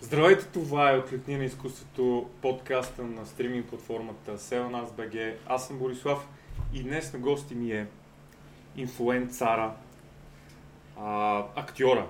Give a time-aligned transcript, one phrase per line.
[0.00, 5.34] Здравейте, това е Отлетни на изкуството, подкаста на стриминг платформата Селнас BG.
[5.46, 6.28] Аз съм Борислав
[6.72, 7.86] и днес на гости ми е
[8.76, 9.72] инфлуенцара,
[11.00, 12.06] а, актьора,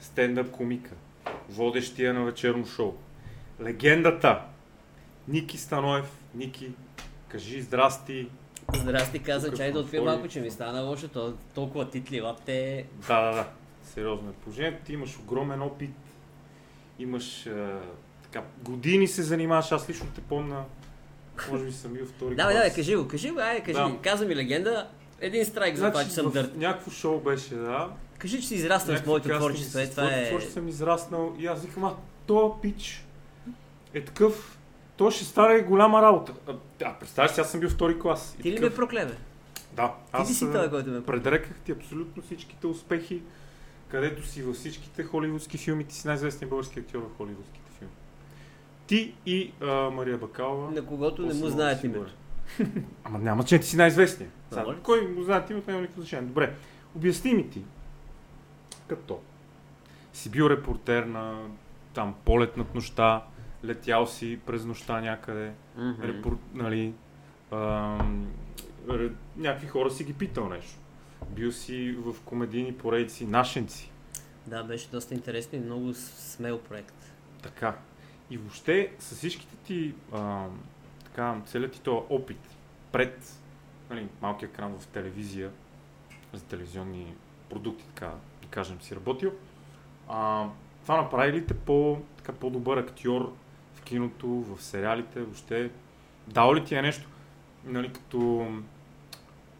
[0.00, 0.94] стендъп комика,
[1.48, 2.94] водещия на вечерно шоу,
[3.62, 4.42] легендата
[5.28, 6.18] Ники Станоев.
[6.34, 6.70] Ники,
[7.28, 8.28] кажи здрасти.
[8.74, 12.86] Здрасти, каза, чай да открия Какво малко, че ми стана лошо, то, толкова титли лапте.
[13.08, 13.48] Да, да, да.
[13.82, 14.84] Сериозно е положението.
[14.84, 15.90] Ти имаш огромен опит.
[16.98, 17.80] Имаш а,
[18.22, 19.72] така, години се занимаваш.
[19.72, 20.64] Аз лично те помня.
[21.50, 22.54] Може би съм бил втори клас.
[22.54, 23.92] давай, кажи го, кажи го, айде, кажи.
[23.92, 23.98] Да.
[24.02, 24.88] Каза ми легенда,
[25.20, 26.56] един страйк за това, че съм Значи, дърт.
[26.56, 27.90] някакво шоу беше, да.
[28.18, 30.28] Кажи, че си израснал с моето творчество, е, това е...
[30.28, 31.94] творчество съм израснал и аз викам, а,
[32.26, 33.04] то пич
[33.94, 34.58] е такъв,
[34.96, 36.32] то ще стане голяма работа.
[36.84, 38.36] А, представяш си, аз съм бил втори клас.
[38.42, 39.16] Ти ли ме такъв, проклеве?
[39.72, 43.22] Да, Ти аз си а, този, който ме предреках ти абсолютно всичките успехи,
[43.88, 47.94] където си във всичките холивудски филми, ти си най-известният български актьор в холивудските филми.
[48.86, 50.70] Ти и а, Мария Бакалова.
[50.70, 52.12] На когото не му знаят името.
[53.04, 54.32] Ама няма, че ти си най-известният.
[54.50, 54.64] Сега?
[54.82, 56.28] Кой му знае името, няма никакво значение.
[56.28, 56.54] Добре,
[56.96, 57.62] обясни ми ти,
[58.86, 59.20] като
[60.12, 61.48] си бил репортер на
[61.94, 63.24] там полет над нощта,
[63.64, 66.02] летял си през нощта някъде, Мгм.
[66.02, 66.94] репор, нали,
[68.88, 70.78] ре, някакви хора си ги питал нещо.
[71.30, 73.90] Бил си в комедийни поредици, нашенци.
[74.46, 77.12] Да, беше доста интересно и много смел проект.
[77.42, 77.76] Така.
[78.30, 80.60] И въобще с всичките ти, ам,
[81.04, 82.40] така, целият ти този опит
[82.92, 83.32] пред
[83.90, 85.50] нали, малкия екран в телевизия,
[86.32, 87.14] за телевизионни
[87.50, 89.32] продукти, така да кажем, си работил,
[90.08, 90.48] а,
[90.82, 93.32] това направи ли те по, така, по-добър актьор
[93.74, 95.70] в киното, в сериалите, въобще?
[96.28, 97.08] Дало ли ти е нещо,
[97.64, 98.48] нали, като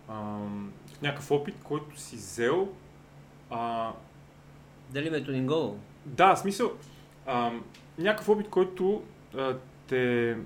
[0.09, 2.69] ам, някакъв опит, който си взел,
[3.50, 3.92] а,
[4.91, 5.77] Дали ме Тонингол?
[6.05, 6.72] да, в смисъл,
[7.27, 7.53] а,
[7.98, 9.03] някакъв опит, който
[9.37, 9.56] а,
[9.88, 10.37] те е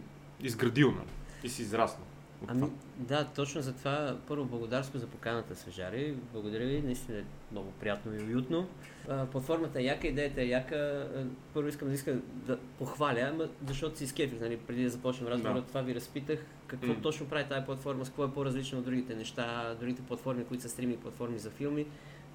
[0.40, 1.08] изградил, нали?
[1.44, 2.06] И си израснал.
[2.46, 6.14] Ами, да, точно за това първо благодарство за поканата Свежари.
[6.32, 8.68] Благодаря ви, наистина е много приятно и уютно.
[9.08, 11.08] А, платформата е яка, идеята е яка.
[11.54, 15.60] Първо искам да иска да похваля, ама защото си скефих, нали, преди да започнем разговора,
[15.60, 15.66] Да.
[15.66, 16.44] това ви разпитах.
[16.66, 17.00] Какво М.
[17.02, 20.68] точно прави тази платформа, с какво е по-различно от другите неща, другите платформи, които са
[20.68, 21.86] стриминг платформи за филми.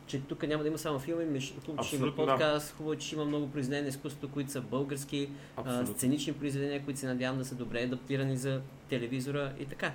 [0.08, 2.32] Че тук няма да има само филми, хубаво, че има Абсолютно, да.
[2.32, 7.00] подкаст, хубаво, че има много произведения на изкуството, които са български, а, сценични произведения, които
[7.00, 9.94] се надявам да са добре адаптирани за телевизора и така.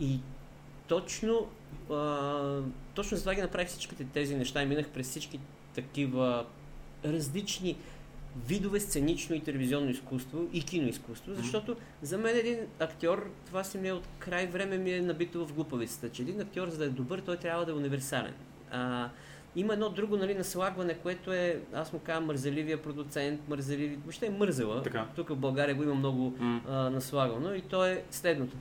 [0.00, 0.20] И
[0.88, 1.48] точно,
[1.90, 2.60] а,
[2.94, 5.40] точно за това ги направих всичките тези неща и минах през всички
[5.74, 6.46] такива
[7.04, 7.76] различни
[8.46, 13.88] видове сценично и телевизионно изкуство и киноизкуство, защото за мен един актьор, това си ми
[13.88, 16.88] е от край време ми е набито в глупавицата, че един актьор, за да е
[16.88, 18.34] добър, той трябва да е универсален.
[18.70, 19.08] А,
[19.56, 24.30] има едно друго нали, наслагване, което е, аз му казвам, мързеливия продуцент, мързеливи, въобще е
[24.30, 24.82] мързела.
[24.82, 25.06] Така.
[25.16, 26.60] Тук в България го има много М.
[26.68, 28.56] а, наслагано и то е следното.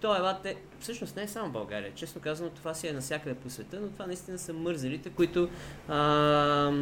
[0.00, 1.92] То е лате, всъщност не е само България.
[1.94, 5.48] Честно казано, това си е навсякъде по света, но това наистина са мързелите, които
[5.88, 6.72] а,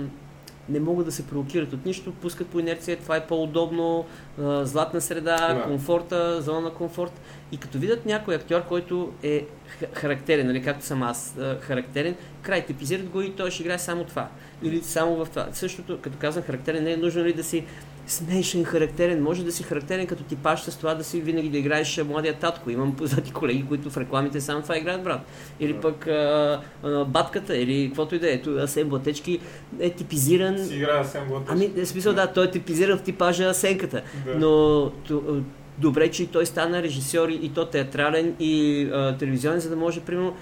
[0.69, 4.06] не могат да се провокират от нищо, пускат по инерция, това е по-удобно,
[4.41, 5.62] а, златна среда, Да.
[5.62, 7.21] комфорта, зона на комфорт.
[7.53, 9.47] И като видят някой актьор, който е
[9.93, 14.29] характерен, нали, както съм аз, характерен, край, типизират го и той ще играе само това.
[14.62, 15.49] Или само в това.
[15.53, 17.65] Същото, като казвам характерен, не е нужно ли да си
[18.10, 19.22] смешен, характерен.
[19.22, 22.34] Може да си характерен като типаж с това да си винаги да играеш а, младия
[22.34, 22.70] татко.
[22.70, 25.20] Имам познати колеги, които в рекламите само това играят, брат.
[25.60, 25.80] Или Да.
[25.80, 28.32] пък а, а, батката, или каквото и да е.
[28.32, 29.38] Ето, Асен Блатечки
[29.80, 30.58] е типизиран.
[30.58, 31.48] Си играе Асен Блатеш.
[31.50, 34.02] Ами, в смисъл, да, той е типизиран в типажа Асенката.
[34.26, 34.34] Да.
[34.34, 35.42] Но то,
[35.78, 40.00] добре, че и той стана режисьор и, то театрален и а, телевизионен, за да може,
[40.00, 40.36] примерно,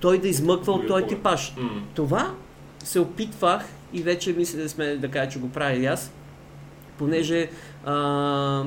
[0.00, 1.54] той да измъква от този типаж.
[1.56, 1.68] М.
[1.94, 2.34] Това
[2.84, 6.12] се опитвах и вече мисля да сме да кажа, че го правя и аз,
[6.98, 7.48] понеже
[7.84, 8.64] а,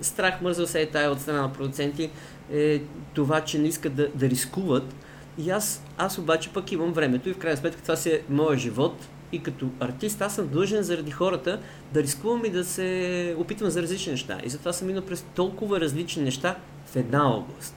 [0.00, 2.10] страх мързал се е тая от страна на продуценти
[2.52, 2.82] е
[3.14, 4.94] това, че не искат да, да рискуват.
[5.38, 8.60] И аз, аз обаче пък имам времето и в крайна сметка това си е моят
[8.60, 11.60] живот и като артист аз съм длъжен заради хората
[11.92, 14.38] да рискувам и да се опитвам за различни неща.
[14.44, 16.56] И затова съм минал през толкова различни неща
[16.86, 17.76] в една област.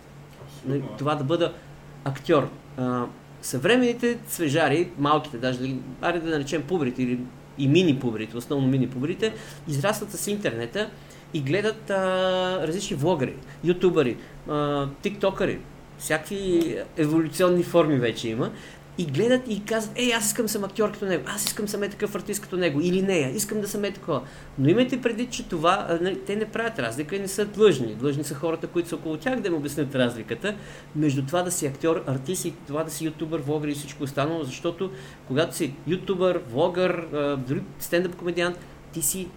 [0.65, 0.97] Нали, Абсолютно.
[0.97, 1.53] това да бъда
[2.03, 2.49] актьор.
[2.77, 3.05] А,
[3.41, 7.19] съвременните свежари, малките даже, аре да наречем пубрите или
[7.59, 9.33] и мини пубрите, основно мини пубрите,
[9.67, 10.89] израстват с интернета
[11.33, 13.33] и гледат а, различни влогъри,
[13.63, 14.17] ютубъри,
[14.49, 15.59] а, тиктокъри,
[15.99, 18.51] всякакви еволюционни форми вече има.
[18.99, 21.89] И гледат и казват, ей, аз искам съм актьор като него, аз искам съм е
[21.89, 24.21] такъв артист като него, или нея, искам да съм е такова.
[24.57, 27.95] Но имайте преди, че това, нали, те не правят разлика и не са длъжни.
[27.95, 30.55] Длъжни са хората, които са около тях да им обяснят разликата
[30.95, 34.43] между това да си актьор, артист и това да си ютубър, влогър и всичко останало,
[34.43, 34.91] защото
[35.27, 37.05] когато си ютубър, влогър,
[37.47, 38.57] дори стендъп комедиант,
[38.93, 39.27] ти си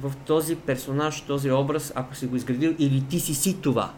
[0.00, 3.92] в този персонаж, този образ, ако си го изградил, или ти си си това.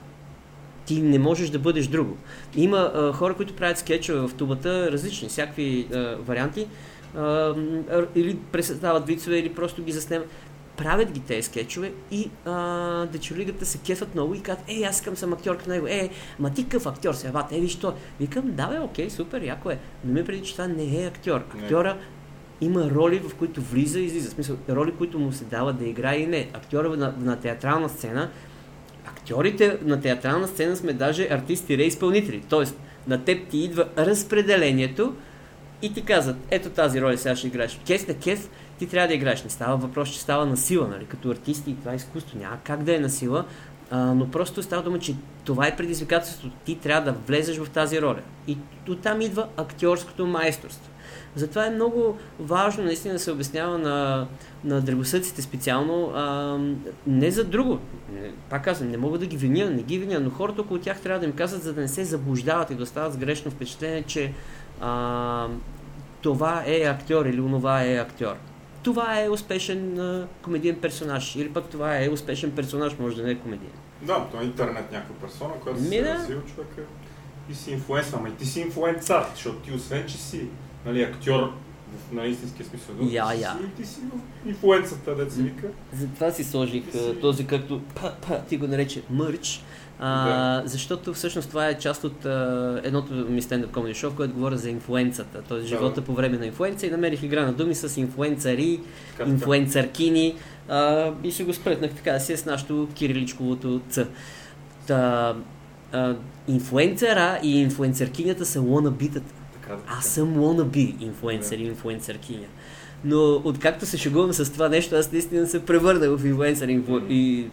[0.87, 2.17] Ти не можеш да бъдеш друго.
[2.57, 6.67] Има а, хора, които правят скетчове в тубата, различни, всякакви а, варианти,
[7.17, 7.55] а,
[8.15, 10.29] или пресъздават вицове, или просто ги заснемат
[10.77, 15.17] правят ги тези скетчове и а, дечолигата се кефат много и казват, ей, аз искам
[15.17, 17.95] съм актьор като него, е, ма ти какъв актьор се, бат, е, виж то.
[18.21, 19.79] Викам, да бе, окей, супер, яко е.
[20.05, 21.41] Но ми преди, че това не е актьор.
[21.63, 21.97] Актьора
[22.61, 24.29] има роли, в които влиза и излиза.
[24.29, 26.49] В смисъл, роли, които му се дава да играе и не.
[26.53, 28.31] Актьора на, на театрална сцена,
[29.25, 32.43] актьорите на театрална сцена сме даже артисти, реизпълнители.
[32.51, 35.15] Тоест, на теб ти идва разпределението
[35.83, 37.81] и ти казват, ето тази роля сега ще играеш.
[37.87, 39.45] Кес на кес, ти трябва да играеш.
[39.45, 41.05] Не става въпрос, че става на сила, нали?
[41.05, 42.39] Като артисти и това е изкуство.
[42.39, 43.45] Няма как да е на сила,
[43.91, 46.57] а, но просто става дума, че това е предизвикателството.
[46.65, 48.21] Ти трябва да влезеш в тази роля.
[48.47, 50.91] И оттам идва актьорското майсторство.
[51.37, 54.27] Затова е много важно наистина да се обяснява на,
[54.65, 56.59] на древосъците специално, а,
[57.07, 57.79] не за друго.
[58.13, 61.01] Не, пак казвам, не мога да ги виня, не ги виня, но хората около тях
[61.01, 64.03] трябва да им казват, за да не се заблуждават и да остават с грешно впечатление,
[64.03, 64.33] че
[64.81, 65.47] а,
[66.23, 68.37] това е актьор или онова е актьор
[68.85, 71.37] това е успешен а, комедиен персонаж.
[71.37, 73.73] Или пък това е успешен персонаж, може да не е комедиен.
[74.03, 76.27] Да, то е интернет някаква персона, която се да.
[76.27, 76.83] човека
[77.51, 78.19] и си инфлуенсър.
[78.19, 80.49] Ама и ти си инфлуенцар, защото ти освен, че си
[80.87, 81.53] нали, актьор
[82.09, 82.95] в нали, истинския смисъл.
[83.01, 83.51] Я, ти, я.
[83.51, 85.67] Си, ти си в инфлуенцата, да се вика.
[85.93, 87.15] Затова си сложих си...
[87.21, 89.63] този, както па, па, ти го нарече мърч,
[89.99, 90.69] а, да.
[90.69, 94.71] Защото всъщност това е част от а, едното ми стендъп комеди шоу, което говоря за
[94.71, 95.59] инфлуенцата, т.е.
[95.59, 95.67] Да.
[95.67, 98.81] живота по време на инфлуенца и намерих игра на думи с инфлуенцари,
[99.17, 100.35] така, инфлуенцаркини
[100.69, 104.07] а, и ще го спретнах така да си е с нашото кириличковото ц.
[104.87, 105.35] Та,
[105.93, 106.15] а,
[106.49, 108.61] инфлуенцера и инфлуенцаркинята са
[109.71, 109.99] лонабитата.
[109.99, 112.47] Аз съм лонаби инфлуенцер и инфлуенцаркиня.
[113.05, 116.69] Но откакто се шегувам с това нещо, аз наистина се превърнах в инфлуенсър.
[116.69, 117.01] Инфлу...
[117.09, 117.47] И,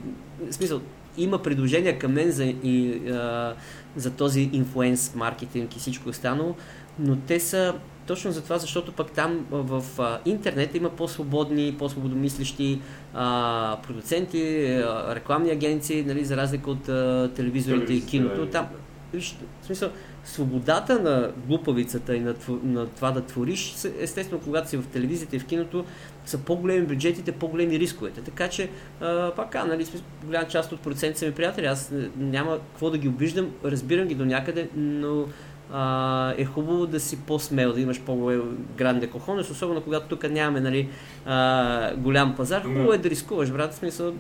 [0.49, 0.81] в смисъл,
[1.17, 3.53] има предложения към мен за, и, а,
[3.95, 6.55] за този инфлуенс маркетинг и всичко останало,
[6.99, 7.73] но те са
[8.07, 12.79] точно за това, защото пък там в а, интернет има по-свободни, по-свободомислещи
[13.13, 18.45] а, продуценти, а, рекламни агенции, нали, за разлика от а, телевизорите и киното.
[18.45, 18.67] Там,
[19.13, 19.89] виж, в смисъл,
[20.23, 25.39] свободата на глупавицата и на, на това да твориш, естествено, когато си в телевизията и
[25.39, 25.85] в киното,
[26.25, 28.21] са по-големи бюджетите, по-големи рисковете.
[28.21, 28.69] Така че,
[29.01, 29.87] а, пак, а, нали,
[30.25, 34.15] голяма част от процент са ми приятели, аз няма какво да ги обиждам, разбирам ги
[34.15, 35.25] до някъде, но
[35.73, 40.89] а, е хубаво да си по-смел, да имаш по-гранде кохонес, особено когато тук нямаме нали,
[41.25, 42.61] а, голям пазар.
[42.61, 44.13] Хубаво е да рискуваш, брат, смисъл,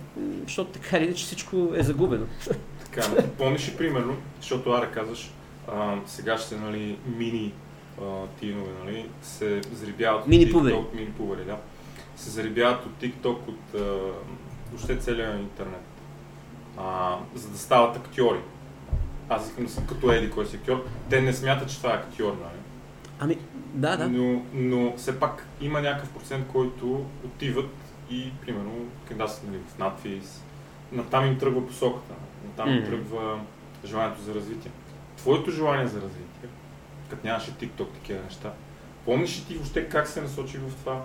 [0.43, 2.25] защото така или иначе всичко е загубено.
[2.85, 5.31] Така, помниш и примерно, защото Ара казваш,
[5.71, 7.53] а, сега ще нали, мини
[8.01, 11.57] а, тинове, нали, се зарибяват мини от TikTok, мини пубери, да,
[12.15, 13.79] се зарибяват от TikTok, от а,
[14.69, 15.85] въобще целия интернет,
[16.77, 18.39] а, за да стават актьори.
[19.29, 20.85] Аз искам да съм като Еди, кой си актьор.
[21.09, 22.59] Те не смятат, че това е актьор, нали?
[23.19, 23.37] Ами,
[23.73, 24.09] да, да.
[24.09, 27.69] Но, но все пак има някакъв процент, който отиват
[28.09, 28.71] и, примерно,
[29.27, 30.43] са нали, в надфис,
[30.91, 32.13] натам им тръгва посоката,
[32.45, 32.77] натам mm-hmm.
[32.77, 33.39] им тръгва
[33.85, 34.71] желанието за развитие
[35.21, 36.49] твоето желание за развитие,
[37.09, 38.53] като нямаше TikTok, такива неща,
[39.05, 41.01] помниш ли ти въобще как се насочи в това?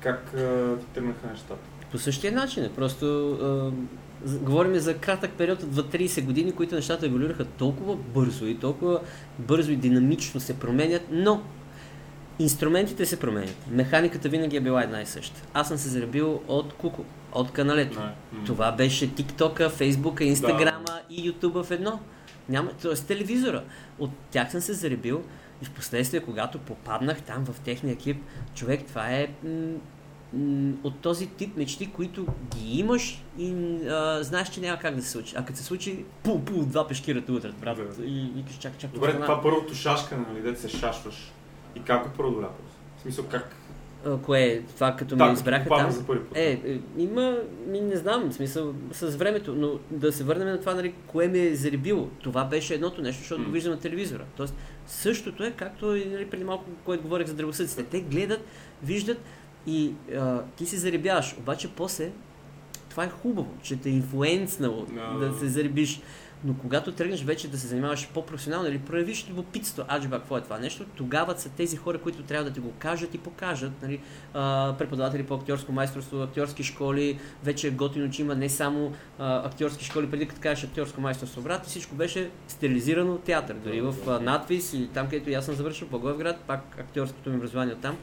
[0.00, 1.68] Как а, ти тръгнаха нещата?
[1.90, 2.70] По същия начин.
[2.76, 3.72] Просто а,
[4.26, 9.00] говорим за кратък период от 30 години, които нещата еволюираха толкова бързо и толкова
[9.38, 11.42] бързо и динамично се променят, но
[12.38, 13.56] инструментите се променят.
[13.70, 15.42] Механиката винаги е била една и съща.
[15.54, 18.00] Аз съм се заребил от Куко, от каналето.
[18.00, 18.44] Не.
[18.46, 21.02] Това беше TikTok, Facebook, Instagram да.
[21.10, 22.00] и YouTube в едно.
[22.48, 22.94] Няма, т.е.
[22.94, 23.64] телевизора.
[23.98, 25.22] От тях съм се заребил
[25.62, 28.22] и в последствие, когато попаднах там в техния екип,
[28.54, 29.78] човек, това е м-
[30.32, 32.26] м- от този тип мечти, които
[32.56, 33.52] ги имаш и
[33.88, 35.34] а, знаеш, че няма как да се случи.
[35.36, 37.76] А като се случи, пу, пу, два пешкирата утрат, брат.
[37.98, 38.04] Да.
[38.04, 38.90] И викаш, чак, чак.
[38.90, 41.32] Добре, това първото шашка, нали, дете се шашваш.
[41.76, 42.48] И как го преодоля?
[42.98, 43.56] В смисъл, как,
[44.22, 45.90] Кое е това, като ми избраха там?
[45.90, 46.38] За първи път.
[46.38, 50.60] Е, е, има, ми не знам, в смисъл, с времето, но да се върнем на
[50.60, 52.08] това, нали, кое ми е заребило.
[52.22, 53.44] Това беше едното нещо, защото mm.
[53.44, 54.24] го виждам на телевизора.
[54.36, 54.54] Тоест,
[54.86, 57.82] същото е, както и нали, преди малко, което говорих за древосъците.
[57.82, 58.40] Те гледат,
[58.82, 59.20] виждат
[59.66, 61.36] и а, ти се заребяваш.
[61.38, 62.10] Обаче после,
[62.90, 65.18] това е хубаво, че те е инфлуенснало no.
[65.18, 66.00] да се заребиш.
[66.44, 70.58] Но когато тръгнеш вече да се занимаваш по-професионално или проявиш любопитство, аджба, какво е това
[70.58, 73.72] нещо, тогава са тези хора, които трябва да ти го кажат и покажат.
[73.82, 74.00] Нали,
[74.34, 79.46] а, преподаватели по актьорско майсторство, актьорски школи, вече е готино, че има не само а,
[79.46, 83.54] актьорски школи, преди като кажеш актьорско майсторство, брат, всичко беше стерилизирано театър.
[83.54, 87.74] Дори в а, надвис и там, където аз съм завършил, Благоевград, пак актьорското ми образование
[87.74, 87.96] там.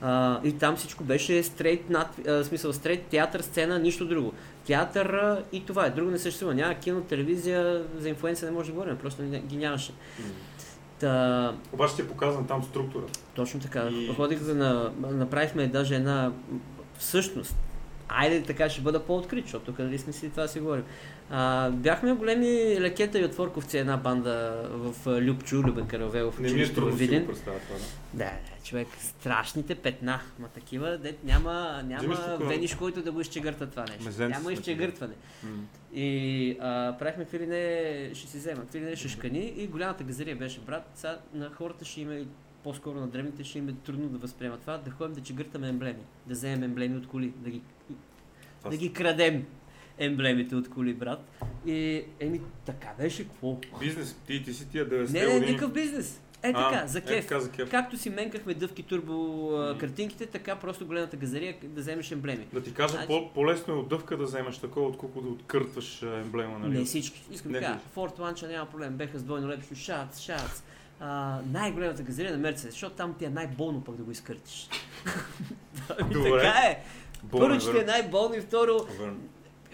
[0.00, 4.32] А, и там всичко беше стрейт, над, а, смисъл стрейт, театър, сцена, нищо друго.
[4.66, 5.90] Театър а, и това е.
[5.90, 6.54] Друго не съществува.
[6.54, 9.92] Няма кино, телевизия, за инфлуенция не може да говорим, просто ги нямаше.
[10.98, 13.04] Та, Обаче ти е показан там структура.
[13.34, 13.88] точно така.
[13.88, 16.32] И- Ходих да на, направихме даже една
[16.98, 17.56] всъщност.
[18.08, 20.84] Айде така ще бъда по-открит, защото тук нали сме си това си говорим.
[21.30, 22.46] А, бяхме големи
[22.80, 27.08] лекета и отворковци една банда в а, Любчо, Любен Каравелов, Не ми е трудно си
[27.08, 27.78] го представя това.
[28.14, 28.30] Да, да,
[28.64, 30.20] човек, страшните петна.
[30.38, 34.04] Ма такива, дет няма, няма вениш, който да го изчегърта това нещо.
[34.04, 35.14] Мезенци няма изчегъртване.
[35.94, 40.04] И а, правихме какви ли не, ще си взема, какви ли не шашкани и голямата
[40.04, 42.26] газария беше, брат, сега на хората ще има и
[42.62, 46.02] по-скоро на древните ще им е трудно да възприемат това, да ходим да чегъртаме емблеми,
[46.26, 47.62] да вземем емблеми от коли, да ги,
[48.70, 49.46] да ги крадем
[49.98, 51.46] емблемите от коли, брат.
[51.66, 53.56] И еми, така беше, какво?
[53.80, 55.46] Бизнес, ти, ти си тия 90 Не, не, години.
[55.46, 56.20] никакъв бизнес.
[56.42, 57.26] Е А, така, за Е, кеф.
[57.26, 57.70] така, за кеф.
[57.70, 59.14] Както си менкахме дъвки турбо
[59.52, 62.46] а, картинките, така просто голямата газария да вземеш емблеми.
[62.52, 66.02] Да ти кажа, Значи- по- по-лесно е от дъвка да вземеш такова, отколкото да откъртваш
[66.02, 66.78] а, емблема, нали?
[66.78, 67.22] Не всички.
[67.30, 67.78] Искам да кажа,
[68.18, 70.62] Ланча няма проблем, беха с двойно лепщо, шац, шац.
[71.00, 74.68] А, най-голямата газария на Мерцедес, защото там ти е най-болно пък да го изкъртиш.
[75.98, 76.30] Ами Добре.
[76.30, 76.82] така е.
[77.22, 78.86] Болно, Първо, че ти е най-болно и второ.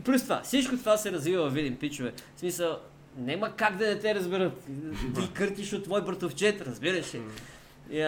[0.04, 2.12] Плюс това, всичко това се развива в Видин, пичове.
[2.36, 2.78] В смисъл,
[3.16, 4.64] няма как да не те разберат.
[5.14, 7.22] Ти къртиш от твой братовчет, разбираш ли.
[7.90, 8.02] И,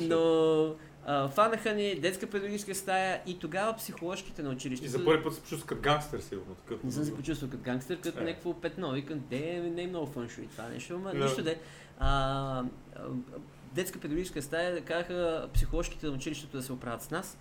[0.00, 0.74] но
[1.06, 4.90] а, фанаха ни детска педагогическа стая и тогава психоложките на И училището.
[4.90, 6.54] за първи път се почувства като гангстер, сигурно.
[6.54, 6.84] Такъв.
[6.84, 8.24] Не съм се почувствал като гангстер, като Е.
[8.24, 8.92] някакво петно.
[8.92, 9.38] Викам, де,
[9.74, 11.18] не е много фъншо и това нещо, ама Да.
[11.18, 11.58] нищо де.
[11.98, 12.62] А,
[13.74, 17.38] детска педагогическа стая казаха психоложките на училището да се оправят с нас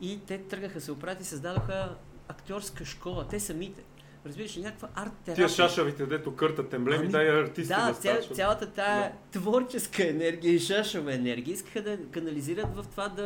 [0.00, 1.94] и те тръгнаха се оправят и създадоха
[2.28, 3.82] актьорска школа, те самите.
[4.26, 5.48] Разбираш, ли, някаква арт Тия терапия.
[5.48, 10.58] шашавите, дето къртат емблеми, Ами, дай артисти Да, да ця, цялата тая творческа енергия и
[10.58, 13.22] шашова енергия искаха да канализират в това да,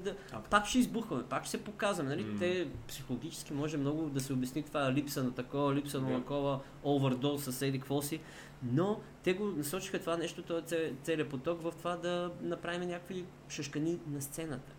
[0.00, 0.14] да...
[0.32, 0.40] А.
[0.40, 2.10] Пак ще избухваме, пак ще се показваме.
[2.10, 2.38] Нали?
[2.38, 6.16] Те психологически може много да се обясни това липса на такова, липса на Да.
[6.18, 8.20] такова, овердол с еди какво си.
[8.62, 13.24] Но те го насочиха това нещо, този цел- целият поток в това да направим някакви
[13.48, 14.72] шашкани на сцената.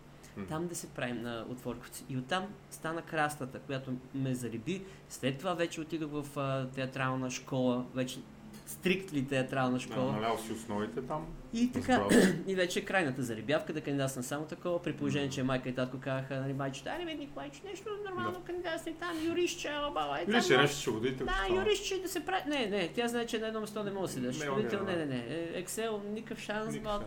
[0.44, 2.04] Там да се правим на отворковци.
[2.08, 4.82] И оттам стана крастата, която ме зариби.
[5.08, 8.18] След това вече отидох в а, театрална школа, вече
[8.66, 10.12] стриктли театрална Да, школа.
[10.12, 11.26] налял си основите там.
[11.52, 12.04] И така,
[12.46, 16.40] и вече крайната зарибявка да кандидатствам само такова, при положение, че майка и татко казаха,
[16.40, 20.34] нали, майче, аре бе, Николайче, нещо нормално кандидатствай там, юристче, ала баба, е там.
[20.34, 21.24] може- нещо ще водите.
[21.24, 22.42] Да, юристче да се прави.
[22.50, 24.38] Не, не, тя знае, че на едно место не може да седеш.
[24.38, 24.46] Не,
[24.86, 25.06] не, не, не.
[25.06, 27.04] не, Excel, никакъв шанс, Никакъв.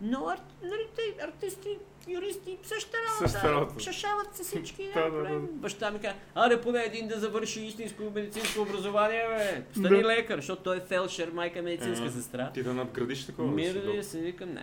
[0.00, 3.80] Но нали, те, артисти, юристи, същата Същата работа.
[3.80, 4.88] Шашават се всички.
[4.94, 5.40] Да, да, проблем.
[5.42, 5.52] да.
[5.52, 9.64] Баща ми каза, аре поне един да завърши истинско медицинско образование, бе.
[9.72, 10.08] Стани Да.
[10.08, 12.50] лекар, защото той е фелшер, майка е медицинска сестра.
[12.50, 13.56] Ти да надградиш такова.
[13.56, 13.96] да си доктор.
[13.96, 14.62] да се викам, не.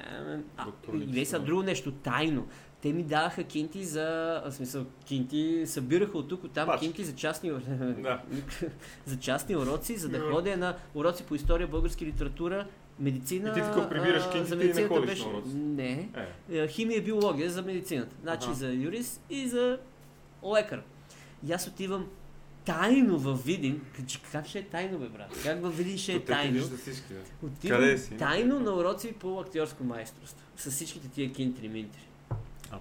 [0.58, 0.66] А,
[1.14, 2.48] и са друго нещо, тайно.
[2.82, 4.04] Те ми даваха кинти за,
[4.46, 6.86] в смисъл, кинти събираха от тук, от там Пачки.
[6.86, 7.52] кинти за частни,
[7.98, 8.22] Да.
[9.06, 10.20] за частни уроци, за Да.
[10.22, 12.68] ходя на уроци по история, български литература,
[13.00, 13.50] медицина.
[13.50, 15.26] И ти така прибираш а, кинтите за не медицината ходиш беше...
[15.56, 16.10] Не.
[16.50, 18.16] Е, Е, Химия и биология за медицината.
[18.22, 18.54] Значи Аха.
[18.54, 19.80] за юрист и за
[20.56, 20.82] лекар.
[21.48, 22.08] И аз отивам
[22.66, 23.82] тайно във Видин.
[24.32, 25.40] Как- ще е тайно, бе, брат?
[25.44, 26.60] Как във Видин ще е тайно?
[26.64, 27.14] всички.
[27.14, 27.48] да.
[27.48, 28.18] Отивам Къде си?
[28.18, 30.46] тайно на уроци по актьорско майсторство.
[30.58, 32.08] С всичките тия кинтри минтри.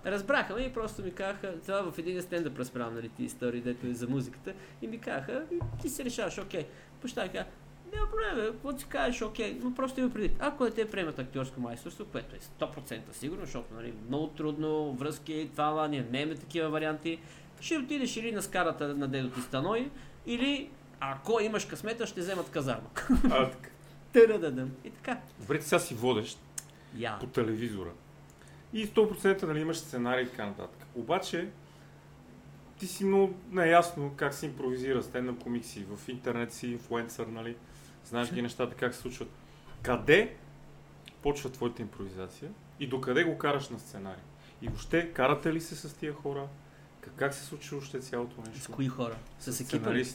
[0.06, 3.86] Разбраха ме и просто ми казаха, това в един стендъп разправям, нали, ти истории, дето
[3.86, 4.52] е за музиката,
[4.82, 6.66] и ми казаха, «И ти се решаваш, окей.
[7.02, 7.44] Баща ми каза,
[7.92, 10.30] няма проблем, какво ти кажеш, окей, но просто има преди.
[10.38, 15.50] Ако не те приемат актьорско майсторство, което е 100% сигурно, защото нали, много трудно, връзки,
[15.52, 17.18] това, ние не имаме такива варианти,
[17.60, 19.90] ще отидеш или на скарата на дедо ти Станой,
[20.26, 20.70] или
[21.00, 22.88] ако имаш късмета, ще вземат казарма.
[23.24, 23.70] А, така.
[24.12, 24.70] Търъдъдъм.
[24.84, 25.20] И така.
[25.40, 26.38] Добре, ти сега си водещ
[26.96, 27.18] Я.
[27.18, 27.90] по телевизора.
[28.72, 30.86] И 100% нали, имаш сценарий и така нататък.
[30.94, 31.48] Обаче,
[32.78, 35.86] ти си много наясно как се импровизира стендъп комикси.
[35.96, 37.56] В интернет си инфлуенсър, нали?
[38.04, 39.28] Знаеш ги нещата как се случват.
[39.82, 40.36] Къде
[41.22, 44.22] почва твоята импровизация и докъде го караш на сценарий?
[44.62, 46.46] И въобще, карате ли се с тия хора?
[47.00, 48.72] Как, как се случва въобще цялото С нещо?
[48.72, 49.16] кои хора?
[49.38, 49.94] С екипа.
[49.94, 50.06] ли?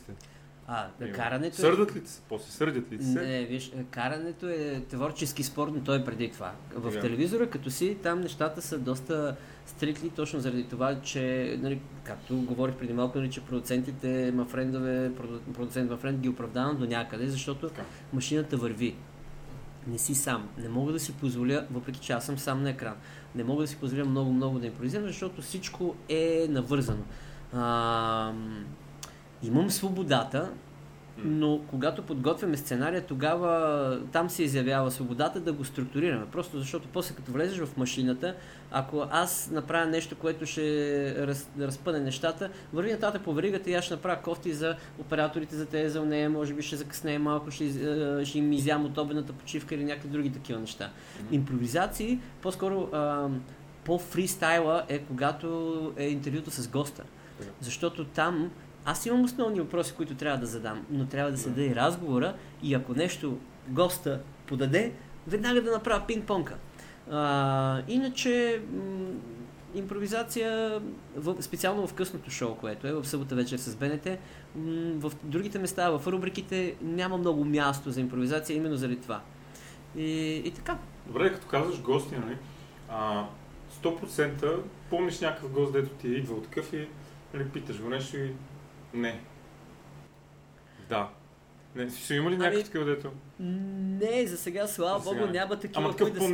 [0.68, 1.60] А, да, карането е...
[1.60, 2.22] Сърдат ли се?
[2.30, 3.22] После сърдят ли се?
[3.22, 6.54] Не, виж, карането е творчески спорт, но той е преди това.
[6.74, 7.02] В Вярно.
[7.02, 12.76] телевизора, като си, там нещата са доста стрикли, точно заради това, че, нали, както говорих
[12.76, 17.70] преди малко, нали, че продуцентите, мафрендове, проду- продуцент мафренд ги оправдавам до някъде, защото
[18.14, 18.96] машината върви.
[19.88, 20.50] Не си сам.
[20.58, 22.96] Не мога да си позволя, въпреки че аз съм сам на екран,
[23.36, 27.04] не мога да си позволя много-много да импровизирам, защото всичко е навързано.
[27.54, 28.34] А,
[29.44, 30.52] имам свободата,
[31.18, 36.26] но когато подготвяме сценария, тогава там се изявява свободата да го структурираме.
[36.32, 38.36] Просто защото после като влезеш в машината,
[38.72, 43.86] ако аз направя нещо, което ще раз, разпъне нещата, върви нататък по веригата и аз
[43.86, 47.66] ще направя кофти за операторите, за тези за нея, може би ще закъснее малко, ще,
[48.26, 50.90] ще им изям от обедната почивка или някакви други такива неща.
[51.32, 53.28] Импровизации, по-скоро а,
[53.84, 57.04] по-фристайла е когато е интервюто с госта.
[57.62, 58.52] Защото там
[58.86, 61.56] аз имам основни въпроси, които трябва да задам, но трябва да се Да.
[61.56, 63.38] даде и разговора и ако нещо
[63.68, 64.92] госта подаде,
[65.28, 66.54] веднага да направя пинг-понка.
[67.12, 69.06] А, иначе м-
[69.76, 70.82] импровизация,
[71.16, 74.16] в, специално в късното шоу, което е в събота вечер с БНТ, м-
[75.00, 79.22] в другите места, в рубриките няма много място за импровизация, именно заради това.
[79.98, 80.78] И, и така.
[81.08, 82.38] Добре, като казваш гости, нали?
[82.90, 83.26] А,
[83.84, 84.58] 100%
[84.90, 86.88] помниш някакъв гост, дето ти е идвал такъв и
[87.34, 88.32] нали, питаш го нещо и
[88.96, 89.22] не.
[90.90, 91.10] Да.
[91.76, 93.12] Не, си има ли Ами, някакъв такъв, дето?
[93.40, 96.28] Не, за сега, слава За сега богу, няма такива, Ама такъв да, а, си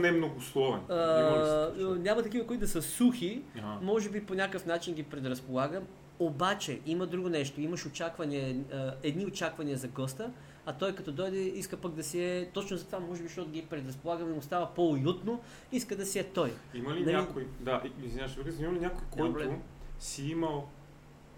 [1.80, 2.00] такъв?
[2.00, 3.78] няма такива, които да са сухи, Ага.
[3.82, 5.84] може би по някакъв начин ги предразполагам.
[6.20, 7.62] Обаче има друго нещо.
[7.62, 8.56] Имаш очаквания,
[9.04, 10.32] едни очаквания за госта,
[10.66, 13.50] а той като дойде иска пък да си е, точно за това, може би, защото
[13.52, 15.42] ги предразполагаме, му става по-уютно,
[15.72, 16.54] иска да си е той.
[16.74, 19.52] Има ли Нали- някой, да, извиняваш, има ли някой, който
[20.00, 20.68] си имал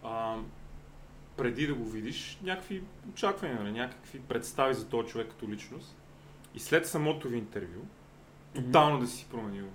[0.04, 0.36] а,
[1.38, 5.96] преди да го видиш някакви очаквания, нали, някакви представи за този човек като личност
[6.56, 7.82] и след самото ви интервю,
[8.56, 9.66] тотално да си променил.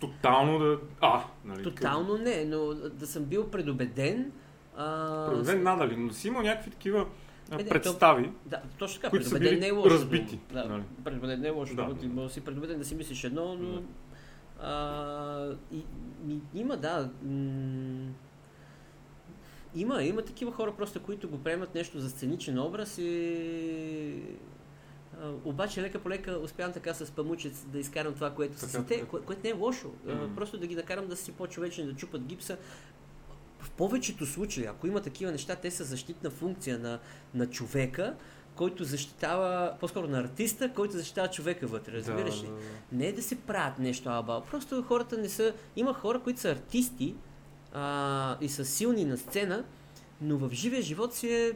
[0.00, 0.78] Тотално да...
[1.00, 1.62] А, нали?
[1.62, 4.32] Тотално не, но да съм бил предубеден.
[4.76, 7.06] А, Предубеден надали, но си имал някакви такива
[7.58, 8.32] Е, представи.
[8.46, 9.10] Да, точно така.
[9.10, 9.90] които са били не е лошо.
[9.90, 10.40] разбити.
[10.52, 10.82] Да, нали?
[11.04, 11.74] предубеден не е лошо.
[11.74, 12.08] Да, да.
[12.08, 13.68] Може да си предубеден да си мислиш едно, но...
[13.72, 13.82] Да.
[14.60, 15.84] А, и,
[16.28, 17.10] и, има, да.
[17.22, 18.10] М-
[19.74, 24.22] има, има такива хора просто, които го приемат нещо за сценичен образ и...
[25.44, 28.86] Обаче лека по лека успявам така с памучец да изкарам това, което са Така, си
[28.88, 29.90] те, кое, което не е лошо.
[30.06, 30.34] Мгм.
[30.34, 32.56] Просто да ги накарам да си по-човечни, да чупат гипса.
[33.60, 36.98] В повечето случаи, ако има такива неща, те са защитна функция на,
[37.34, 38.14] на човека,
[38.56, 42.46] който защитава, по-скоро на артиста, който защитава човека вътре, разбираш ли?
[42.46, 42.96] Да, да, да.
[42.96, 44.42] Не е да се правят нещо аба.
[44.50, 45.54] Просто хората не са...
[45.76, 47.14] Има хора, които са артисти
[47.72, 49.64] а, и са силни на сцена,
[50.20, 51.52] но в живия живот си е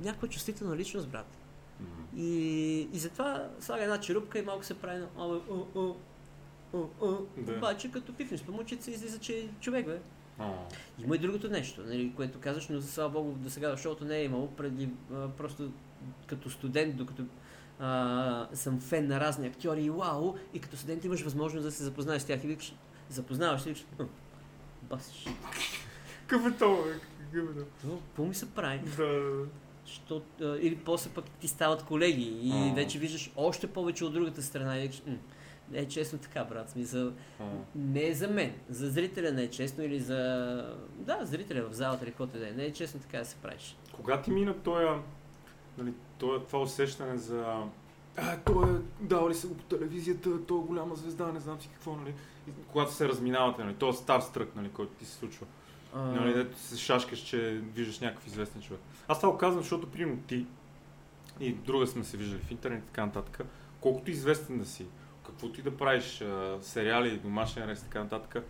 [0.00, 1.26] някаква чувствителна личност, брат.
[2.16, 5.06] И, и затова слага една черупка и малко се прави на...
[5.24, 5.94] Абе, о, о,
[6.72, 7.16] о, о.
[7.36, 7.52] Да.
[7.52, 10.00] Обаче като пипнеш памучица излиза, че е човек, бе.
[10.38, 10.54] О,
[10.98, 14.04] Има и другото нещо, нали, което казваш, но за слава богу до сега в шоуто
[14.04, 15.72] не е имало, преди а, просто
[16.26, 17.22] като студент, докато
[17.78, 21.84] а, съм фен на разни актьори и вау, и като студент имаш възможност да се
[21.84, 22.74] запознаеш с тях и викаш,
[23.10, 24.04] запознаваш и викаш, «Хм,
[24.90, 25.26] басиш,
[26.26, 26.92] Какъв е то, бе?
[27.32, 27.64] Какъв е то?
[27.82, 28.80] то, какво ми се прави?
[28.96, 29.32] Да.
[29.86, 30.22] Що,
[30.60, 32.74] или после пък ти стават колеги и А.
[32.74, 35.16] вече виждаш още повече от другата страна и викаш, «М,
[35.70, 37.12] не е честно така, брат, смисъл,
[37.74, 40.16] не е за мен, за зрителя не е честно или за...
[40.96, 43.36] Да, зрителя в залата или каквото и да е, не е честно така да се
[43.36, 43.76] правиш.
[43.92, 45.02] Кога ти мина тоя,
[45.78, 47.64] нали, тоя, това усещане за
[48.16, 51.60] а, той е, дал ли се го по телевизията, той е голяма звезда, не знам
[51.60, 52.14] си какво, нали?
[52.68, 55.46] Когато се разминавате, нали, този стар стрък, нали, който ти се случва.
[55.94, 57.38] А, Нали, дето се шашкаш, че
[57.74, 58.80] виждаш някакъв известен човек.
[59.08, 60.46] Аз това го казвам, защото примерно ти
[61.40, 63.40] и друга сме се виждали в интернет и така нататък,
[63.80, 64.86] колкото известен да си,
[65.26, 68.44] каквото и да правиш, а, сериали, домашен арест и така нататък,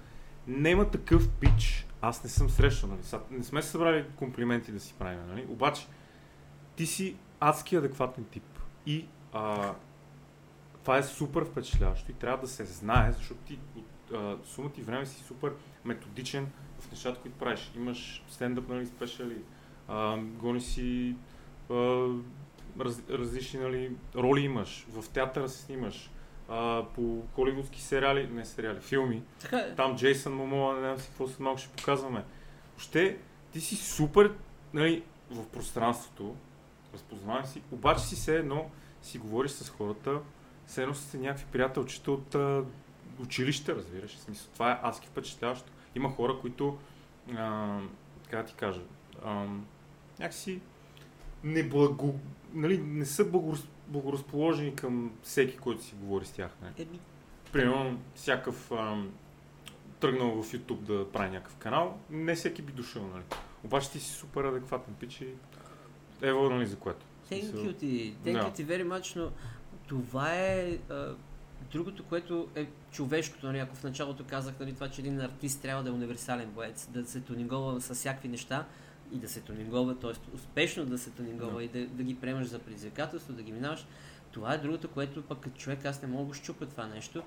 [0.46, 1.86] няма такъв пич.
[2.00, 3.02] Аз не съм срещал, нали?
[3.02, 5.46] Са- Не сме се събрали комплименти да си правим, нали?
[5.48, 5.86] Обаче,
[6.76, 8.58] ти си адски адекватен тип.
[8.86, 9.72] И а,
[10.88, 13.58] това е супер впечатляващо и трябва да се знае, защото ти
[14.14, 15.52] от сума ти време си супер
[15.84, 16.46] методичен
[16.80, 17.72] в нещата, които правиш.
[17.76, 19.36] Имаш стендъп, нали, спешали,
[20.20, 21.16] гони си
[21.70, 22.06] а,
[22.80, 26.10] раз, различни нали, роли имаш, в театъра се снимаш,
[26.48, 29.22] а, по холивудски сериали, не сериали, филми.
[29.52, 29.74] Е.
[29.74, 32.24] Там Джейсън Момоа, не знам си какво след малко ще показваме.
[32.70, 33.18] Въобще,
[33.52, 34.32] ти си супер
[34.74, 36.36] нали, в пространството,
[36.94, 38.70] разпознавам си, обаче си все едно
[39.02, 40.20] си говориш с хората,
[40.68, 42.64] все едно сте някакви приятелчета от а,
[43.20, 44.16] училище, разбираш.
[44.16, 45.72] В смисъл, това е адски впечатляващо.
[45.94, 46.78] Има хора, които,
[47.36, 47.78] а,
[48.30, 48.80] да ти кажа,
[49.24, 49.46] а,
[50.18, 50.60] някакси
[51.44, 52.20] не, благо,
[52.52, 56.50] нали, не са благораз, благоразположени към всеки, който си говори с тях.
[56.62, 56.72] Нали.
[56.78, 57.00] Еми,
[57.52, 59.12] Примерно, всякакъв ам,
[60.00, 63.24] тръгнал в YouTube да прави някакъв канал, не всеки би дошъл, нали.
[63.64, 65.28] Обаче ти си супер адекватен пич и
[66.22, 67.06] ево, нали, за което.
[67.30, 69.30] Thank you ти, thank you ти very much, но
[69.88, 71.14] това е а,
[71.72, 73.46] другото, което е човешкото.
[73.46, 76.86] Нали, ако в началото казах нали, това, че един артист трябва да е универсален боец,
[76.90, 78.66] да се тунингова с всякакви неща
[79.12, 80.34] и да се тунингова, т.е.
[80.34, 81.62] успешно да се тунингова Да.
[81.64, 83.86] и да, да ги приемаш за предизвикателство, да ги минаваш,
[84.30, 87.22] това е другото, което пък като човек аз не мога да щупя това нещо,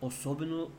[0.00, 0.70] особено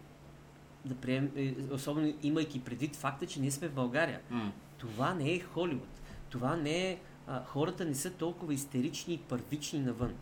[0.85, 4.21] да прием, е, особено имайки предвид факта, че ние сме в България.
[4.29, 6.01] м, Това не е Холивуд.
[6.29, 6.99] Това не е...
[7.27, 10.13] А, хората не са толкова истерични и първични навън.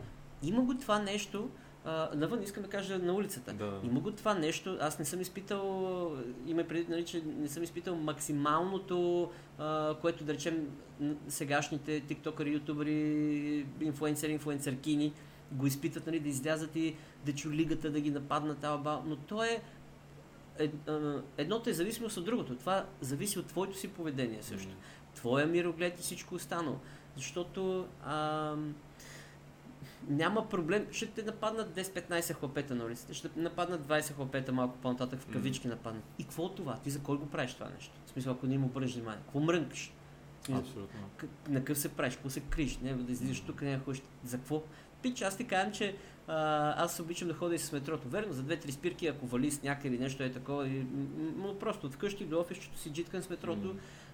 [0.46, 1.50] Има го това нещо...
[1.86, 3.54] А, навън искам да кажа на улицата.
[3.54, 3.80] Да.
[3.84, 4.78] Има го това нещо.
[4.82, 6.18] Аз не съм изпитал...
[6.46, 10.68] Има преди, нали, че не съм изпитал максималното, а, което да речем
[11.28, 15.14] сегашните тиктокъри, ютубъри, инфуенсери, инфуенсъркини
[15.52, 19.62] го изпитват, нали, да излязат и да чулигата, да ги нападнат, аба, но то е
[20.60, 20.90] ед-
[21.38, 22.56] едното е зависимост от другото.
[22.56, 24.70] Това зависи от твоето си поведение също.
[24.70, 24.76] М.
[25.16, 26.78] Твоя мироглед и всичко останало.
[27.16, 28.56] Защото а,
[30.10, 30.88] няма проблем.
[30.92, 35.68] Ще те нападнат 10-15 хлапета на улицата, ще нападнат 20 хлапета малко по-нататък в кавички
[35.68, 36.04] нападнат.
[36.20, 36.80] И какво от това?
[36.84, 37.94] Ти за кой го правиш това нещо?
[38.06, 39.22] В смисъл, ако не им обърнеш внимание.
[39.24, 39.94] Какво мрънкаш?
[40.54, 41.00] Абсолютно.
[41.50, 44.02] на къв се правиш, какво се криш, не да излизаш тук, не ходиш.
[44.24, 44.64] За какво?
[45.02, 45.96] Пич, аз ти казвам, че
[46.28, 48.10] а, аз обичам да ходя и с метрото.
[48.10, 50.86] Верно, за две-три спирки, ако вали сняг или нещо е такова, и,
[51.38, 53.68] но просто от вкъщи до офисчето си джиткам с метрото.
[53.68, 53.74] М.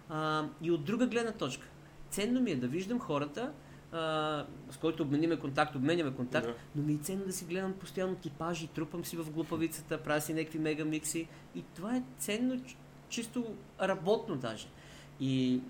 [0.10, 1.68] А, и от друга гледна точка.
[2.10, 3.52] Ценно ми е да виждам хората,
[3.92, 6.56] а, с които обмениме контакт, обменяме контакт, Да.
[6.76, 10.34] но ми е ценно да си гледам постоянно типажи, трупам си в глупавицата, правя си
[10.34, 12.62] някакви мега микси и това е ценно,
[13.10, 14.68] чисто работно даже.
[15.20, 15.62] И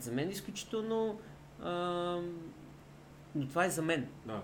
[0.00, 1.18] за мен е изключително...
[1.62, 1.70] А,
[3.34, 4.08] но това е за мен.
[4.26, 4.42] Да.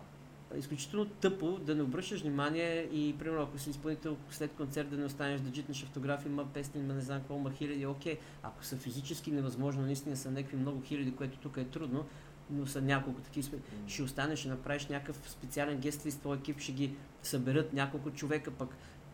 [0.56, 5.04] Изключително тъпо да не обръщаш внимание и, примерно, ако си изпълнител след концерт да не
[5.04, 8.18] останеш да джитнеш автографи, има песни, има не знам какво, има хиляди, окей.
[8.42, 12.06] Ако са физически невъзможно, наистина са някакви много хиляди, което тук е трудно,
[12.50, 13.44] но са няколко такива.
[13.44, 17.72] сме- Ще останеш, ще направиш някакъв специален гест и с твой екип ще ги съберат
[17.72, 18.68] няколко човека, пък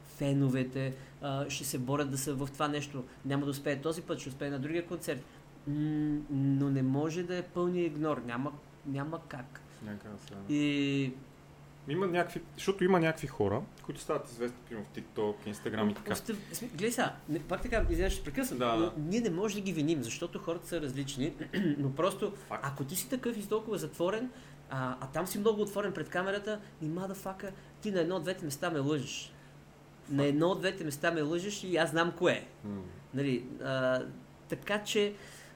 [0.07, 3.05] феновете а, ще се борят да са в това нещо.
[3.25, 5.21] Няма да успее този път, ще успее на другия концерт.
[5.67, 5.75] М,
[6.31, 8.19] но не може да е пълния игнор.
[8.19, 8.53] Няма,
[8.87, 9.61] няма как.
[10.19, 10.41] Сега.
[10.51, 11.13] И
[11.89, 16.15] Има някакви, защото има някакви хора, които стават известни, примерно в TikTok, Instagram и така.
[16.75, 17.15] Гледай сега,
[17.49, 18.93] пак така, извинявай, ще прекъсвам, Да, да.
[18.99, 21.33] ние не можем да ги виним, защото хората са различни,
[21.79, 22.67] но просто, Факт.
[22.67, 24.31] ако ти си такъв и толкова затворен,
[24.71, 28.45] а, а там си много отворен пред камерата, и мадафака, ти на едно от двете
[28.45, 29.33] места ме лъжеш.
[30.11, 32.47] На едно от двете места ме лъжеш и аз знам кое.
[33.15, 34.03] Нали, а,
[34.49, 35.15] така че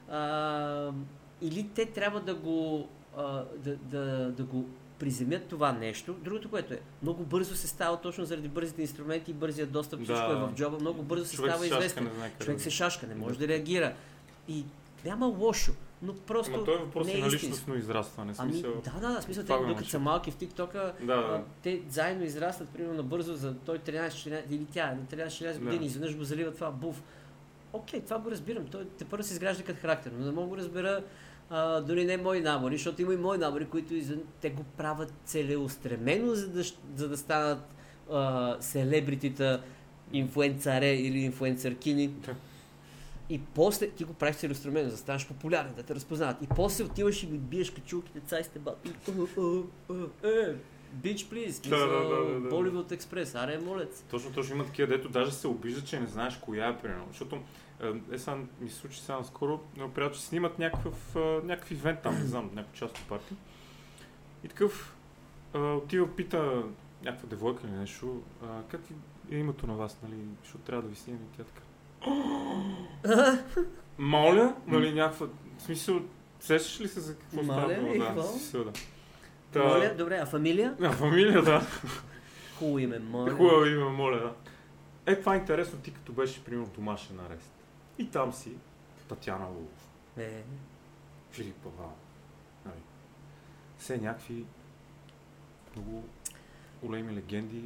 [0.09, 0.91] а,
[1.41, 4.69] или те трябва да го, а, да, да, да го
[5.01, 6.13] приземят това нещо.
[6.13, 10.05] Другото, което е, много бързо се става точно заради бързите инструменти и бързия достъп, Да.
[10.05, 12.09] всичко е в джоба, много бързо се Човек става известен.
[12.39, 13.39] Човек да- се шашка, не може Да.
[13.39, 13.93] да реагира.
[14.47, 14.63] И
[15.05, 18.33] няма лошо, но просто Ама той е въпрос не е на личностно израстване.
[18.37, 18.73] Ами, Смисъл...
[18.85, 21.43] да, да, да, смисъл, те, докато са малки в TikTok, Да, да.
[21.63, 25.59] те заедно израстват, примерно бързо за той 13-14 или тя на 13-14 Да.
[25.59, 27.03] години, изведнъж го залива това буф.
[27.73, 28.65] Окей, това го разбирам.
[28.65, 31.03] Той те първо се изгражда като характер, но не мога да разбера
[31.51, 35.13] а, дори не мои набори, защото има и мои набори, които извън, те го правят
[35.25, 36.63] целеустремено, за да,
[36.95, 37.75] за да станат
[38.11, 39.63] а, селебритита,
[40.13, 42.07] инфуенцаре или инфуенцъркини.
[42.07, 42.35] Да.
[43.29, 46.37] И после ти го правиш целеустремено, за да станеш популярен, да те разпознават.
[46.41, 48.87] И после отиваш и ми биеш качулките, цай сте бат.
[50.23, 50.55] Е,
[50.93, 51.59] бич, плиз.
[51.59, 52.49] Да, да, да.
[52.49, 54.03] Боливуд Експрес, аре, молец.
[54.11, 57.05] Точно, точно има такива, дето даже се обижда, че не знаеш коя е, примерно.
[57.09, 57.37] Защото
[57.81, 61.71] е, е сега ми се случи сега скоро, но приятел, че снимат някакъв, е, някакъв
[61.71, 63.35] ивент там, не знам, някаква част от парти.
[64.43, 64.95] И такъв
[65.53, 66.63] е, отива, пита
[67.03, 68.81] някаква девойка или нещо, а, как
[69.31, 71.61] е името на вас, нали, защото трябва да ви снимам и тя така.
[73.97, 76.01] Моля, нали, някаква, в смисъл,
[76.39, 78.23] сещаш ли се за какво Моля става?
[78.23, 78.71] смисъл, да.
[79.51, 80.75] Та- Моля, добре, а фамилия?
[80.81, 81.61] А, фамилия, да.
[82.59, 83.31] Хубаво име, моля.
[83.31, 84.33] Хубаво име, моля, да.
[85.11, 87.60] Е, това е интересно, ти като беше, примерно, домашен арест.
[88.01, 88.51] И там си
[89.09, 90.43] Татяна Лулов, Е,
[91.31, 91.95] Филип Павал.
[92.65, 92.81] Нали.
[93.77, 94.45] Все някакви
[95.75, 96.03] много
[96.83, 97.63] големи легенди,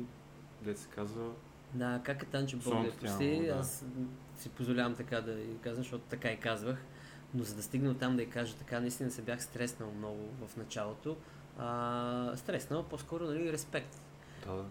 [0.62, 1.32] де се казва.
[1.74, 3.86] да, как е Танче Бог Сон да аз
[4.38, 6.78] си позволявам така да и казвам, защото така и казвах.
[7.34, 10.58] Но за да стигна там да я кажа така, наистина се бях стреснал много в
[10.58, 11.18] началото.
[11.58, 14.02] А, стреснал, по-скоро, нали, респект.
[14.46, 14.66] Да.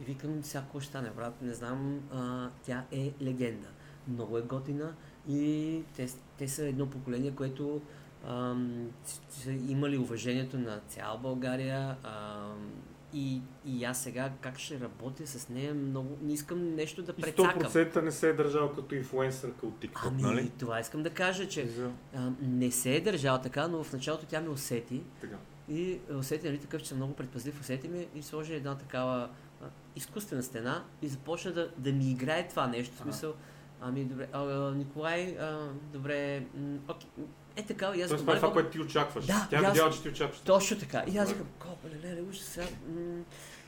[0.00, 3.68] И викам, всяко ще стане, брат, не знам, а, тя е легенда.
[4.08, 4.92] Много е готина
[5.28, 7.80] и те, те са едно поколение, което
[8.28, 8.90] ам,
[9.30, 11.96] са имали уважението на цяла България.
[12.04, 12.72] Ам,
[13.14, 17.62] и, и аз сега как ще работя с нея, много не искам нещо да прецакам.
[17.62, 20.50] 100% не се е държал като инфлуенсърка от TikTok, Ами, нали?
[20.58, 21.90] това искам да кажа, че За...
[22.14, 25.36] а, не се е държала така, но в началото тя ме усети Така.
[25.68, 29.28] и усети, нали, такъв, че съм много предпазлив, усети ме и сложи една такава
[29.62, 29.64] а,
[29.96, 32.94] изкуствена стена и започна да, да ми играе това нещо.
[32.94, 33.34] В смисъл,
[33.82, 35.58] ами добре, а, Николай, а,
[35.92, 36.46] добре,
[36.88, 37.08] окей,
[37.56, 39.26] е така, и аз Тоест, това е това, което ти очакваш.
[39.26, 40.40] Да, Тя аз- видяла, че ти очакваш.
[40.40, 41.04] Точно така.
[41.06, 43.22] И аз викам, копа, леле, ужас, сега, м-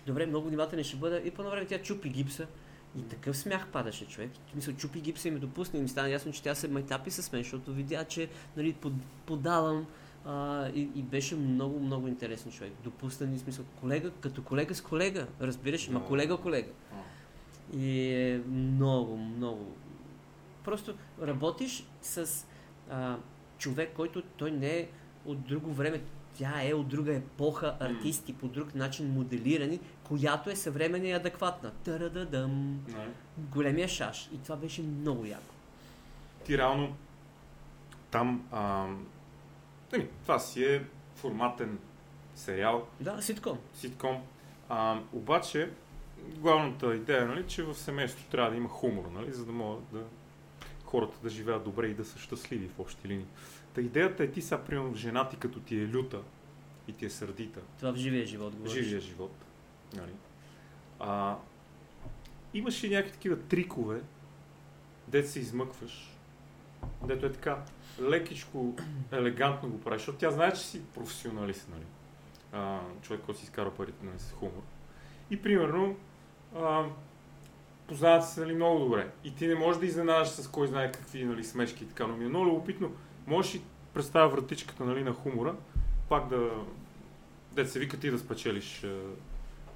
[0.07, 1.19] добре, много внимателен ще бъда.
[1.19, 2.47] И по време тя чупи гипса.
[2.99, 4.31] И такъв смях падаше човек.
[4.55, 7.33] Мисля, чупи гипса и ме допусна и ми стана ясно, че тя се майтапи с
[7.33, 8.93] мен, защото видя, че нали, под,
[9.27, 9.87] подавам
[10.25, 12.73] а, и, и, беше много, много интересен човек.
[12.85, 16.07] Допусна ни смисъл колега, като колега с колега, разбираш, ма Да.
[16.07, 16.69] колега, колега.
[16.93, 16.97] А.
[17.77, 19.77] И е много, много.
[20.65, 22.47] Просто работиш с
[22.91, 23.17] а,
[23.59, 24.89] човек, който той не е
[25.25, 26.03] от друго време.
[26.39, 31.71] Тя е от друга епоха, артисти по друг начин моделирани, която е съвременна и адекватна.
[31.71, 32.85] Тарададам.
[32.89, 33.11] Нали?
[33.39, 34.31] Големия шаш.
[34.35, 35.55] И това беше много яко.
[36.45, 36.97] Ти реално
[38.11, 38.47] там...
[38.53, 38.87] А...
[39.95, 41.79] Ами, това си е форматен
[42.35, 43.59] сериал, Да, ситком.
[43.75, 44.23] ситком.
[44.69, 45.71] А, обаче,
[46.37, 49.85] главната идея е, нали, че в семейството трябва да има хумор, нали, за да могат
[49.93, 50.03] да
[50.95, 53.27] хората да живеят добре и да са щастливи в общи линии.
[53.75, 56.21] Та идеята е ти сега, примерно, жена ти като ти е люта
[56.89, 58.73] и ти е сърдита, Това в живия живот говориш.
[58.73, 59.33] живия живот.
[59.97, 60.13] Нали?
[61.01, 61.37] А,
[62.55, 64.03] имаш ли някакви такива трикове,
[65.09, 66.17] дето се измъкваш,
[67.07, 67.63] дето е така
[68.01, 68.75] лекичко,
[69.13, 71.87] елегантно го правиш, защото тя знае, че си професионалист, нали?
[72.53, 74.63] А, човек, който си изкара парите нали, с хумор.
[75.31, 75.97] И примерно,
[76.57, 76.85] а,
[77.89, 79.09] познават се нали, много добре.
[79.25, 82.17] И ти не можеш да изненадаш с кой знае какви нали, смешки и така, но
[82.17, 82.91] ми е много любопитно.
[83.27, 83.63] Можеш ли
[83.95, 85.55] представя вратичката нали, на хумора,
[86.09, 86.51] пак да,
[87.55, 88.89] Дет се вика ти да спечелиш е,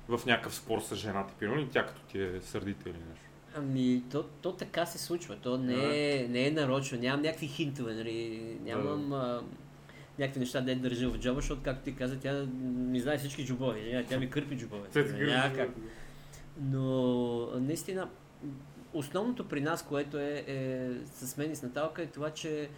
[0.08, 3.24] в някакъв спор с жена ти, примерно, и тя като ти е сърдита или нещо.
[3.56, 5.36] Ами, то, то така се случва.
[5.36, 6.98] То не е, не е нарочно.
[6.98, 8.56] Нямам някакви хинтове, нали?
[8.64, 9.42] Нямам а,
[10.18, 14.04] някакви неща да държа в джоба, защото, както ти каза, тя ми знае всички джобове.
[14.08, 14.88] Тя, ми кърпи джобове.
[14.96, 15.70] Няма как.
[16.60, 18.08] Но наистина,
[18.92, 22.68] основното при нас, което е, е с мен и с Наталка, е това, че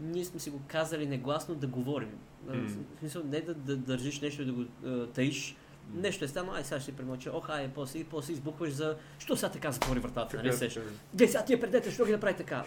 [0.00, 2.18] ние сме си го казали негласно да говорим.
[2.46, 2.54] М.
[2.96, 5.56] В смисъл, не да, да държиш нещо и да го е, таиш.
[5.94, 8.96] Нещо е станало, ай сега ще премълча, ох, ай, после, и после избухваш за...
[9.18, 10.80] Що сега така затвори вратата, нали така.
[11.14, 12.64] Де, сега тия пердета, що ги направи така?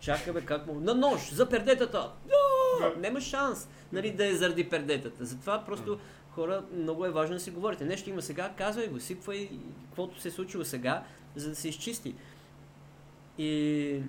[0.00, 0.80] Чакаме как му...
[0.80, 2.12] На нож, за пердетата!
[2.80, 3.00] Да.
[3.00, 5.24] Няма шанс, нали, да е заради пердетата.
[5.24, 5.98] Затова просто
[6.36, 7.84] хора, много е важно да си говорите.
[7.84, 9.50] Нещо има сега, казвай го, сипвай
[9.84, 11.04] каквото се е случило сега,
[11.36, 12.14] за да се изчисти.
[13.38, 14.00] И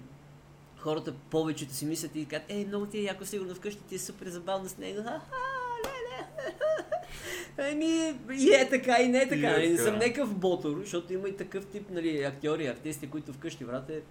[0.78, 4.00] хората повечето си мислят и казват, ей, много ти е яко сигурно вкъщи, ти е
[4.00, 5.02] супер забавно с него.
[7.58, 9.52] Еми, и е така, и не е така.
[9.52, 13.66] Нали, не съм някакъв ботор, защото има и такъв тип нали, актьори, артисти, които вкъщи,
[13.66, 14.02] брат, е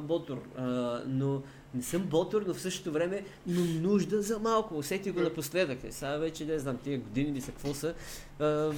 [0.00, 0.42] ботор.
[0.56, 1.42] А, но
[1.74, 4.78] не съм ботор, но в същото време имам нужда за малко.
[4.78, 5.84] Усети го напоследък.
[5.84, 7.94] Е, сега вече не знам тия години ли са, какво са.
[8.40, 8.72] А,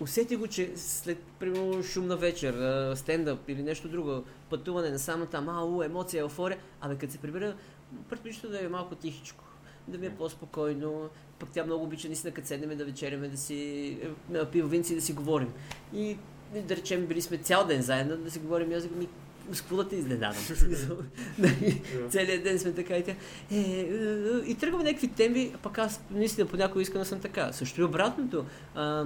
[0.00, 5.48] усети го, че след, примерно, шумна вечер, а, стендъп или нещо друго, пътуване на там,
[5.48, 7.56] ау, емоция, еуфория, абе като се прибера,
[8.10, 9.44] предпочитам да е малко тихичко,
[9.88, 11.08] да ми е по-спокойно,
[11.38, 15.00] пък тя много обича наистина като седнем да вечеряме, да си е, на пивовинци да
[15.00, 15.52] си говорим.
[15.94, 16.16] И
[16.68, 19.08] да речем, били сме цял ден заедно, да си говорим, и аз ми
[19.52, 20.42] с какво да те изненадам?
[21.38, 23.12] Нали, Целият ден сме така и тя.
[23.50, 23.86] Е, е, е,
[24.46, 27.52] и тръгваме някакви теми, а пък аз наистина понякога искам да съм така.
[27.52, 28.44] Също и обратното.
[28.74, 29.04] А,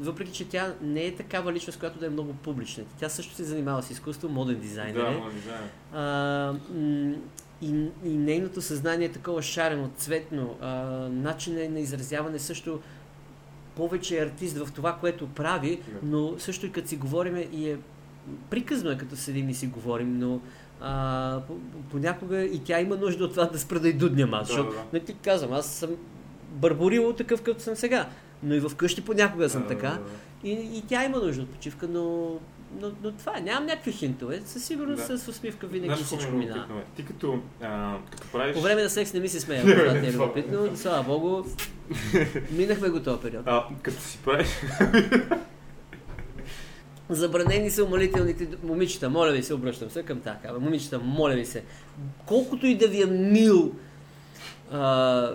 [0.00, 2.84] въпреки, че тя не е такава личност, която да е много публична.
[3.00, 5.00] Тя също се занимава с изкуство, моден дизайнер.
[5.00, 5.16] Да, е.
[5.16, 5.68] ма, не знам.
[5.92, 7.14] А, м,
[7.62, 7.68] и,
[8.04, 10.70] и нейното съзнание е такова шарено, цветно, а,
[11.08, 12.80] начинът на изразяване също
[13.76, 17.78] повече е артист в това, което прави, но също и като си говориме и е
[18.50, 20.40] приказно е като седим и си говорим, но
[20.80, 21.56] а, по-
[21.90, 24.70] понякога и тя има нужда от това да спра да и дудням аз, Да, защото
[24.70, 24.84] да, да.
[24.92, 25.90] не ти казвам, аз съм
[26.50, 28.08] барборил такъв, като съм сега,
[28.42, 29.88] но и вкъщи понякога съм Да, така.
[29.88, 30.00] да, да.
[30.44, 32.32] И, и тя има нужда от почивка, но,
[32.80, 33.40] но, но това е.
[33.40, 34.42] Нямам някакви хинтове.
[34.44, 35.18] Със сигурност Да.
[35.18, 36.58] с усмивка винаги Знаеш всичко ми минава.
[36.58, 36.84] любопитно, бе?
[36.96, 38.54] Ти като, а, като правиш...
[38.54, 40.76] По време на секс не ми се смея, това е любопитно.
[40.76, 41.44] Слава Богу,
[42.50, 43.42] минахме го този период.
[43.46, 44.48] А, като си правиш...
[47.10, 50.52] Забранени са умолителните момичета, моля ви се, обръщам се към така.
[50.52, 51.62] Момичета, моля ви се,
[52.26, 53.72] колкото и да ви е мил,
[54.72, 55.34] а,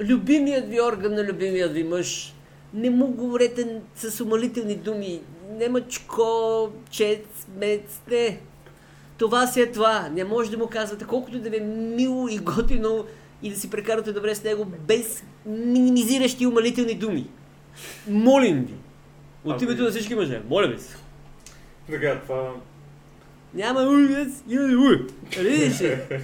[0.00, 2.34] любимият ви орган на любимият ви мъж,
[2.74, 5.20] не му говорете с умолителни думи.
[5.50, 7.26] Немачко, чец,
[7.58, 8.40] мец, не.
[9.18, 10.08] това си е това.
[10.08, 11.60] Не може да му казвате колкото да ви е
[11.96, 13.04] мило и готино
[13.42, 17.26] и да си прекарате добре с него без минимизиращи умалителни думи.
[18.08, 18.74] Молим ви.
[19.44, 20.42] От Ами- името на всички мъже.
[20.48, 20.96] Моля ви се.
[21.90, 22.54] Така, това...
[23.54, 25.06] Няма улиц, има уй.
[25.38, 25.98] Видиш ли?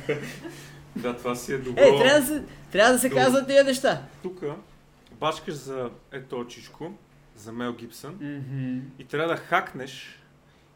[0.96, 1.80] Да, това си е добро.
[1.80, 3.20] Е, трябва да се, трябва да се Добро.
[3.22, 4.02] казват тези неща.
[4.22, 4.40] Тук
[5.20, 6.92] бачкаш за ето чичко,
[7.36, 8.18] за Мел Гибсън
[8.98, 10.18] и трябва да хакнеш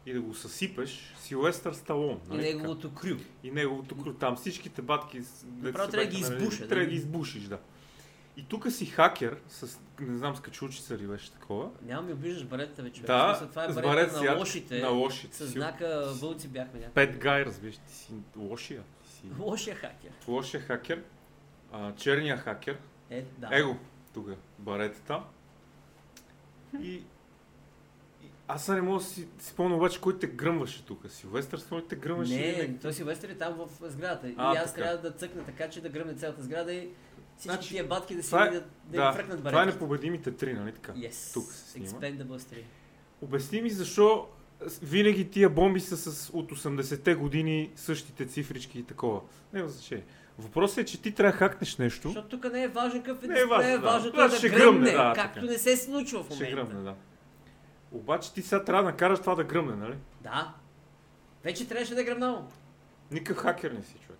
[0.05, 2.19] и да го съсипеш Силвестър Сталон.
[2.25, 2.57] И нали така?
[2.57, 3.15] неговото крю.
[3.43, 4.13] и неговото кру.
[4.13, 6.91] Там всичките батки дето Направо трябва да ги нарели, избуша, Трябва да да.
[6.91, 7.59] ги избушиш, да.
[8.37, 11.69] И тук си хакер с, не знам, с качулчица ли беше такова.
[11.81, 13.01] Няма ми обиждаш баретата вече.
[13.01, 14.79] Да, Смисъл, това е с барета барет на лошите.
[14.79, 15.37] на лошите.
[15.37, 16.93] С знака вълци бяхме някакви.
[16.93, 18.83] Пет гай, разбираш, ти си лошия.
[19.03, 20.11] Ти си Лошия хакер.
[20.27, 21.03] лошия хакер,
[21.71, 22.77] а, черния хакер,
[23.09, 23.49] Е, да.
[23.51, 23.75] его,
[24.13, 24.27] тук,
[24.59, 25.21] баретата.
[26.81, 27.03] И, и
[28.47, 31.05] аз не мога да си си спомня обаче кой те гръмваше тук.
[31.09, 34.33] Силвестър ли те гръмваше или Не, той Силвестър е там в сградата.
[34.37, 34.83] А, и аз така.
[34.83, 36.89] трябва да цъкна така, че да гръмне цялата сграда и
[37.37, 40.31] всички Значи, тия батки да си това е- да, да, Да, фръкнат това е непобедимите
[40.31, 40.91] три, нали така?
[40.93, 41.33] Yes.
[41.33, 41.87] Тук се снима.
[41.87, 42.63] Expendables 3.
[43.21, 44.27] Обясни ми защо
[44.81, 49.21] винаги тия бомби са с от 80-те години същите цифрички и такова.
[49.53, 50.05] Няма значение.
[50.39, 52.07] Въпросът е, че ти трябва да хакнеш нещо.
[52.07, 53.79] Защото тук не е важен какъв е Не е важно, да.
[53.79, 55.45] важното Да, е да ще гръмне, да, както така.
[55.45, 56.55] не се случва в Ще момента.
[56.55, 56.95] гръмне, да.
[57.91, 59.95] Обаче ти сега трябва да накараш това да гръмне, нали?
[60.21, 60.53] Да.
[61.43, 62.43] Вече трябваше да е гръмнало.
[63.11, 64.14] Никакъв хакер не си, човек.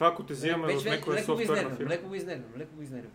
[0.00, 1.90] Това ако те взимаме вече- някоя го софтуерна фирма.
[1.90, 3.12] леко го изнервям, леко го изнервям.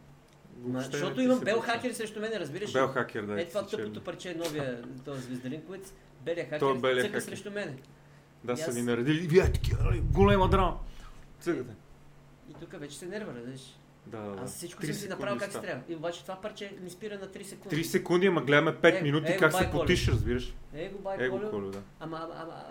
[0.65, 2.73] Защото имам бел хакер срещу мен, разбираш ли?
[2.73, 3.41] Бел хакер, да.
[3.41, 5.89] Е това тъпото парче, новия, този звездарин, който
[6.21, 7.25] белия хакер Той е белия цъка хакер.
[7.25, 7.77] срещу мен.
[8.43, 9.27] Да, са ви наредили.
[9.27, 9.99] Вие такива, нали?
[10.01, 10.77] Голема драма.
[11.39, 11.73] Цъгате.
[12.49, 13.75] И тук вече се нерва, разбираш.
[14.07, 14.41] Да, да.
[14.41, 15.81] Аз всичко съм си направил как се трябва.
[15.89, 17.75] И обаче това парче ми спира на 3 секунди.
[17.75, 20.53] 3 секунди, ама гледаме 5 Е, минути е, как се потиш, разбираш.
[20.73, 21.71] Его, бай, Его, Колю.
[21.71, 21.81] Да.
[21.99, 22.63] Ама, ама, ама...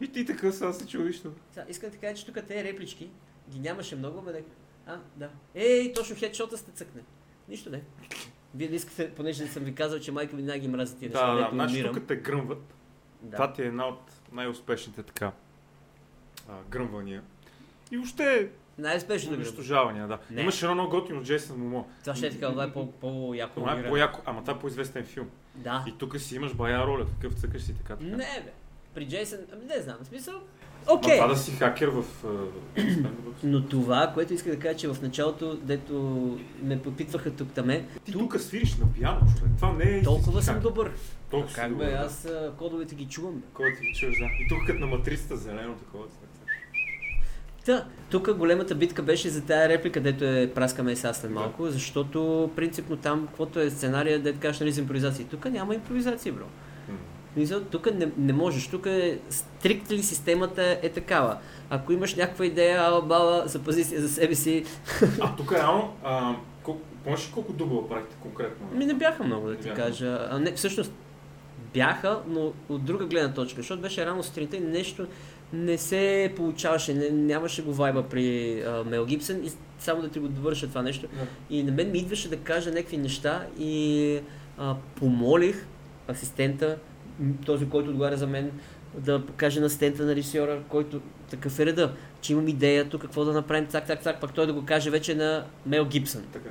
[0.00, 1.22] И ти така сега се чудиш.
[1.68, 3.10] искам да кажа, че тук тези реплички
[3.50, 4.40] ги нямаше много, да...
[4.86, 5.30] А, да.
[5.54, 7.02] Ей, точно хедшота сте цъкне.
[7.48, 7.82] Нищо не.
[8.54, 11.34] Вие не искате, понеже съм ви казал, че майка ми винаги ги мрази тия неща,
[11.34, 12.74] Да, да, значи тук те гръмват.
[13.22, 13.36] Да.
[13.36, 14.00] Това ти е една от
[14.32, 15.32] най-успешните така
[16.48, 17.22] а, гръмвания.
[17.90, 18.88] И въобще да
[19.32, 19.40] гръм.
[19.40, 20.18] унищожавания, да.
[20.30, 20.40] Не.
[20.40, 21.88] Имаше едно много готино Джейсън Момо.
[22.00, 25.04] Това ще е така, това е по- по-яко Това е по-яко, ама това е по-известен
[25.04, 25.30] филм.
[25.54, 25.84] Да.
[25.88, 27.96] И тук си имаш бая роля, такъв цъкаш си така.
[27.96, 28.04] така.
[28.04, 28.52] Не, бе.
[28.94, 30.40] При Джейсън, ами не знам, смисъл.
[30.88, 31.16] Окей.
[31.16, 32.04] това да си хакер в...
[32.24, 32.28] а,
[32.80, 33.34] Expendables.
[33.42, 35.98] Но това, което исках да кажа, че в началото, дето
[36.62, 39.52] ме подпитваха тук таме, Ти тук тук свириш на пиано, човек.
[39.56, 40.90] Това не е толкова съм добър.
[41.30, 41.96] Толкова си Как добър, бе, да.
[41.96, 43.42] аз а, кодовете ги чувам.
[43.56, 44.24] Ти ги чуеш, да.
[44.24, 46.04] И тук като на матрицата зелено такова.
[47.66, 51.34] Та, тук големата битка беше за тая реплика, дето е праскаме и сега след Да.
[51.34, 55.24] малко, защото принципно там, каквото е сценария, дето кажеш нали за импровизации.
[55.24, 56.44] Тук няма импровизации, бро.
[57.70, 58.68] Тук не, не можеш.
[58.68, 61.38] Тук е стриктли системата е такава.
[61.70, 64.64] Ако имаш някаква идея, ала бала, запази си за себе си.
[65.20, 68.66] А тук реално, а, колко, помниш ли колко дубла правихте конкретно?
[68.72, 69.82] Ми не бяха много, да ти бяха.
[69.82, 70.28] кажа.
[70.30, 70.92] А, не, всъщност
[71.74, 75.06] бяха, но от друга гледна точка, защото беше рано сутринта и нещо
[75.52, 80.18] не се получаваше, не, нямаше го вайба при а, Мел Гибсън и само да ти
[80.18, 81.06] го довърша това нещо.
[81.06, 81.26] Да.
[81.56, 84.20] И на мен ми идваше да кажа някакви неща и
[84.58, 85.66] а, помолих
[86.10, 86.78] асистента,
[87.46, 88.50] този, който отговаря за мен,
[88.98, 91.00] да покаже на асистента на режисьора, който
[91.30, 94.46] такъв е реда, че имам идея тук какво да направим, так, так, так, пак той
[94.46, 96.22] да го каже вече на Мел Гибсън.
[96.32, 96.50] Така.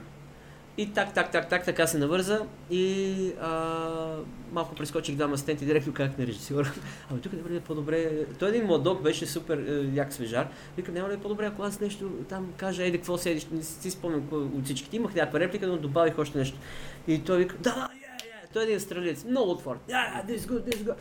[0.77, 2.39] И так, так, так, так, така се навърза
[2.71, 4.17] и а,
[4.51, 6.73] малко прескочих двама асистенти, директно казах на режисьора.
[7.11, 8.25] Абе, тук не бъде по-добре.
[8.39, 10.47] Той един младок беше супер е, як свежар.
[10.77, 13.91] Вика, няма ли е по-добре, ако аз нещо там кажа, еди, какво седиш, не си
[13.91, 14.95] спомням от всичките.
[14.95, 16.57] Имах някаква реплика, но добавих още нещо.
[17.07, 17.89] И той вика, да.
[18.53, 19.79] Той е един австралиец, много отворен.
[19.89, 20.95] Yeah, yeah, this is good, this is good.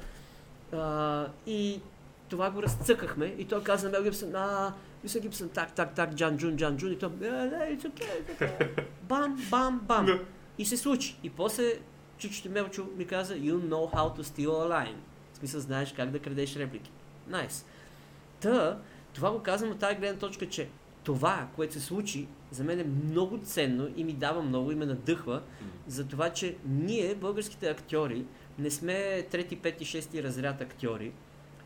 [0.77, 1.81] А, и
[2.29, 6.15] това го разцъкахме и той каза на Мел Гибсън, а, мисля Гибсън, так, так, так,
[6.15, 6.93] Джан Джун, Джан Джун.
[6.93, 8.85] И той, "Е, не, it's okay, it's okay.
[9.03, 10.07] Бам, бам, бам.
[10.07, 10.21] Да.
[10.59, 11.17] И се случи.
[11.23, 11.75] И после
[12.19, 14.97] чичото Мелчо ми каза, you know how to steal a line.
[15.33, 16.91] В смисъл, знаеш как да крадеш реплики.
[17.29, 17.65] Найс.
[18.41, 18.79] Та,
[19.13, 20.69] това го казвам от тази гледна точка, че
[21.05, 24.87] това, което се случи, за мен е много ценно и ми дава много и ме
[24.87, 25.43] надъхва
[25.87, 28.25] за това, че ние, българските актьори,
[28.59, 31.13] не сме трети, пети, шести разряд актьори.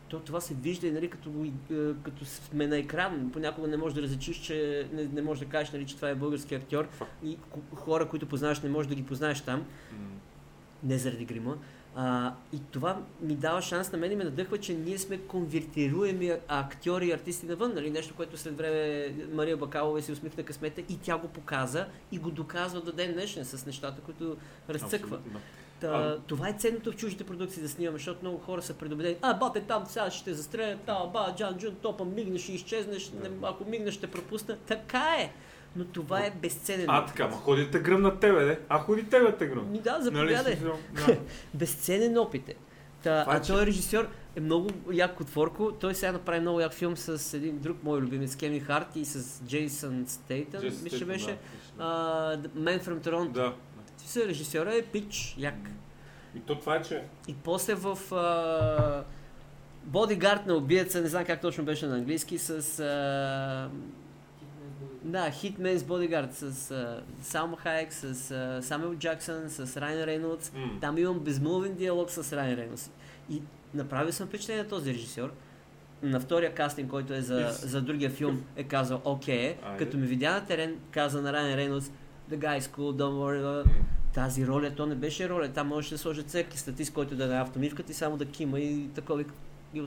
[0.09, 1.29] То това се вижда и нали, като,
[1.71, 3.29] е, като сме на екран.
[3.33, 6.15] Понякога не можеш да различиш, че не, не можеш да кажеш, нали, че това е
[6.15, 6.87] български актьор.
[7.23, 7.37] И
[7.75, 9.65] хора, които познаваш, не можеш да ги познаеш там
[10.83, 11.57] не заради грима.
[11.99, 16.31] А, и това ми дава шанс на мен и ме надъхва, че ние сме конвертируеми
[16.47, 17.73] актьори и артисти навън.
[17.75, 17.89] Нали?
[17.89, 22.31] Нещо, което след време Мария Бакалова си усмихна късмета и тя го показа и го
[22.31, 24.37] доказва до ден днешен с нещата, които
[24.69, 25.15] разцъква.
[25.17, 25.39] Абсолютно.
[25.81, 29.15] Та, А- Това е ценното в чуждите продукции да снимаме, защото много хора са предубедени.
[29.21, 33.11] А, бате, там сега ще те застрелят, та, ба, Джан Джун, топа, мигнеш и изчезнеш,
[33.11, 34.57] не, ако мигнеш ще пропусна.
[34.67, 35.33] Така е.
[35.75, 36.85] Но това е безценен.
[36.89, 38.59] А, така, ма ходи те гръмна тебе, де.
[38.69, 39.71] А ходи тебе те гръмна.
[39.71, 40.55] Ми да, Нали, заповядай.
[41.07, 41.17] да.
[41.53, 42.55] Безценен опит е.
[43.03, 45.71] Та, Това а той режисьор е много як отворко.
[45.71, 49.43] Той сега направи много як филм с един друг мой любимец, Кеми Харт и с
[49.45, 51.37] Джейсън Стейтън, мисля, че беше.
[51.77, 52.39] да.
[52.57, 53.31] Man from Toronto.
[53.31, 53.53] Да.
[54.15, 54.27] Да.
[54.27, 55.55] Режисьора е пич, як.
[56.35, 59.03] И то това е, че И после в а,
[59.83, 62.79] Бодигард на убиеца, не знам как точно беше на английски, с...
[62.79, 63.69] А,
[65.07, 70.51] да, Hitman's Bodyguard с а, Салма Хайек, с а, Самуел Джаксън, с Райан Рейнолдс.
[70.55, 70.77] М.
[70.81, 72.89] Там имам безмолвен диалог с Райан Рейнолдс.
[73.29, 73.41] И
[73.73, 75.33] направил съм впечатление на този режисьор.
[76.03, 77.65] На втория кастинг, който е за, Yes.
[77.65, 79.55] за другия филм, е казал окей.
[79.77, 81.91] Като ми видя на терен, каза на Райан Рейнолдс,
[82.31, 83.85] The guy is cool, don't worry about it." М.
[84.13, 85.49] тази роля, то не беше роля.
[85.53, 88.89] Там можеше да сложи церкви статист, който да е автомивката и само да кима и
[88.95, 89.23] такова.
[89.73, 89.83] И,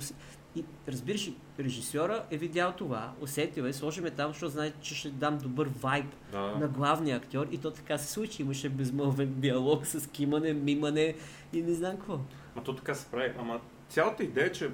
[0.56, 5.10] и разбираш, режисьора е видял това, усетил е, сложи ме там, защото знае, че ще
[5.10, 6.40] дам добър вайб Да.
[6.40, 8.42] на главния актьор и то така се случи.
[8.42, 11.14] Имаше безмълвен диалог с кимане, мимане
[11.52, 12.18] и не знам какво.
[12.56, 13.32] Ма то така се прави.
[13.38, 14.70] Ама цялата идея че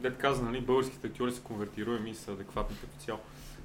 [0.00, 3.20] дет каза, нали, българските актьори са конвертируеми и са адекватни като цяло.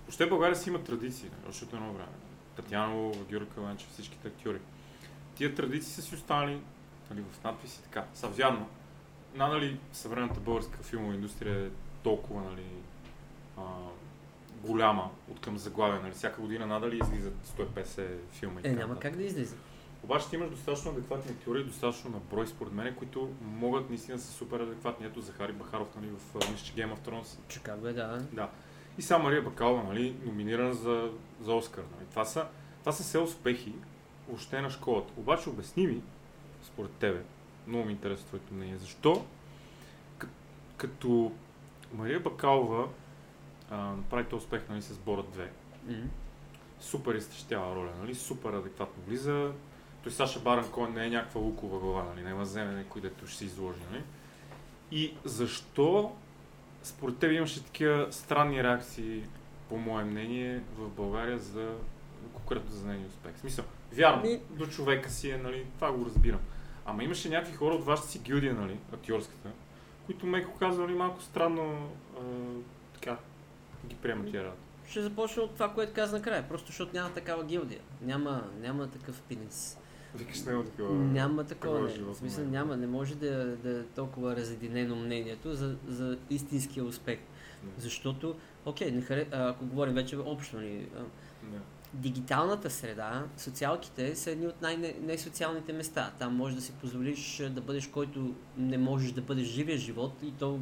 [0.06, 2.12] Въобще България си има традиции, нали, още от едно време.
[2.56, 4.60] Татьяно, Георги Каланчев, всичките актьори.
[5.36, 6.62] Тия традиции са си останали
[7.12, 8.06] нали, в надписи така.
[8.14, 8.68] Са вярно.
[9.36, 11.70] Надали съвременната българска филмова индустрия е
[12.04, 12.66] толкова нали,
[13.58, 13.62] а,
[14.68, 16.02] голяма от към заглавия.
[16.02, 16.12] Нали.
[16.12, 18.60] Всяка година надали излизат 150 филма.
[18.64, 19.56] и Е, няма как да излиза.
[20.04, 24.20] Обаче ти имаш достатъчно адекватни актьори и достатъчно на брой, според мен, които могат наистина
[24.20, 25.06] са супер адекватни.
[25.06, 27.38] Ето Захари Бахаров, нали, в че Game of Thrones.
[27.48, 28.26] Чикаго е, да.
[28.32, 28.50] Да.
[28.98, 31.12] И сега Мария Бакалова, нали, номинирана за,
[31.42, 31.84] за Оскар.
[31.96, 32.06] Нали.
[32.10, 32.46] Това, са,
[32.80, 33.74] това са все успехи,
[34.28, 35.14] въобще на школата.
[35.18, 36.02] Обаче обясни ми,
[36.64, 37.24] според тебе,
[37.68, 39.26] много ми интересува твоето мнение, защо
[40.78, 41.32] като
[41.94, 42.88] Мария Бакалова
[43.70, 45.48] а, направи този успех нали, с Борът 2,
[45.88, 46.08] М.
[46.80, 48.16] супер изтъщява роля, нали?
[48.16, 49.52] супер адекватно влиза.
[50.04, 52.24] Той Саша Баран Коен не е някаква лукова глава, нали?
[52.24, 53.80] няма да вземе някой, дето ще се изложи.
[53.92, 54.04] Нали?
[54.92, 56.16] И защо
[56.84, 59.24] според теб имаше такива странни реакции,
[59.70, 61.76] по мое мнение, в България за
[62.34, 63.36] конкретно за нейния успех?
[63.36, 65.66] В смисъл, вярно, Ми- до човека си е, нали?
[65.76, 66.40] това го разбирам.
[66.86, 69.50] Ама имаше някакви хора от вашата си гилдия, нали, актьорската,
[70.06, 72.20] които меко казвали малко странно а,
[72.94, 73.18] така
[73.86, 74.62] ги приемат тия работа.
[74.88, 77.80] Ще започна от това, което каза накрая, просто защото няма такава гилдия.
[78.02, 79.78] Няма, няма такъв пинец.
[80.16, 80.96] Викаш няма такова.
[80.96, 81.90] Няма такова.
[81.90, 82.14] такова Не.
[82.14, 82.52] В смисъл не.
[82.52, 87.20] няма, не може да, да е толкова разединено мнението за, за истинския успех.
[87.78, 91.02] Защото, окей, не харе, а, ако говорим вече общо, нали, а,
[91.52, 91.58] Да.
[91.94, 96.12] дигиталната среда, социалките са едни от най-несоциалните места.
[96.20, 100.32] Там можеш да си позволиш да бъдеш който не можеш да бъдеш живия живот и
[100.32, 100.60] то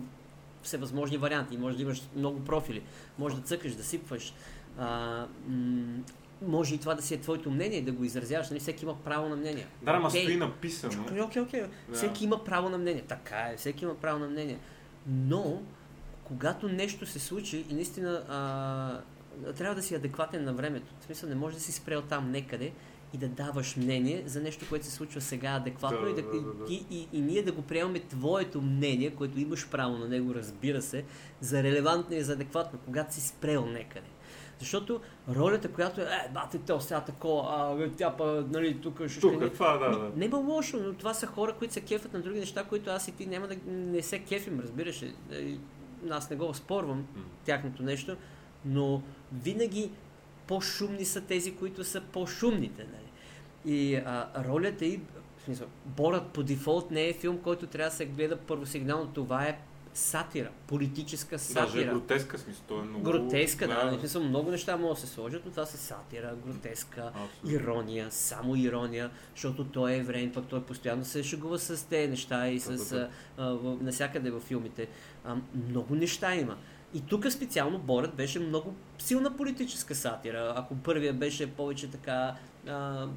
[0.64, 1.58] всевъзможни варианти.
[1.58, 2.84] Може да имаш много профили.
[3.18, 4.34] Може да цъкаш, да сипваш.
[4.78, 6.04] А, м-
[6.48, 8.50] може и това да си е твоето мнение, да го изразяваш.
[8.50, 8.60] Нали?
[8.60, 9.68] Всеки има право на мнение.
[9.82, 11.04] Да, ама стои написано.
[11.04, 11.64] Окей, окей, окей.
[11.94, 13.02] Всеки има право на мнение.
[13.02, 14.60] Така е, всеки има право на мнение.
[15.08, 15.62] Но,
[16.24, 19.02] когато нещо се случи и наистина а,
[19.58, 20.94] трябва да си адекватен на времето.
[21.00, 22.72] В смисъл, не може да си спрел там некъде
[23.14, 26.42] и да даваш мнение за нещо, което се случва сега адекватно Да, и, да, да,
[26.42, 26.74] да.
[26.74, 30.82] И, и, и ние да го приемаме твоето мнение, което имаш право на него, разбира
[30.82, 31.04] се,
[31.42, 34.08] за релевантно и за адекватно, когато си спрел некъде.
[34.60, 39.20] Защото ролята, която е, е, бате, то сега такова, а, тя па, нали, тук ще...
[39.20, 40.12] Тук, ще- това, да, да.
[40.16, 43.08] Не има лошо, но това са хора, които се кефят на други неща, които аз
[43.08, 45.02] и ти няма да не се кефим, разбираш.
[45.02, 45.58] Е,
[46.10, 47.06] Аз не го спорвам
[47.46, 48.18] тяхното нещо,
[48.66, 49.02] но
[49.34, 49.92] винаги
[50.48, 52.84] по-шумни са тези, които са по-шумните.
[52.84, 53.76] Нали?
[53.78, 55.00] И а, ролята и,
[55.38, 59.08] в смисъл, Борът по дефолт не е филм, който трябва да се гледа първосигнално.
[59.08, 59.60] Това е
[59.94, 61.92] сатира, политическа Даже е сатира.
[61.94, 63.04] гротеска, смисъл, той е много...
[63.04, 67.02] Гротеска, да, в смисъл, много неща могат да се сложат, но това са сатира, гротеска,
[67.16, 67.52] Абсолютно.
[67.60, 72.48] ирония, само ирония, защото той е евреин, пък той постоянно се шегува с тези неща
[72.48, 73.10] и Да, с да, да.
[73.38, 74.88] а, а, навсякъде във филмите.
[75.26, 75.36] А,
[75.70, 76.58] много неща има.
[76.94, 80.54] И тук специално Борът беше много силна политическа сатира.
[80.56, 82.36] Ако първия беше повече така...
[82.68, 83.08] А,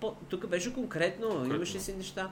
[0.00, 1.54] по, тук беше конкретно, Конкретно.
[1.56, 2.30] имаше си неща.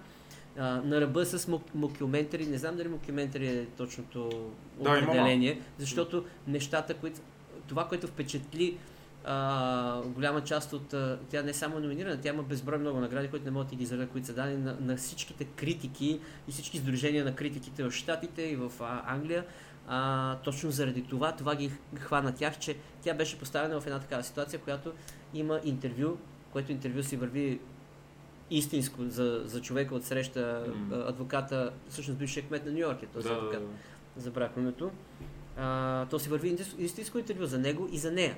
[0.59, 4.51] А, на ръба с мок- мокюментари, не знам дали мокюментари е точното
[4.81, 7.21] Да, определение, защото нещата, които...
[7.67, 8.77] Това, което впечатли
[9.25, 10.95] а, голяма част от...
[10.95, 13.77] А, тя не е само номинирана, тя има безброй много награди, които не могат да
[13.77, 17.91] ги изредят, които са дадени на, на всичките критики и всички сдружения на критиките в
[17.93, 19.45] Штатите и в а, Англия.
[19.89, 24.23] А, точно заради това, това ги хвана тях, че тя беше поставена в една такава
[24.23, 24.93] ситуация, която
[25.35, 26.17] има интервю,
[26.53, 27.61] което интервю си върви
[28.51, 33.07] истинско за, за човека от среща, а, адвоката, всъщност бившия кмет на Нью Йорк е
[33.07, 33.63] този Да, да, адвокат.
[33.63, 34.23] да.
[34.23, 34.91] Забрах името.
[35.57, 38.37] А, то си върви истинско- истинско интервю за него и за нея.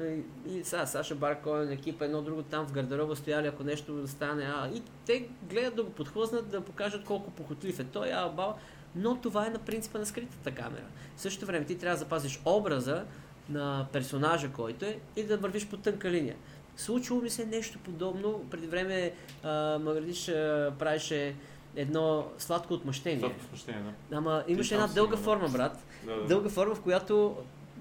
[0.00, 4.44] И, и сега Саша Баркоен, екипа, едно друго там в гардероба стояли, ако нещо стане.
[4.44, 8.54] А, и те гледат да го подхлъзнат, да покажат колко похотлив е той, а баба.
[8.96, 10.84] Но това е на принципа на скритата камера.
[11.16, 13.04] В същото време ти трябва да запазиш образа
[13.48, 16.36] на персонажа, който е, и да вървиш по тънка линия.
[16.76, 18.44] Случило ми се нещо подобно.
[18.50, 21.34] Преди време а, Маградиш а, правеше
[21.76, 23.20] едно сладко отмъщение.
[23.20, 24.16] Сладко смущение, да.
[24.16, 25.84] Ама имаше една дълга форма, брат.
[26.04, 26.26] Да, да.
[26.26, 27.36] Дълга форма, в която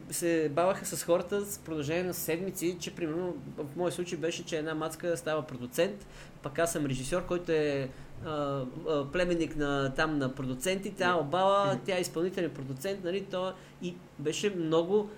[0.09, 4.57] се баваха с хората с продължение на седмици, че примерно в моя случай беше, че
[4.57, 6.07] една мацка става продуцент,
[6.41, 7.89] пък аз съм режисьор, който е
[8.26, 13.53] а, а, племенник на, там на продуценти, тя обала, тя е изпълнителен продуцент, нали, то
[13.82, 15.09] и беше много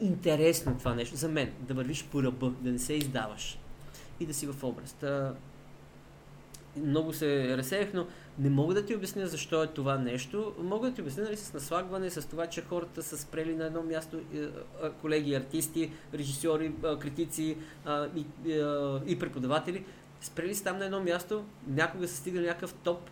[0.00, 3.58] интересно това нещо за мен, да вървиш по ръба, да не се издаваш
[4.20, 4.92] и да си в образ.
[4.92, 5.34] Та,
[6.76, 8.06] много се разсеях, но
[8.38, 10.54] не мога да ти обясня защо е това нещо.
[10.58, 13.82] Мога да ти обясня нали, с наслагване, с това, че хората са спрели на едно
[13.82, 14.20] място
[14.82, 18.08] а, колеги, артисти, режисьори, а, критици а, а,
[19.06, 19.84] и преподаватели.
[20.24, 23.10] Спрели са там на едно място, някога са стигнали някакъв топ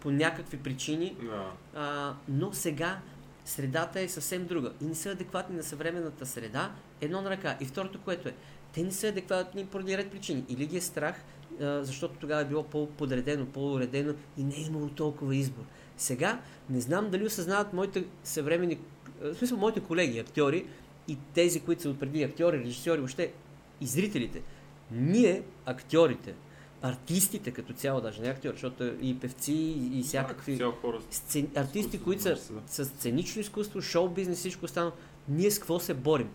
[0.00, 1.52] по някакви причини, Да.
[1.74, 2.98] а, но сега
[3.44, 7.56] средата е съвсем друга и не са адекватни на съвременната среда, едно на ръка.
[7.60, 8.34] И второто, което е,
[8.72, 10.44] те не са адекватни поради ред причини.
[10.48, 11.24] Или ги е страх,
[11.60, 15.62] а, защото тогава е било по-подредено, по-уредено и не е имало толкова избор.
[15.96, 16.40] Сега
[16.70, 18.78] не знам дали осъзнават моите съвремени,
[19.20, 20.66] в смисъл моите колеги, актьори
[21.08, 23.32] и тези, които са отпреди актьори, режисьори, въобще
[23.80, 24.42] и зрителите.
[24.90, 26.34] Ние, актьорите,
[26.82, 31.00] артистите като цяло, даже не актьори, защото и певци, и, и всякакви Цяло хора.
[31.10, 31.48] сцен...
[31.54, 34.92] артисти, които са да с сценично изкуство, шоу бизнес, всичко останало,
[35.28, 36.28] ние с какво се борим?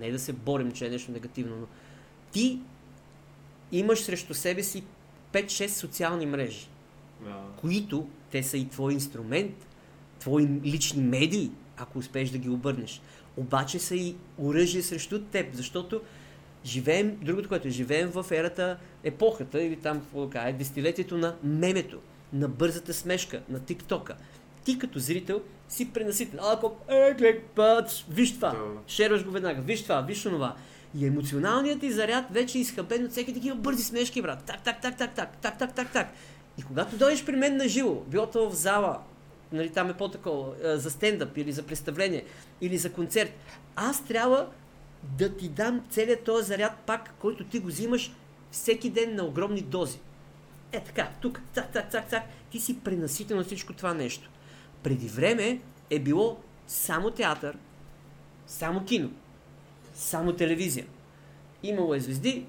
[0.00, 1.66] Не да се борим, че е нещо негативно, но
[2.32, 2.60] ти
[3.72, 4.84] имаш срещу себе си
[5.32, 6.68] 5-6 социални мрежи,
[7.20, 7.42] Да.
[7.56, 9.66] които те са и твой инструмент,
[10.20, 13.02] твои лични медии, ако успееш да ги обърнеш.
[13.36, 16.00] Обаче са и оръжие срещу теб, защото
[16.68, 21.36] живеем, другото, което е, живеем в ерата, епохата, или там, какво да кажа, десетилетието на
[21.42, 21.98] мемето,
[22.32, 24.16] на бързата смешка, на тиктока.
[24.64, 26.40] Ти като зрител си пренаситен.
[26.42, 28.56] Ако, е, глед, път, виж това,
[28.86, 30.56] шерваш го веднага, виж това, виж онова.
[30.98, 34.44] И емоционалният ти заряд вече е изхабен от всеки такива бързи смешки, брат.
[34.44, 36.08] Так, так, так, так, так, так, так, так, так.
[36.58, 38.98] И когато дойдеш при мен на живо, било то в зала,
[39.52, 42.24] нали, там е по-такова, а, за стендъп или за представление,
[42.60, 43.30] или за концерт,
[43.76, 44.46] аз трябва
[45.02, 48.12] да ти дам целият този заряд пак, който ти го взимаш
[48.50, 49.98] всеки ден на огромни дози.
[50.72, 54.30] Е така, тук, цак, цак, цак, цак, ти си пренаситен на всичко това нещо.
[54.82, 57.58] Преди време е било само театър,
[58.46, 59.10] само кино,
[59.94, 60.86] само телевизия.
[61.62, 62.46] Имало е звезди.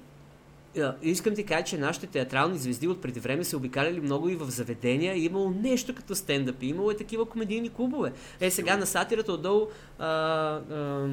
[0.76, 4.36] Е, Искам ти кажа, че нашите театрални звезди от преди време са обикаляли много и
[4.36, 5.16] в заведения.
[5.16, 6.62] Имало нещо като стендъп.
[6.62, 8.12] Имало е такива комедийни клубове.
[8.40, 9.66] Е, сега на сатирата отдолу
[9.98, 11.08] а, а,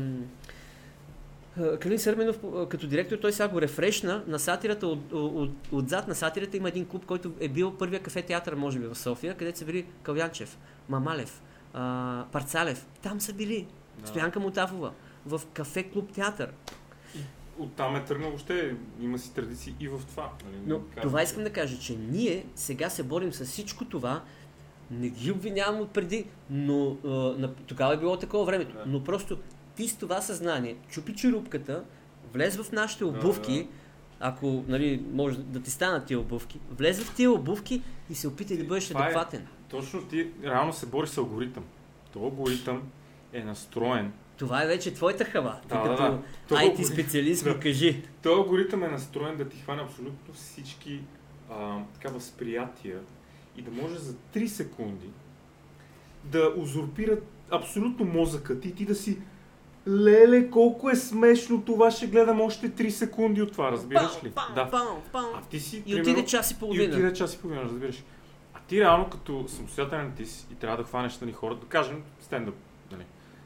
[1.79, 6.15] Калин Сърменов а, като директор, той сега го рефрешна на сатирата, от, от, отзад на
[6.15, 9.59] сатирата има един клуб, който е бил първия кафе театър, може би в София, където
[9.59, 10.57] са били Калянчев,
[10.89, 11.41] Мамалев,
[11.73, 12.87] а, Парцалев.
[13.01, 13.67] Там са били.
[13.99, 14.07] Да.
[14.07, 14.91] Стоянка Мотавова.
[15.25, 16.53] В кафе клуб театър.
[17.59, 18.75] Оттам е тръгнал въобще.
[19.01, 20.31] Има си традиции и в това.
[20.45, 20.61] Нали?
[20.65, 24.23] Но Казвам, това искам да кажа, че ние сега се борим с всичко това.
[24.91, 28.73] Не ги обвинявам от преди, но а, на, тогава е било такова времето.
[28.73, 28.83] Да.
[28.85, 29.37] Но просто
[29.77, 31.83] ти с това съзнание, чупи черупката,
[32.33, 33.67] влез в нашите обувки, да.
[34.19, 38.57] ако нали, може да ти станат тия обувки, влез в тия обувки и се опитай
[38.57, 39.47] да бъдеш Това е- адекватен.
[39.69, 41.63] Точно ти реално се бори с алгоритъм.
[42.13, 42.81] То алгоритъм
[43.33, 44.13] е настроен.
[44.37, 45.59] Това е вече твоята хава.
[45.61, 46.21] Ти Да, да, като да.
[46.47, 47.59] То IT специалист Да.
[47.59, 48.03] кажи.
[48.23, 51.01] Той алгоритъм е настроен да ти хване абсолютно всички
[51.51, 52.99] а, така възприятия
[53.57, 55.07] и да може за 3 секунди
[56.23, 57.17] да узурпира
[57.51, 59.17] абсолютно мозъка ти, ти да си
[59.87, 64.31] Леле, колко е смешно това, ще гледам още 3 секунди от това, разбираш ли?
[64.31, 64.69] Пам, да.
[64.71, 65.25] пам, пам.
[65.35, 66.93] А ти си, И отиде час и И половина.
[66.93, 68.03] отиде час и половина, разбираш.
[68.53, 72.55] А ти реално като самостоятелен артист и трябва да хванеш нали, хората, да кажем стендъп.
[72.91, 73.03] Нали.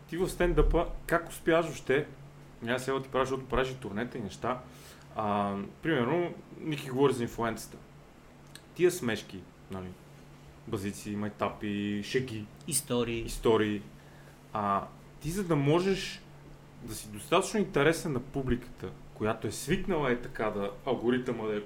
[0.09, 2.07] Ти в стендъпа, как успяваш въобще,
[2.61, 4.59] няма сега ти правиш, защото правиш и турнета и неща.
[5.15, 7.77] А, примерно, Ники говори за инфлуенцията.
[8.75, 9.39] Тия смешки,
[9.71, 9.87] нали,
[10.67, 13.19] базици, майтапи, шеги, Истории.
[13.25, 13.81] истории.
[14.53, 14.83] А,
[15.21, 16.20] ти за да можеш
[16.84, 21.61] да си достатъчно интересен на публиката, която е свикнала е така да алгоритъма да е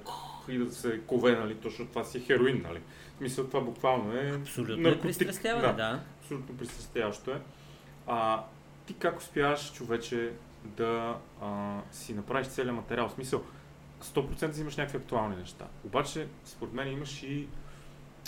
[0.48, 2.80] и да се кове, нали, точно това си е хероин, нали.
[3.14, 5.02] В смисъл това буквално е Абсолютно е наркотик.
[5.02, 6.00] пристрастяване, да.
[6.20, 7.40] абсолютно пристрастяващо е.
[8.06, 8.44] А,
[8.86, 10.32] ти как успяваш, човече,
[10.64, 13.08] да а, си направиш целият материал?
[13.08, 13.42] В смисъл,
[14.02, 15.66] 100% взимаш някакви актуални неща.
[15.84, 17.48] Обаче, според мен имаш и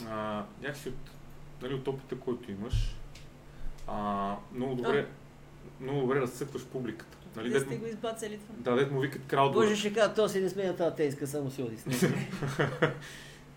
[0.09, 1.11] а, някакси от,
[1.62, 2.97] нали, от опита, който имаш,
[3.86, 5.09] а, много добре,
[5.81, 7.16] много добре разсъкваш публиката.
[7.37, 8.70] Нали, Не дет, сте му- го избацали това.
[8.70, 9.66] да, дет му викат краудворк.
[9.66, 11.85] Боже, ще кажа, то си не сменя тази тениска, само си оди с.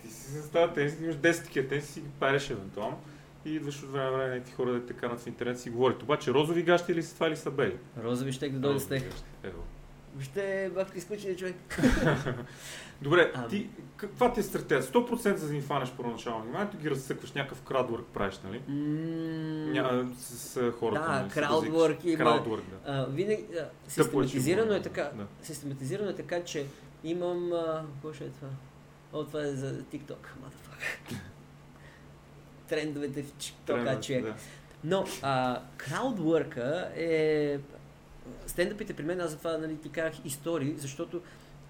[0.02, 3.00] Ти си се става тенис, имаш 10 такива тениси, си ги пареш евентуално.
[3.46, 6.04] И идваш от време на време някакви хора да те канат в интернет си говорят.
[6.04, 7.78] Обаче розови гащи или са това или са бели?
[8.04, 8.92] Розови ще да дойде с.
[9.44, 9.64] Ево.
[10.14, 11.56] Въобще, бах изключен човек.
[13.02, 13.50] Добре, Ами.
[13.50, 14.84] ти каква ти е стратегия?
[14.84, 18.62] 100% за да ни фанеш първоначално вниманието, ги разсъкваш, някакъв краудворк правиш, нали?
[18.68, 21.02] М, Ня, с, с хората.
[21.02, 22.18] Да, нали, краудворк има.
[22.18, 22.78] Краудворк, да.
[22.86, 25.26] А, винаги, а, Тъпо систематизирано е така, Да.
[25.44, 26.66] систематизирано е така, че
[27.04, 28.48] имам, а, какво ще е това?
[29.14, 31.16] О, това е за TikTok, motherfucker.
[32.70, 34.24] Трендовете в TikTok, а човек.
[34.24, 34.34] да.
[34.84, 37.60] Но а, краудворка е...
[38.48, 41.22] Стендъпите при мен, аз затова нали, ти казах истории, защото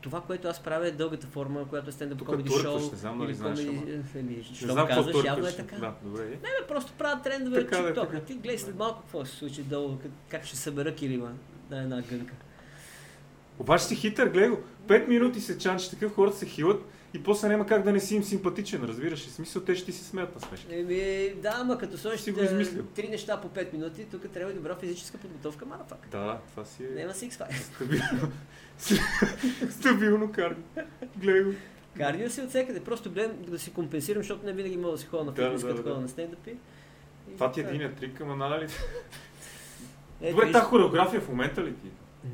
[0.01, 2.79] това, което аз правя е дългата форма, която е стендъп Тук комеди шоу.
[2.79, 4.01] не знам дали или знаеш, комеди...
[4.15, 5.75] Не що знам какво казваш, явно е така.
[5.75, 6.23] Да, добре.
[6.25, 7.95] Не, бе, просто правят трендове да, TikTok.
[7.95, 8.19] така.
[8.19, 11.31] Ти гледай след малко какво се случи долу, как, как ще събера килима
[11.69, 12.33] на една гънка.
[13.59, 14.57] Обаче си хитър, гледай го.
[14.87, 16.81] Пет минути се чанчи, такъв хората се хилат
[17.13, 19.29] и после няма как да не си им симпатичен, разбираш ли?
[19.29, 20.75] Смисъл, те ще ти се смеят на смешки.
[20.75, 24.55] Еми, да, ама като сложиш Си е, три неща по 5 минути, тук трябва и
[24.55, 26.07] добра физическа подготовка, марафак.
[26.11, 27.51] Да, да, това си е Няма six pack.
[28.81, 29.71] Стабилно.
[29.71, 30.61] Стабилно карди.
[31.15, 31.51] Гледай го.
[31.97, 35.05] Кардио си от всекъде, просто гледам да си компенсирам, защото не винаги мога да си
[35.05, 36.01] ходя на фитнес, да, като да, ходя да.
[36.01, 36.55] на стендъпи.
[37.31, 38.67] И Това ти е един трик, ама надали.
[40.21, 41.87] Ето, Добре, тази хореография в момента ли ти?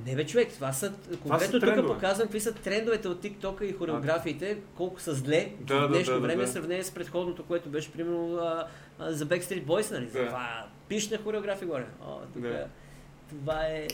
[0.06, 0.94] Не бе, човек, това са,
[1.24, 5.88] конкретно тук показвам какви са трендовете от TikTok и хореографиите, колко са зле Да, в
[5.88, 6.48] днешно да, да, време да.
[6.48, 8.68] в сравнение с предходното, което беше примерно а,
[9.00, 10.06] а, за Backstreet Boys, нали?
[10.06, 10.28] Да.
[10.28, 11.86] Това пишна хореография горе.
[12.02, 12.68] О, тук, Да.
[13.30, 13.88] това е...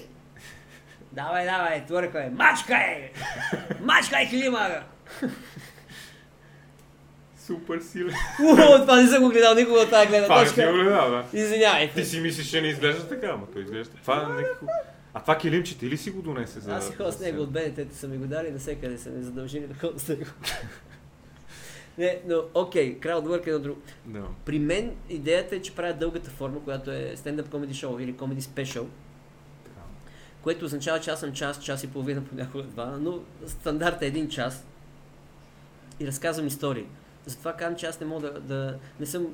[1.14, 2.30] Давай, давай, творка е.
[2.30, 3.11] Мачкай!
[3.82, 4.84] Мачкай климага!
[7.38, 8.14] Супер силен.
[8.43, 10.72] Ууу, това не съм го гледал никога тази гледна Това не си точка.
[10.72, 11.26] го гледал, да.
[11.34, 11.95] Извинявайте.
[11.95, 13.93] Ти си мислиш, че не изглежда така, ама той изглежда.
[14.01, 14.68] Това е някакво...
[15.14, 16.76] А това килимче ти ли си го донесе за...
[16.76, 19.68] Аз си ходя с него от БНТ, са ми го дали, навсекъде са ме задължили
[19.68, 20.26] да ходя с него.
[21.97, 23.82] Не, но окей, краудворк е на друго.
[24.05, 24.22] Да.
[24.45, 28.74] При мен идеята е, че правя дългата форма, която е stand-up comedy show или special,
[28.74, 28.88] Така.
[30.43, 34.29] Което означава, че аз съм час, час и половина, понякога два, но стандарт е един
[34.29, 34.65] час
[35.99, 36.85] и разказвам истории.
[37.25, 39.27] Затова казвам, че аз не мога да, да не съм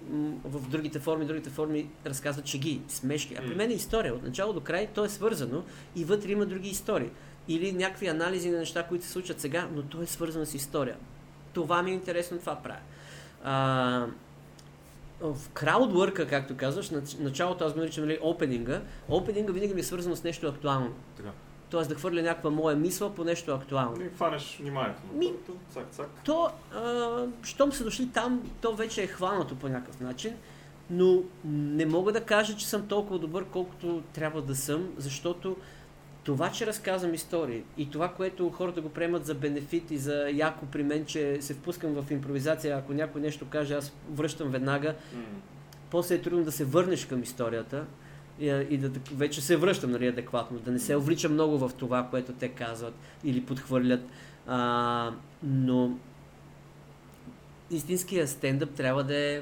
[0.43, 3.35] в другите форми, другите форми разказват шеги, смешки.
[3.35, 4.13] А при мен е история.
[4.13, 5.63] От начало до край то е свързано
[5.95, 7.09] и вътре има други истории.
[7.47, 10.97] Или някакви анализи на неща, които се случват сега, но то е свързано с история.
[11.53, 12.79] Това ми е интересно, това правя.
[13.43, 14.05] А,
[15.21, 18.81] в краудворка, както казваш, нач- началото аз го наричам нали, опенинга.
[19.09, 20.93] Опенинга винаги ми е свързано с нещо актуално.
[21.17, 21.29] Така.
[21.69, 23.97] Тоест да хвърля някаква моя мисъл по нещо актуално.
[23.97, 25.33] Не хванеш вниманието на Ми-.
[25.73, 26.09] Цак, цак.
[26.25, 30.33] То, а, щом са дошли там, то вече е хванато по някакъв начин,
[30.89, 35.55] но не мога да кажа, че съм толкова добър, колкото трябва да съм, защото
[36.29, 40.65] това, че разказвам истории и това, което хората го приемат за бенефит и за яко
[40.65, 45.21] при мен, че се впускам в импровизация, ако някой нещо каже, аз връщам веднага, М.
[45.89, 47.85] после е трудно да се върнеш към историята
[48.39, 52.07] и, и да вече се връщам нали, адекватно, да не се увличам много в това,
[52.09, 54.01] което те казват или подхвърлят.
[54.47, 55.11] А,
[55.43, 55.97] но
[57.71, 59.41] истинския стендъп трябва да е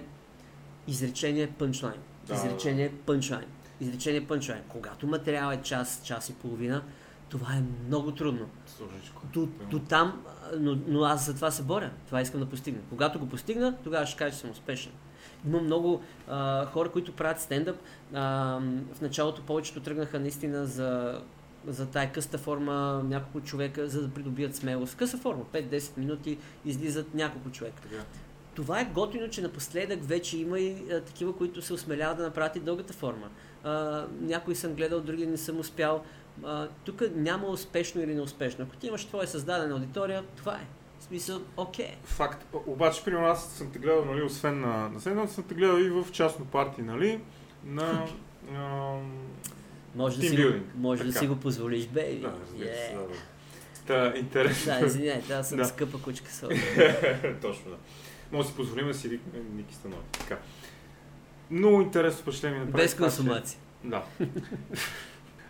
[0.88, 2.00] изречение пънчлайн.
[2.28, 2.34] Да.
[2.34, 3.46] Изречение пънчлайн.
[3.82, 4.64] Изречение пънчлайн.
[4.68, 6.84] Когато материал е час, час и половина,
[7.30, 8.50] това е много трудно.
[8.66, 9.22] Сложичко.
[9.34, 10.24] До, до там,
[10.60, 11.92] но, но аз за това се боря.
[12.06, 12.80] Това искам да постигна.
[12.90, 14.92] Когато го постигна, тогава ще кажа, че съм успешен.
[15.46, 17.80] Има много а, хора, които правят стендъп.
[18.14, 18.24] А,
[18.94, 21.22] в началото повечето тръгнаха наистина за,
[21.68, 24.98] за тая къста форма няколко човека, за да придобият смелост.
[24.98, 27.82] Къса форма, 5-10 минути излизат няколко човека.
[27.82, 28.04] Така.
[28.56, 32.56] Това е готино, че напоследък вече има и а, такива, които се осмеляват да направят
[32.56, 33.30] и дългата форма.
[33.68, 36.04] А, някои съм гледал, други не съм успял.
[36.44, 38.66] А, тук няма успешно или неуспешно.
[38.66, 40.66] Ако ти имаш твоя създадена аудитория, това е.
[41.00, 41.96] В смисъл, окей.
[42.04, 42.46] Факт.
[42.54, 45.78] О- Обаче, при аз съм те гледал, нали, освен на, на седна, съм те гледал
[45.78, 47.20] и в частно парти, нали,
[47.66, 48.06] на...
[48.56, 49.12] ам,
[49.96, 52.22] Може, да си, го, може да си го позволиш, бейби.
[52.22, 52.94] Да, Yeah.
[52.94, 53.14] да, да.
[53.88, 54.74] Та, интересно.
[54.80, 55.66] Да, извиняйте, аз съм Да.
[55.66, 56.32] скъпа кучка
[57.42, 57.78] Точно, да.
[58.32, 59.20] Може да си позволим да си
[59.56, 60.02] Ники Станови.
[60.20, 60.38] Така.
[61.52, 63.60] Много интересно впечатление направи Без консумация.
[63.84, 64.04] Да.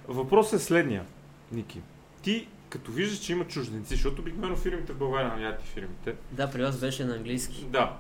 [0.08, 1.06] Въпросът е следния,
[1.52, 1.82] Ники.
[2.22, 6.64] Ти, като виждаш, че има чужденци, защото обикновено фирмите в България и фирмите, Да, при
[6.64, 7.66] вас беше на английски.
[7.66, 7.98] Да.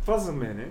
[0.00, 0.68] Това за мен е...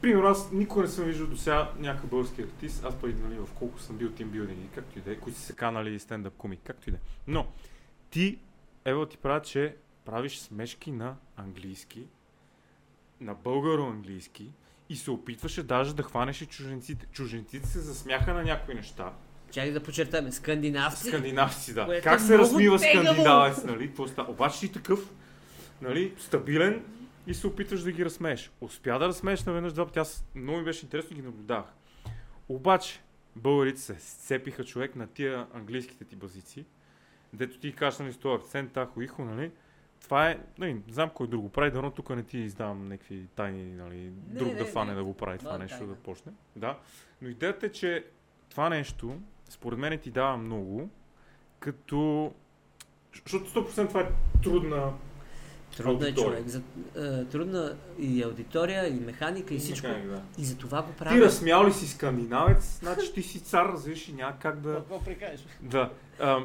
[0.00, 3.48] Примерно аз никога не съм виждал до сега някакъв български артист, аз пък нали, в
[3.54, 6.88] колко съм бил тимбилдинги, както и да е, които са се канали стендъп комик, както
[6.88, 7.00] и да е.
[7.26, 7.46] Но,
[8.10, 8.38] ти
[8.84, 12.06] Ева ти правят, че правиш смешки на английски,
[13.20, 14.50] на българо-английски
[14.88, 17.06] и се опитваше даже да хванеш и чуженците.
[17.12, 19.12] Чуженците се засмяха на някои неща.
[19.50, 20.32] Чакай да подчертаме.
[20.32, 21.08] Скандинавци.
[21.08, 21.86] Скандинавци, да.
[21.86, 23.86] Което как е се размива скандинавец, нали?
[23.86, 24.30] Какво става?
[24.30, 25.10] Обаче си такъв,
[25.82, 26.84] нали, стабилен
[27.26, 28.50] и се опитваш да ги разсмееш.
[28.60, 29.98] Успя да разсмееш наведнъж два пъти.
[29.98, 31.66] Аз много ми беше интересно ги наблюдавах.
[32.48, 33.00] Обаче,
[33.36, 36.64] българите се сцепиха човек на тия английските ти базици,
[37.32, 39.50] дето ти кажеш нали, с този акцент, тахо ихо, нали?
[40.02, 43.74] Това е, нали, не знам кой друго прави, дано тук не ти издавам някакви тайни,
[43.74, 44.70] нали, друг не, да не.
[44.70, 45.94] фане да го прави Това това е нещо, тайна.
[45.94, 46.32] да почне.
[46.56, 46.78] Да.
[47.22, 48.04] Но идеята е, че
[48.50, 49.16] това нещо,
[49.48, 50.90] според мен ти дава много,
[51.58, 52.32] като...
[53.12, 54.08] Защото 100% това е
[54.42, 54.92] трудна...
[55.76, 56.48] Трудна е човек.
[56.48, 56.62] За,
[56.96, 59.86] е, трудна и аудитория, и механика, и всичко.
[59.86, 60.22] Механик, да.
[60.38, 61.20] И за това го Ти правя.
[61.20, 64.74] разсмял ли си скандинавец, значи ти си цар, разбираш и няма как да...
[64.74, 65.46] Какво прикажеш?
[65.60, 65.92] Да.
[66.20, 66.44] А,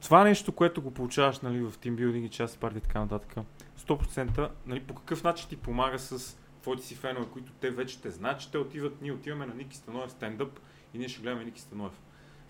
[0.00, 3.44] това нещо, което го получаваш нали, в тимбилдинг и част парти и така нататък,
[3.78, 8.10] 100% нали, по какъв начин ти помага с твоите си фенове, които те вече те
[8.10, 10.60] знаят, че те отиват, ние отиваме на Ники Станоев стендъп
[10.94, 12.00] и ние ще гледаме Ники Станоев.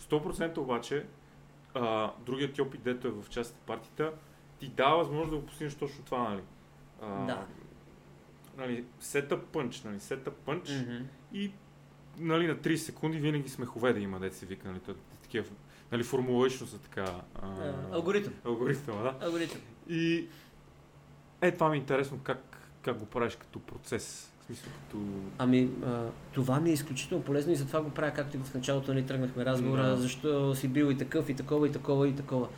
[0.00, 1.06] 100% обаче,
[1.74, 4.12] а, другият ти опит, дето е в част партията,
[4.58, 6.42] ти дава възможност да го постигнеш точно това, нали?
[7.02, 7.46] А, Да.
[8.56, 10.96] Нали, сета пънч, нали, сета пънч, Мгм.
[11.32, 11.52] и
[12.18, 14.80] нали, на 30 секунди винаги смехове да има, деца вика, нали,
[15.22, 15.46] такива,
[15.92, 17.06] нали, формулаично са така.
[17.34, 18.32] А, Алгоритъм.
[18.44, 19.26] алгоритъма, да.
[19.26, 19.60] Алгоритъм.
[19.88, 20.26] И
[21.40, 24.32] е, това ми е интересно как, как го правиш като процес.
[24.40, 24.98] В смисъл, като...
[25.38, 28.94] Ами, а, това ми е изключително полезно и затова го правя, както и в началото
[28.94, 29.96] ни тръгнахме разговора, Да.
[29.96, 32.48] защо си бил и такъв, и такова, и такова, и такова.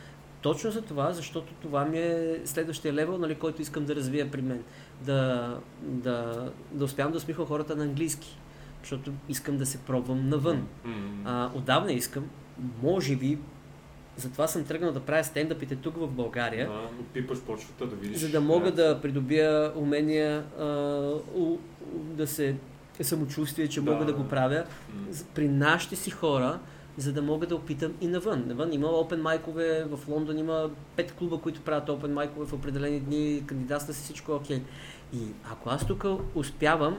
[0.43, 4.43] Точно за това, защото това ми е следващия левел, нали, който искам да развия при
[4.43, 4.63] мен.
[5.03, 8.39] Да, да, да успявам да усмихвам хората на английски.
[8.83, 10.67] Защото искам да се пробвам навън.
[10.85, 12.31] М, А, отдавна искам,
[12.83, 13.39] може би,
[14.17, 18.19] затова съм тръгнал да правя стендъпите тук в България, Да, отпипаш почвата да видиш.
[18.19, 20.67] за да мога да придобия умения а,
[21.35, 21.59] у,
[21.95, 22.57] да се
[23.01, 24.65] самочувствие, че Да, мога да го правя
[25.35, 26.59] при нашите си хора,
[26.97, 28.45] за да мога да опитам и навън.
[28.47, 33.01] Навън има опен майкове, в Лондон има пет клуба, които правят опен майкове в определени
[33.01, 34.63] дни, кандидатства си всичко е окей.
[35.13, 35.19] И
[35.53, 36.05] ако аз тук
[36.35, 36.99] успявам,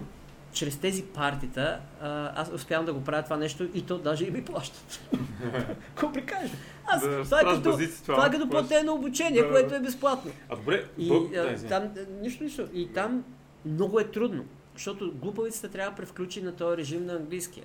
[0.53, 4.31] чрез тези партита, а, аз успявам да го правя това нещо и то даже и
[4.31, 4.99] ми плащат.
[5.95, 6.51] Какво прикажеш?
[6.85, 9.79] Аз, Да това, е като, базици, това това е като платено обучение, Да, което е
[9.79, 10.31] безплатно.
[10.49, 12.67] А добре, И а, там, а, нищо, нищо.
[12.73, 13.23] И там
[13.65, 17.63] много е трудно, защото глупавицата трябва да превключи на този режим на английския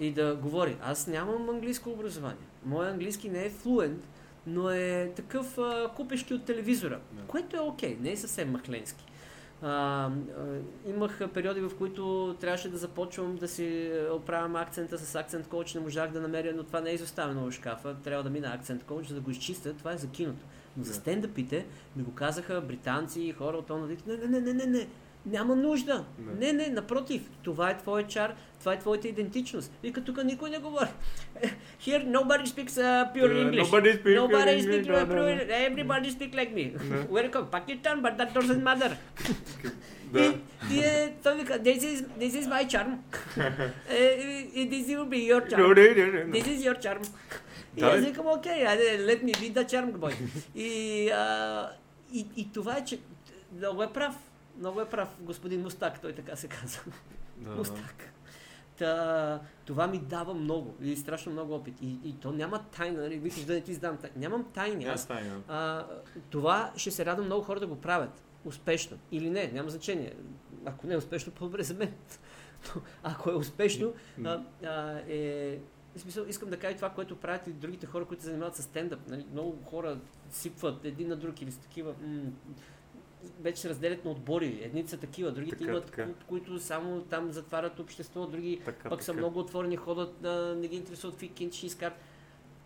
[0.00, 0.76] и да говори.
[0.82, 2.46] Аз нямам английско образование.
[2.64, 4.08] Моя английски не е флуент,
[4.46, 7.22] но е такъв а, купещи от телевизора, Да.
[7.22, 9.04] което е окей, не е съвсем махленски.
[9.66, 10.10] А, а,
[10.86, 15.80] имах периоди, в които трябваше да започвам да си оправям акцента с акцент коуч, не
[15.80, 17.96] можах да намеря, но това не е изоставено в шкафа.
[18.04, 19.74] Трябва да мина акцент коуч, за да го изчистя.
[19.74, 20.44] Това е за киното.
[20.76, 23.70] Но за стендъпите ми го казаха британци и хора от.
[24.06, 24.88] Не, не, не, не, не, не.
[25.26, 26.04] Няма нужда.
[26.18, 26.46] Да.
[26.46, 27.22] Не, не, напротив.
[27.42, 29.72] Това е твоя чар, това е твоята идентичност.
[29.82, 30.88] Вика, тук никой не говори.
[31.80, 33.64] Here nobody speaks uh, pure English.
[33.64, 35.54] nobody speak Nobody English, speak да, pure да.
[35.68, 36.72] Everybody speak like me.
[36.72, 37.06] Да.
[37.18, 38.90] Welcome, Pakistan, but that doesn't matter.
[40.12, 40.24] Да.
[40.24, 42.90] И, и е, той вика, this is, this is my charm.
[43.88, 45.56] Eh, eh, this will be your charm.
[45.56, 46.38] Да, да, да, да.
[46.38, 47.08] This is your charm.
[47.76, 50.14] И аз викам, окей, айде, let me be the charm boy.
[50.54, 51.70] И, а,
[52.12, 52.98] и, и това е, че
[53.56, 54.14] много е прав.
[54.58, 56.82] Много е прав господин Мустак, той така се казва.
[57.36, 57.50] Да.
[57.50, 58.10] Мустак.
[58.78, 61.82] Та, това ми дава много и страшно много опит.
[61.82, 63.18] И, и то няма тайна, нали?
[63.18, 64.16] Викаш да не ти знам тайна.
[64.16, 64.84] Нямам тайни.
[64.84, 65.40] Аз, стайна.
[65.48, 65.86] а,
[66.30, 68.24] това ще се радвам много хора да го правят.
[68.44, 68.98] Успешно.
[69.12, 70.14] Или не, няма значение.
[70.64, 71.94] Ако не е успешно, по-добре за мен.
[72.74, 73.92] Но ако е успешно,
[74.24, 75.58] а, а, е...
[75.96, 78.62] В смисъл, искам да кажа това, което правят и другите хора, които се занимават с
[78.62, 79.08] стендъп.
[79.08, 79.26] Нали?
[79.32, 79.98] Много хора
[80.30, 81.94] сипват един на друг или с такива...
[82.02, 82.30] М-
[83.40, 84.60] вече се разделят на отбори.
[84.62, 86.04] Едни са такива, другите Така, имат така.
[86.04, 89.18] клуб, които само там затварят общество, други Така, пък са така.
[89.18, 91.98] много отворени, ходят, а, не ги интересуват какви кинти ще изкарат.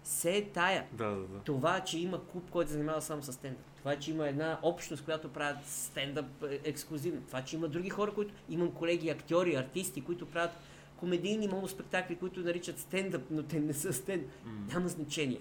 [0.02, 0.86] Все е тая.
[0.92, 1.38] Да, да, да.
[1.44, 3.62] Това, че има клуб, който се занимава само с стендъп.
[3.76, 7.20] Това, че има една общност, която правят стендъп е, ексклюзивно.
[7.26, 8.34] Това, че има други хора, които...
[8.48, 10.50] Имам колеги, актьори, артисти, които правят
[10.96, 14.30] комедийни моноспектакли, които наричат стендъп, но те не са стендъп.
[14.44, 14.52] М.
[14.72, 15.40] Няма значение.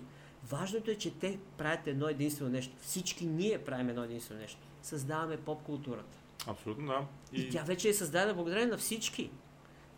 [0.50, 2.76] Важното е, че те правят едно единствено нещо.
[2.82, 4.60] Всички ние правим едно единствено нещо.
[4.88, 6.18] Създаваме поп културата.
[6.48, 7.06] Абсолютно, да.
[7.34, 9.30] И, тя вече е създадена благодарение на всички.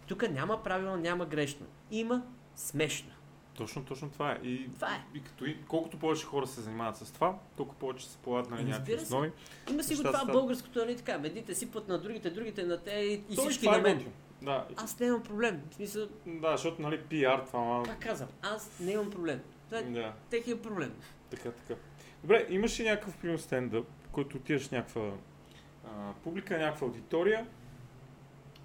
[0.07, 1.65] Тук няма правилно, няма грешно.
[1.91, 2.21] Има
[2.55, 3.11] смешно.
[3.57, 4.39] Точно, точно това е.
[4.43, 5.17] И, Това е.
[5.17, 8.63] и като, и, колкото повече хора се занимават с това, толкова повече се полагат нали,
[8.63, 9.31] някакви основи.
[9.71, 10.33] Има си го това стават.
[10.33, 13.89] българското, нали така, медите сипват на другите, другите на те и, и всички това на
[13.89, 14.05] е мен.
[14.41, 15.61] Да, Аз нямам проблем.
[15.71, 17.83] В смисъл, да, защото нали пиар това, ма...
[17.83, 19.41] пак казвам, аз не имам проблем.
[19.65, 20.93] Това е Да, техния проблем.
[21.29, 21.79] така, така.
[22.21, 25.11] Добре, имаш ли някакъв, пример стендъп, който отиваш някаква
[25.85, 27.47] а, публика, някаква аудитория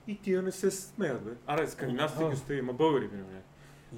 [0.07, 1.31] и тия не се смеят, бе.
[1.47, 2.29] Аре, скандинавски О.
[2.29, 3.41] гости, има българи, примерно.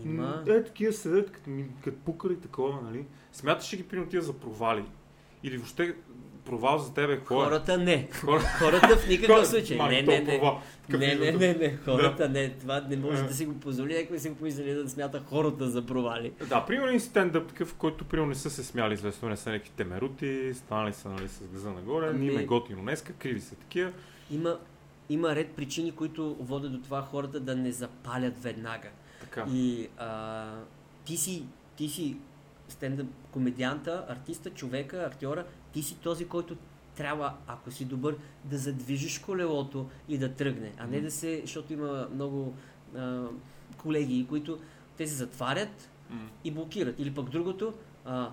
[0.04, 0.42] Има...
[0.46, 1.50] М, Е, такива седят, като,
[1.84, 3.06] като пукали и такова, нали?
[3.32, 4.84] Смяташ ли ги, примерно, тия за провали?
[5.42, 5.96] Или въобще
[6.46, 7.44] провал за тебе какво е?
[7.44, 8.08] Хората не.
[8.14, 9.76] Хора- Хората в никакъв случай.
[9.76, 10.24] Май, Не, не, не.
[10.26, 10.60] провал.
[10.82, 11.76] Такъв Не, не, не, не.
[11.76, 12.50] Хората не.
[12.50, 13.26] Това не може А.
[13.26, 13.94] да си го позволи.
[13.94, 16.32] Някой си го помисли да смята хората за провали.
[16.40, 19.70] Да, примерно един стендъп такъв, който примерно не са се смяли известно, не са някакви
[19.70, 23.54] темерути, станали са нали, с газа нагоре, Ами- не им е готино днеска, криви са
[23.54, 23.92] такива.
[24.30, 24.58] Има,
[25.08, 28.88] има ред причини, които водят до това хората да не запалят веднага.
[29.20, 29.44] Така.
[29.50, 30.44] И а,
[31.04, 31.44] ти си,
[31.76, 32.16] ти си
[32.68, 35.44] стендъп комедианта, артиста, човека, актьора,
[35.76, 36.56] ти си този, който
[36.94, 41.72] трябва, ако си добър, да задвижиш колелото и да тръгне, а не да се, защото
[41.72, 42.54] има много
[42.96, 43.24] а,
[43.76, 44.58] колеги, които
[44.96, 46.28] те се затварят М.
[46.44, 46.94] и блокират.
[46.98, 47.74] Или пък другото,
[48.04, 48.30] а,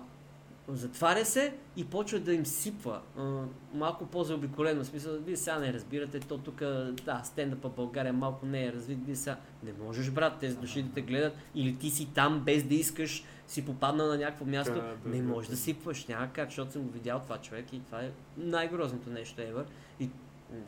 [0.68, 3.00] затваря се и почва да им сипва.
[3.18, 3.42] А,
[3.74, 4.84] малко по-заобиколено.
[4.84, 6.58] В смисъл, вие сега не разбирате, то тук,
[7.04, 8.98] да, стендъпа България малко не е развит.
[9.06, 11.34] Вие сега не можеш, брат, тези души да те гледат.
[11.54, 14.74] Или ти си там, без да искаш, си попаднал на някакво място.
[14.74, 15.56] Да, да, не да, можеш да.
[15.56, 16.06] да сипваш.
[16.06, 19.64] Няма как, защото съм го видял това човек и това е най-грозното нещо ever.
[20.00, 20.08] И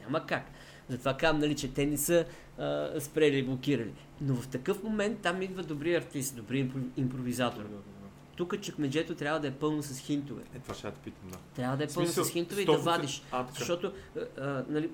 [0.01, 0.51] няма как.
[0.89, 2.25] Затова казвам, нали, че те не са
[2.59, 3.93] а, спрели и блокирали.
[4.21, 7.63] Но в такъв момент там идва добри артист, добри импро- импровизатор.
[7.63, 7.83] Да, да, да.
[8.37, 10.43] Тук чекмеджето трябва да е пълно с хинтове.
[10.55, 11.39] Е, това ще те питам, да.
[11.57, 12.77] Трябва да е пълно смисъл, с хинтове и да 100%.
[12.77, 13.23] вадиш.
[13.33, 13.47] А.
[13.59, 14.91] Защото а, а, нали,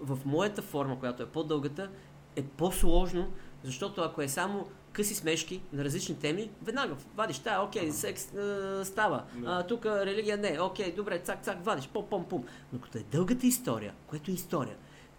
[0.00, 1.90] в моята форма, която е по-дългата,
[2.36, 3.32] е по-сложно,
[3.64, 7.92] защото ако е само къси смешки на различни теми, веднага вадиш тая, окей, Ага.
[7.92, 9.50] секс а, става, Да.
[9.50, 12.44] а, тук религия не, окей, добре, цак, цак, вадиш, пом, пом, пум.
[12.72, 14.76] Но като е дългата история, което е история,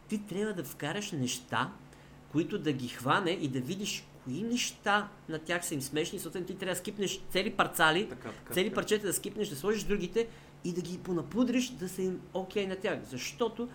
[0.07, 1.71] ти трябва да вкараш неща,
[2.31, 6.47] които да ги хване и да видиш кои неща на тях са им смешни, съответно
[6.47, 8.53] ти трябва да скипнеш цели парцали, Така, така.
[8.53, 8.75] цели така.
[8.75, 10.27] парчета да скипнеш, да сложиш другите
[10.63, 12.99] и да ги понапудриш да са им окей на тях.
[13.03, 13.69] Защото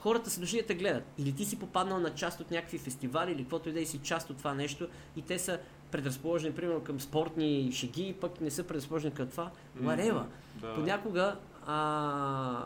[0.00, 1.04] хората са дошли да те гледат.
[1.18, 3.98] Или ти си попаднал на част от някакви фестивали, или каквото и да е си
[3.98, 5.58] част от това нещо и те са
[5.90, 9.50] предразположени, примерно, към спортни шеги, пък не са предразположени към това.
[9.80, 10.22] М, Whatever.
[10.60, 10.74] Да.
[10.74, 11.36] Понякога
[11.66, 12.64] а,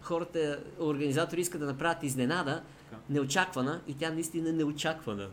[0.00, 2.62] хората, организатори искат да направят изненада,
[3.10, 5.28] неочаквана и тя наистина неочаквана.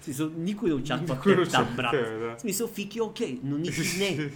[0.00, 1.90] В смисъл, никой не очаква Никой теб там, брат.
[1.92, 2.36] тебе, да.
[2.36, 4.30] В смисъл, Фики е окей, но Ники не.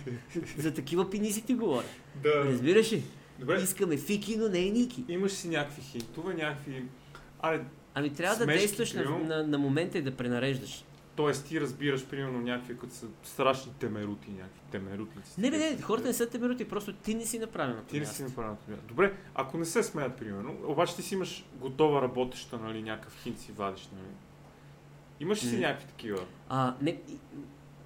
[0.58, 1.86] За такива пинизи ти говоря.
[2.22, 2.44] Да.
[2.44, 3.02] Разбираш ли?
[3.38, 5.04] Добре, Искаме Фики, но не и Ники.
[5.08, 6.84] имаш си някакви хинтове, някакви...
[7.40, 7.64] Аре,
[7.94, 9.24] Ами трябва да Смешки, действаш на, примерно.
[9.24, 10.84] на, на момента и да пренареждаш.
[11.16, 11.32] т.е.
[11.32, 15.40] ти разбираш, примерно, някакви, като са страшни темерути, някакви темерутници.
[15.40, 15.82] Не, не, такива.
[15.82, 18.56] хората не са темерути, просто ти не си направен на Ти не си направил на
[18.56, 18.76] това.
[18.88, 23.40] Добре, ако не се смеят, примерно, обаче ти си имаш готова работеща, нали, някакъв хинт
[23.40, 24.14] си вадиш, нали?
[25.20, 26.18] Имаш ли си някакви такива?
[26.48, 27.00] А, не,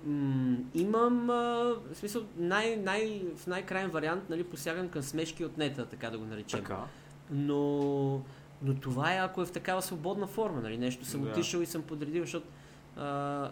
[0.07, 5.59] м, имам, а, в смисъл, най, най, в най-крайен вариант, нали, посягам към смешки от
[5.59, 6.61] нета, така да го наречем.
[6.61, 6.85] Така.
[7.31, 8.23] Но,
[8.63, 11.31] но това е ако е в такава свободна форма, нали, нещо съм Да.
[11.31, 12.47] отишъл и съм подредил, защото,
[12.97, 13.05] а,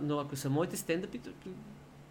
[0.03, 1.21] но ако са моите стендъпи,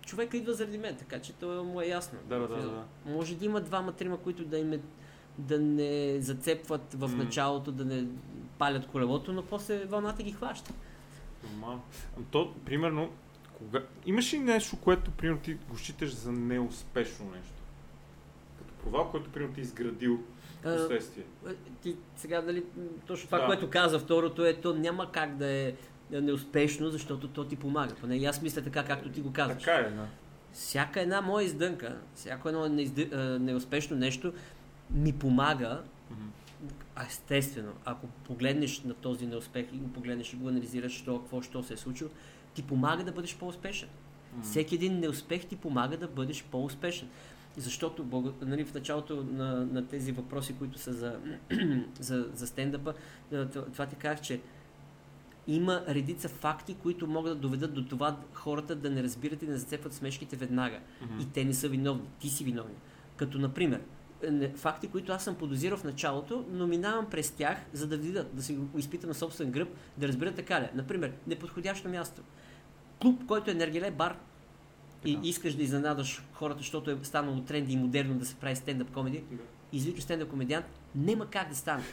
[0.06, 2.20] човека идва заради мен, така че то му е ясно.
[2.30, 2.84] Да, да, да, да.
[3.06, 4.80] Може да има двама-трима, които да им е,
[5.38, 7.24] да не зацепват в М.
[7.24, 8.08] началото, да не
[8.58, 10.74] палят колелото, но после вълната ги хваща.
[11.64, 13.10] Ами То, примерно,
[13.58, 13.82] кога...
[14.06, 17.54] имаш ли нещо, което, примерно, ти го считаш за неуспешно нещо?
[18.58, 20.20] Като провал, който, примерно, ти е изградил
[20.64, 21.24] последствие.
[21.50, 22.64] Е, Ти сега, дали,
[23.08, 23.46] точно това, Да.
[23.46, 25.74] което каза второто е, то няма как да е
[26.12, 27.96] е неуспешно, защото то ти помага.
[27.96, 29.64] Поне и аз мисля така, както ти го казваш.
[29.64, 30.08] Така е, да.
[30.54, 32.98] Всяка една моя издънка, всяко едно неизд...
[32.98, 34.34] а, неуспешно нещо
[34.92, 35.82] ми помага,
[37.08, 41.64] естествено, ако погледнеш на този неуспех и го погледнеш и го анализираш, що, какво, що
[41.64, 42.10] се е случило,
[42.56, 43.90] ти помага да бъдеш по-успешен.
[44.38, 44.44] М.
[44.44, 47.08] Всеки един неуспех ти помага да бъдеш по-успешен.
[47.58, 51.20] Защото благо- нали, в началото на, на тези въпроси, които са за,
[52.00, 52.94] за, за стендъпа,
[53.30, 54.42] т- това ти казах, че
[55.48, 59.58] има редица факти, които могат да доведат до това хората да не разбират и не
[59.58, 60.80] зацепват смешките веднага.
[61.02, 61.20] Мгм.
[61.20, 62.08] И те не са виновни.
[62.20, 62.76] Ти си виновен.
[63.18, 63.82] Като, например,
[64.24, 68.36] е, факти, които аз съм подозирал в началото, но минавам през тях, за да видят,
[68.36, 70.68] да си го изпитам на собствен гръб, да разберат така ли.
[70.76, 72.22] Например, неподходящо място.
[73.06, 74.18] Клуб, който е Нергеле бар,
[75.06, 75.28] и Така.
[75.28, 79.24] искаш да изненадаш хората, защото е станало тренди и модерно да се прави стендъп комеди,
[79.32, 79.38] Да.
[79.74, 81.84] извикаш стендъп комедиант, няма как да стане.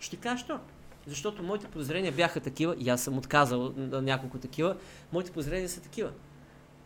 [0.00, 0.58] Ще кажа, що?
[1.06, 4.76] Защото моите подозрения бяха такива, и аз съм отказал на няколко такива,
[5.12, 6.10] моите подозрения са такива.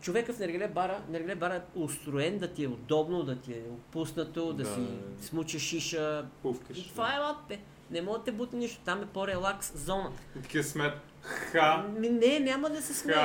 [0.01, 3.61] Човека в Нергеле бара, Нергеле бара е устроен да ти е удобно, да ти е
[3.71, 4.65] опуснато, да, Да.
[4.65, 4.81] си
[5.21, 6.25] смуча шиша.
[6.41, 6.77] Пувкаш.
[6.77, 7.59] И това е латте.
[7.91, 10.11] Не мога да те бута нищо, там е по-релакс зона.
[10.33, 10.93] Такива смет.
[11.21, 11.85] Ха.
[11.99, 13.15] Не, няма да се смее.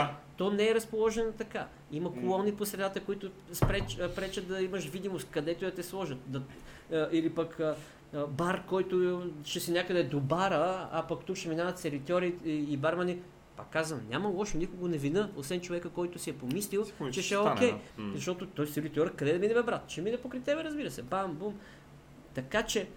[0.41, 1.67] То не е разположено така.
[1.93, 6.19] Има колони по средата, които спреч, пречат да имаш видимост, където да те сложат.
[6.27, 6.43] Да,
[7.13, 7.61] или пък
[8.29, 13.19] бар, който ще си някъде до бара, а пък тук ще минават сервитьори и, бармани.
[13.57, 17.23] Пак казвам, няма лошо, никого не вина, освен човека, който си е помислил, Си помисли,
[17.23, 17.73] че ще е окей.
[17.99, 18.13] М.
[18.15, 19.85] Защото той сервитьор къде да мине, брат?
[19.89, 21.03] Ще мине покрай тебе, разбира се.
[21.03, 21.59] Бам, бум.
[22.35, 22.89] Така че,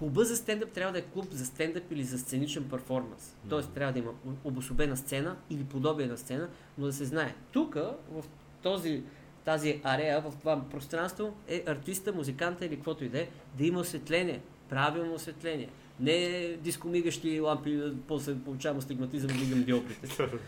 [0.00, 3.36] клуба за стендъп трябва да е клуб за стендъп или за сценичен перформанс.
[3.48, 4.10] Тоест трябва да има
[4.44, 6.48] обособена сцена или подобие на сцена,
[6.78, 7.34] но да се знае.
[7.52, 7.74] Тук,
[8.10, 8.24] в
[8.62, 9.02] този,
[9.44, 13.28] тази арея, в това пространство, е артиста, музиканта или каквото и да е,
[13.58, 15.68] да има осветление, правилно осветление.
[16.00, 20.28] Не дискомигащи лампи, после получавам астигматизъм и вдигам диоприте.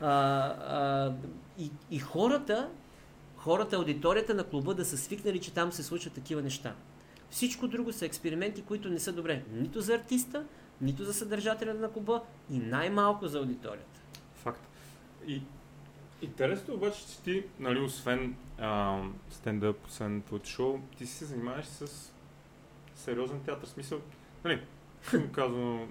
[0.00, 1.14] А, а,
[1.58, 2.68] и, и хората,
[3.36, 6.74] хората, аудиторията на клуба да са свикнали, че там се случват такива неща.
[7.30, 9.42] Всичко друго са експерименти, които не са добре.
[9.52, 10.44] Нито за артиста,
[10.80, 14.00] нито за съдържателя на клуба и най-малко за аудиторията.
[14.34, 14.68] Факт.
[15.26, 15.42] И
[16.22, 22.12] интересно обаче, че ти, нали, освен а, стендъп, освен шоу, ти се занимаваш с
[22.94, 23.68] сериозен театър.
[23.68, 24.00] Смисъл,
[24.44, 24.60] нали,
[25.32, 25.88] казано,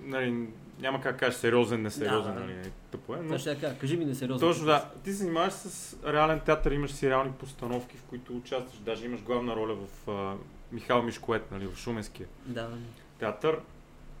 [0.00, 0.48] нали,
[0.80, 2.46] няма как да кажеш сериозен, несериозен, Да, да.
[2.46, 3.38] нали, тъпо е, но...
[3.38, 4.48] Така, кажи ми несериозно.
[4.48, 4.90] Точно да.
[5.04, 8.78] Ти се занимаваш с реален театър, имаш си реални постановки, в които участваш.
[8.78, 10.36] Даже имаш главна роля в а,
[10.72, 12.70] Михал Мишкоет, нали, в Шуменския Да.
[13.18, 13.60] театър.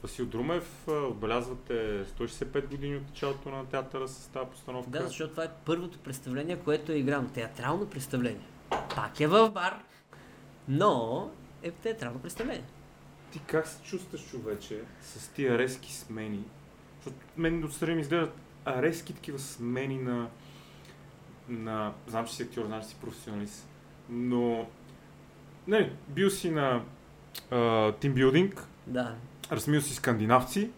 [0.02, 4.90] Васил Друмев, отбелязвате 165 години от началото на театъра с тази постановка.
[4.90, 7.28] да, защото това е първото представление, което е играно.
[7.28, 8.46] Театрално представление.
[8.96, 9.82] Пак е в бар,
[10.68, 11.30] но
[11.62, 12.64] е театрално представление.
[13.32, 16.44] Ти как се чувстваш, човече, с тия резки смени?
[16.96, 18.34] Защото мен отстрани ми изглеждат
[18.66, 20.28] резки такива смени на,
[21.48, 21.92] на...
[22.06, 23.68] Знам, че си актьор, знам, че си професионалист,
[24.08, 24.68] но...
[25.66, 26.82] Не, бил си на
[27.50, 29.14] а, тимбилдинг, Да.
[29.52, 30.70] размил си скандинавци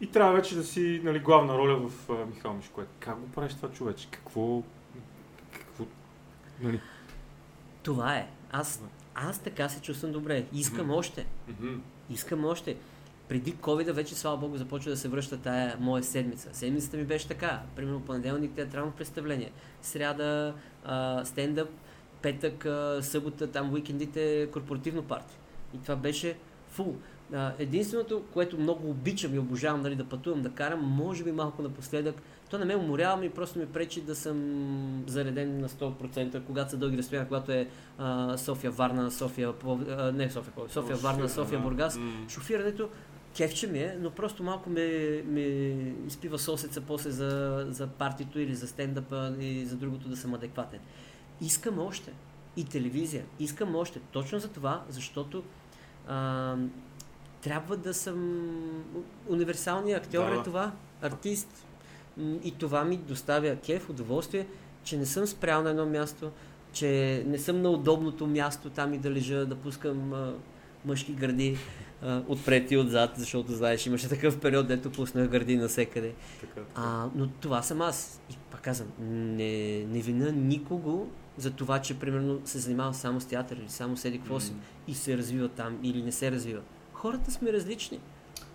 [0.00, 2.88] и трябва вече да си нали, главна роля в а, Михал Мишкоет.
[2.98, 4.08] Как го правиш това, човече?
[4.10, 4.62] Какво...
[5.52, 5.84] Какво...
[6.60, 6.80] Нали?
[7.82, 8.28] Това е.
[8.52, 8.82] Аз,
[9.14, 10.44] аз така се чувствам добре.
[10.52, 10.94] Искам Мгм.
[10.94, 11.26] още.
[12.10, 12.76] Искам още.
[13.28, 16.48] Преди covid вече, слава богу, започва да се връща тая моя седмица.
[16.52, 17.62] Седмицата ми беше така.
[17.76, 19.52] Примерно понеделник театрално представление.
[19.82, 20.54] Сряда
[20.84, 21.70] а, стендъп,
[22.22, 22.66] петък,
[23.04, 25.34] събота, там уикендите корпоративно парти.
[25.74, 26.36] И това беше
[26.68, 26.96] фул.
[27.58, 32.22] Единственото, което много обичам и обожавам нали, да пътувам, да карам, може би малко напоследък,
[32.50, 36.76] то не ме уморява ми, просто ми пречи да съм зареден на 100%, когато са
[36.76, 37.68] дълги разстояния, когато е
[37.98, 39.80] а, София, Варна, София, Плов...
[39.88, 41.60] а, не София, Пловдив, София, Варна, София.
[41.60, 41.96] Бургас.
[41.96, 42.12] М.
[42.28, 42.88] Шофирането
[43.36, 45.42] кефче ми е, но просто малко ме, ме
[46.06, 50.80] изпива сосеца после за, за партито или за стендъпа и за другото да съм адекватен.
[51.42, 52.12] Искам още.
[52.56, 53.24] И телевизия.
[53.40, 54.00] Искам още.
[54.12, 55.42] Точно за това, защото
[56.08, 56.56] а,
[57.42, 58.44] трябва да съм
[59.28, 60.42] универсалният актьор Да, е да.
[60.42, 60.72] това,
[61.02, 61.66] артист.
[62.44, 64.46] И това ми доставя кеф, удоволствие,
[64.84, 66.30] че не съм спрял на едно място,
[66.72, 70.34] че не съм на удобното място там и да лежа, да пускам а,
[70.84, 71.58] мъжки гърди
[72.02, 76.14] а, отпред и отзад, защото знаеш, имаше такъв период, дето пуснах гърди навсекъде.
[76.40, 76.66] Така, така.
[76.74, 78.20] А, но това съм аз.
[78.30, 78.88] И пак казвам,
[79.36, 83.96] не, не вина никого за това, че примерно се занимава само с театър или само
[83.96, 84.58] седи какво си М.
[84.88, 86.60] и се развива там или не се развива.
[86.92, 88.00] Хората сме различни,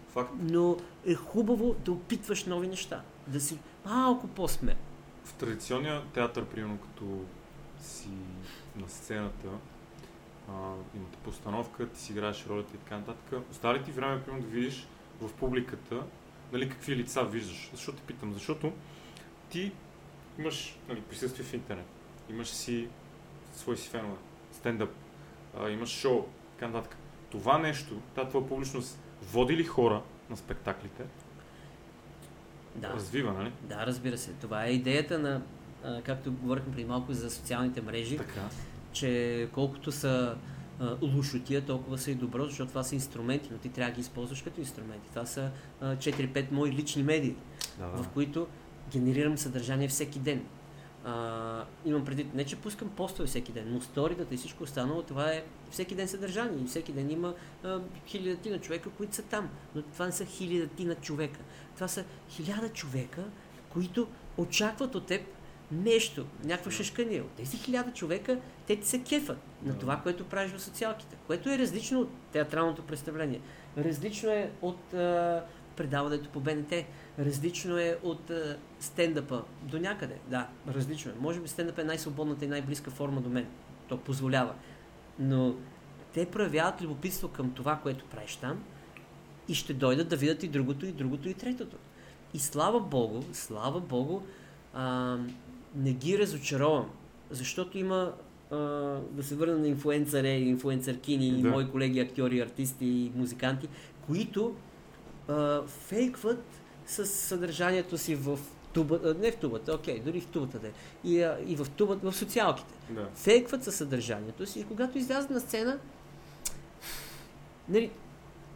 [0.10, 0.32] Факт.
[0.40, 4.76] но е хубаво да опитваш нови неща, да си малко по-смел.
[5.24, 7.22] В традиционния театър, примерно като
[7.82, 8.10] си
[8.76, 9.48] на сцената,
[10.50, 14.44] а, имате постановка, ти си играеш ролята и така нататък, остава ли ти време, примерно,
[14.44, 14.88] да видиш
[15.22, 16.04] в публиката,
[16.54, 17.70] нали, какви лица виждаш?
[17.74, 18.34] Защо те питам?
[18.34, 18.74] Защото
[19.50, 19.72] ти
[20.40, 21.88] имаш нали, присъствие в интернет,
[22.30, 22.88] имаш си
[23.54, 24.18] свои си фенове,
[24.52, 24.92] стендъп,
[25.60, 26.98] а, имаш шоу, така нататък.
[27.30, 29.00] Това нещо, тази твоя публичност,
[29.32, 31.04] води ли хора на спектаклите?
[32.76, 32.90] Да.
[32.90, 33.52] Развива, нали?
[33.62, 34.34] Да, разбира се.
[34.34, 35.42] Това е идеята на,
[36.04, 38.42] както говорихме преди малко за социалните мрежи, Така.
[39.00, 40.36] Че колкото са
[41.02, 44.42] лошотия, толкова са и добро, защото това са инструменти, но ти трябва да ги използваш
[44.42, 45.10] като инструменти.
[45.10, 47.36] Това са а, 4-5 мои лични медии,
[47.80, 48.48] Да, в които
[48.92, 50.46] генерирам съдържание всеки ден.
[51.06, 55.32] А, имам предвид, не че пускам постове всеки ден, но сторитата и всичко останало, това
[55.32, 56.64] е всеки ден съдържание.
[56.64, 57.34] И всеки ден има
[57.64, 59.50] а, хилядатина човека, които са там.
[59.76, 61.40] Но това не са хилядатина човека.
[61.76, 63.24] Това са хиляда човека,
[63.70, 65.22] които очакват от теб
[65.72, 67.24] нещо, някаква шашкания.
[67.24, 71.50] От тези хиляда човека, те ти се кефат на това, което правиш в социалките, което
[71.50, 73.42] е различно от театралното представление.
[73.78, 75.44] Различно е от а,
[75.76, 76.74] предаването по БНТ,
[77.20, 80.16] различно е от а, стендъпа до някъде.
[80.28, 81.16] Да, различно е.
[81.20, 83.48] Може би стендъп е най-свободната и най-близка форма до мен.
[83.88, 84.54] То позволява.
[85.20, 85.56] Но
[86.14, 88.64] те проявяват любопитство към това, което правиш там
[89.48, 91.78] и ще дойдат да видят и другото, и другото, и третото.
[92.34, 94.22] И слава Богу, слава Богу,
[94.74, 95.18] а,
[95.78, 96.90] не ги разочаровам,
[97.32, 98.14] защото има
[98.52, 98.56] а,
[99.12, 101.50] да се върна на инфуенсъре, инфуенсъркини, Да.
[101.50, 103.68] мои колеги актьори, артисти и музиканти,
[104.08, 104.56] които
[105.28, 106.44] а, фейкват
[106.86, 108.40] с съдържанието си в
[108.74, 110.72] тубата, не в тубата, окей, дори в тубата да е,
[111.04, 112.74] и, а, и в тубата, в социалките.
[112.90, 113.10] Да.
[113.16, 115.80] Фейкват със съдържанието си и когато излязат на сцена,
[117.70, 117.92] нали,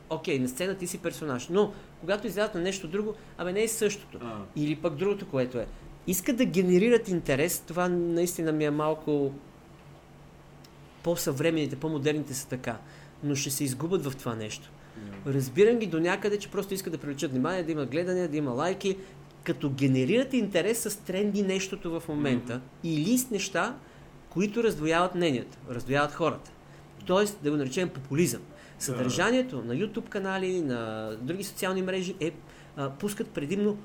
[0.09, 3.67] окей, на сцена ти си персонаж, но когато излязат на нещо друго, абе не е
[3.67, 4.19] същото.
[4.21, 5.67] А, Или пък другото, което е.
[6.07, 9.31] Искат да генерират интерес, това наистина ми е малко
[11.03, 12.77] по-съвременните, по-модерните са така,
[13.23, 14.71] но ще се изгубят в това нещо.
[15.27, 18.51] Разбирам ги до някъде, че просто искат да привлечат внимание, да има гледане, да има
[18.51, 18.97] лайки,
[19.43, 23.75] като генерират интерес с тренди нещото в момента или с неща,
[24.29, 26.51] които раздвояват мненията, раздвояват хората.
[27.05, 28.41] Тоест, да го наречем популизъм.
[28.79, 32.31] Съдържанието на YouTube канали, на други социални мрежи е
[32.77, 33.77] а, пускат предимно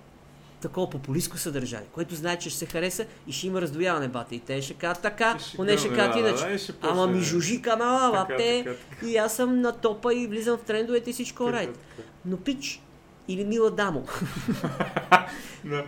[0.61, 4.35] такова популистско съдържание, което знае, че ще се хареса и ще има раздвояване бата.
[4.35, 6.45] И те ще кажат така, поне ще кажат иначе.
[6.73, 9.07] да, Ама ми жужи канала, бате, така, така.
[9.07, 11.79] и аз съм на топа и влизам в трендовете и всичко райт.
[12.25, 12.83] Но пич
[13.29, 14.05] или мила дамо,
[15.65, 15.85] Да.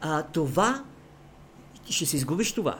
[0.00, 0.82] а, това
[1.90, 2.78] ще се изгубиш това.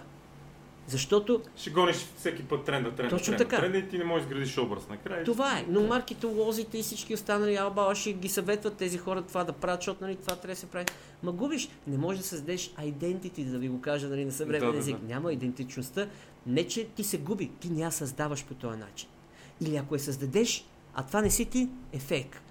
[0.93, 3.61] Защото Ще гониш всеки път тренда, тренда, Точно тренда, така.
[3.61, 5.25] тренда и ти не можеш да изградиш образ накрая.
[5.25, 5.65] това е.
[5.69, 10.05] Но маркетолозите и всички останали албала ще ги съветват тези хора това да правят, защото
[10.05, 10.87] нали, това трябва да се прави.
[11.23, 11.69] Ма губиш.
[11.87, 14.97] Не можеш да създадеш identity, да ви го кажа нали, на съвременен Да, да, език.
[14.97, 15.15] да.
[15.15, 16.09] Няма идентичността.
[16.47, 17.51] Не, че ти се губи.
[17.61, 19.09] Ти не я създаваш по този начин.
[19.61, 20.65] Или ако я създадеш,
[20.95, 22.43] а това не си ти, е фейк.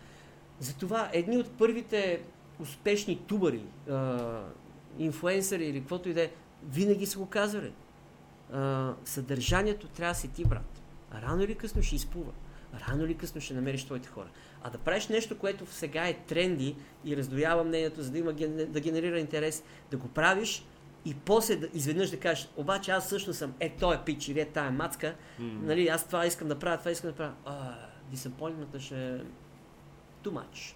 [0.59, 2.21] Затова едни от първите
[2.59, 4.39] успешни тубари, а,
[4.99, 6.29] инфуенсъри или каквото и да е,
[6.69, 7.71] винаги са го казвали.
[8.53, 10.81] А, съдържанието трябва да си ти, брат.
[11.13, 12.31] Рано или късно ще изплува.
[12.87, 14.29] Рано или късно ще намериш твоите хора.
[14.63, 16.75] А да правиш нещо, което сега е тренди
[17.05, 18.33] и раздоява мнението, за да, има,
[18.67, 20.65] да генерира интерес, да го правиш
[21.05, 24.39] и после да, изведнъж да кажеш, обаче аз също съм, е, той е пич или
[24.39, 25.61] е тая мацка, М.
[25.63, 27.33] нали, аз това искам да правя, това искам да правя.
[27.45, 27.75] А,
[28.13, 29.19] disappointment ще е
[30.23, 30.75] too much.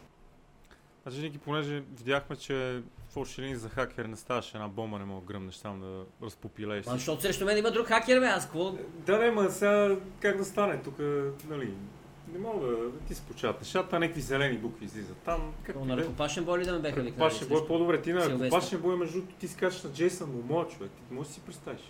[1.03, 2.81] Значи, Ники, понеже видяхме, че
[3.15, 6.03] в общи линии за хакер не ставаше една бомба, не мога да гръмнеш там да
[6.23, 6.85] разпопилееш.
[6.85, 8.75] Ма, защото срещу мен има друг хакер, бе, аз какво?
[9.05, 10.81] Да, не, ма сега как да стане?
[10.83, 10.99] Тук,
[11.49, 11.73] нали,
[12.33, 12.75] не мога да,
[13.07, 15.53] ти се получават нещата, някакви зелени букви излизат там.
[15.63, 17.29] Как На ръкопашен боли да ме беха викнали.
[17.29, 18.01] Пашен бой е по-добре.
[18.01, 18.49] Ти на Силвестър.
[18.49, 20.91] Пашен бой, между другото, ти скачаш на Джейсън Момо, човек.
[21.07, 21.81] Ти можеш да си представиш.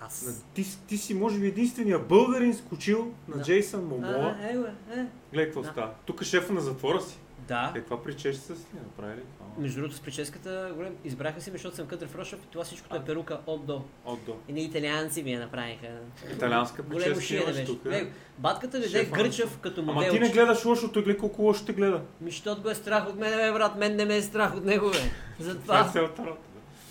[0.00, 0.44] На- Аз.
[0.54, 3.42] Ти, си- ти си, може би, единствения българин скочил на Да.
[3.42, 4.36] Джейсън Момоа.
[4.40, 4.52] А, е,
[5.00, 5.06] е.
[5.32, 5.68] Гледай какво Да.
[5.68, 5.90] става.
[6.06, 7.18] Тук шефа на затвора си.
[7.52, 7.72] Да.
[7.76, 9.20] Е, това причеш с ли направили?
[9.20, 9.46] това?
[9.58, 13.04] Между другото, с прическата, голем, избраха си защото съм Къдър Фрошов и това всичкото е
[13.04, 13.82] перука от до.
[14.04, 14.36] От до.
[14.48, 15.86] Едни италианци ми я направиха.
[16.32, 17.66] Италианска прическа шиене имаш беше.
[17.66, 17.82] тук.
[17.82, 19.16] Гледай, Батката дойде Шефа.
[19.16, 20.12] гърчав като Ама модел.
[20.12, 22.02] ти не гледаш лошо, той гледа колко лошо те гледа.
[22.20, 23.76] Ми, защото го е страх от мен, бе, брат.
[23.76, 24.98] Мен не ме е страх от него, бе.
[25.38, 25.90] Това е Затова.
[25.94, 26.22] работа.
[26.22, 26.30] бе.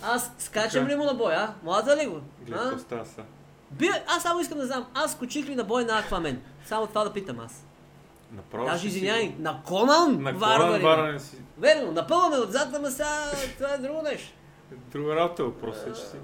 [0.04, 1.54] Аз скачам ли му на бой, а?
[1.64, 2.22] Млада ли го?
[2.46, 3.06] Гледай става
[4.08, 6.42] аз само искам да знам, аз скочих ли на бой на Аквамен?
[6.66, 7.66] Само това да питам аз.
[8.32, 10.58] Направо Даже ще си- извиняй, на Конан На варвари.
[10.60, 11.36] Конан Варварен си.
[11.58, 13.10] Верно, напълваме отзад, ама сега
[13.58, 14.34] това е друго нещо.
[14.92, 16.16] Друга работа, въпросът е, че си.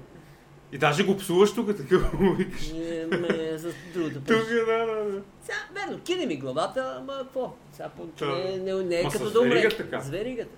[0.72, 2.68] И даже го псуваш тук, така го викаш.
[2.68, 4.14] Не, ме, за другото.
[4.16, 4.26] Тук,
[4.66, 5.22] да, да, да.
[5.42, 7.52] Сега, верно, кине ми главата, ама какво?
[7.72, 9.50] Сега по, не, не, не е Ма като с да умре.
[9.50, 10.00] веригата така.
[10.00, 10.56] С веригата.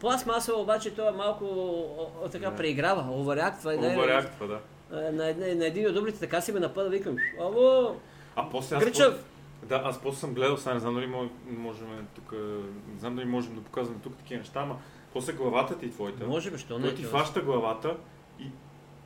[0.00, 2.56] Пластмасово обаче той е малко о, о, така Да.
[2.56, 3.72] преиграва, оваряктва.
[3.72, 4.58] не е- Оваряктва, да.
[4.98, 7.96] е, На, една- на един от дублите така си ме напада, викам, ало,
[8.36, 8.84] А после аз...
[8.84, 9.14] Гръчев!
[9.62, 12.32] Да, аз после съм гледал, сега не знам дали мо- можем тук,
[12.88, 14.76] не знам дали можем да показваме тук такива неща, ама
[15.12, 16.26] после главата ти твоята.
[16.26, 16.84] Може би, що не?
[16.84, 17.96] Той ти хваща главата
[18.40, 18.44] и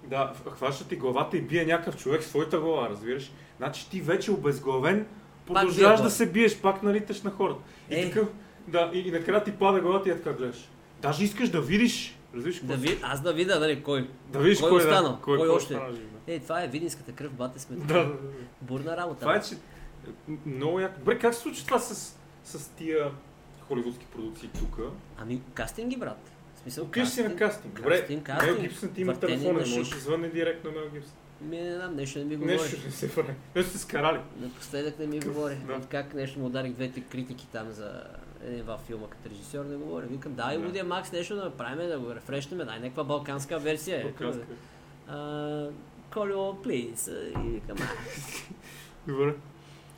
[0.05, 3.33] да, хваща ти главата и бие някакъв човек с твоята глава, разбираш?
[3.57, 5.07] Значи ти вече обезглавен,
[5.47, 7.61] продължаваш да се биеш, пак налиташ на хората.
[7.91, 8.05] И Е.
[8.05, 8.29] такъв,
[8.69, 10.69] да, и, и накрая ти пада главата и е така гледаш.
[11.03, 14.09] Даже искаш да видиш, разбираш Да ви, аз да видя, нали, кой.
[14.27, 15.09] Да видиш Кой кой, остана?
[15.09, 15.75] да, кой, Кой кой още?
[15.75, 15.97] остана.
[16.27, 17.77] Е, това е видинската кръв, бате сме.
[17.77, 18.17] Да, да, да.
[18.61, 19.21] Бурна работа.
[19.21, 19.55] Това е, че
[20.47, 20.99] много яко.
[20.99, 23.11] Добре, как се случва това с, с тия
[23.69, 24.79] холивудски продукции тук?
[25.19, 26.31] Ами, кастинги, брат.
[26.55, 27.77] В смисъл, Отиваш си на кастинг.
[27.77, 28.61] Добре, Кастинг, Мел кастинг.
[28.61, 31.15] Гибсън ти има Въртене телефон, на не можеш да звънне директно на Мел Гибсън.
[31.41, 32.53] Ми, не знам, нещо не ми говори.
[32.57, 33.35] Нещо не се прави.
[33.57, 34.21] Нещо сте скарали.
[34.41, 35.55] Напоследък не ми говори.
[35.67, 35.81] Да.
[35.91, 38.03] Как нещо му ударих двете критики там за
[38.45, 40.07] един два филма като режисьор, не говоря.
[40.07, 40.67] Викам, дай Да.
[40.67, 44.03] Лудия Макс нещо да направим, да го рефрешнем, дай някаква балканска версия.
[44.03, 44.45] Балканска.
[46.13, 47.07] Колио, плиз.
[47.07, 47.77] И викам,
[49.09, 49.33] а.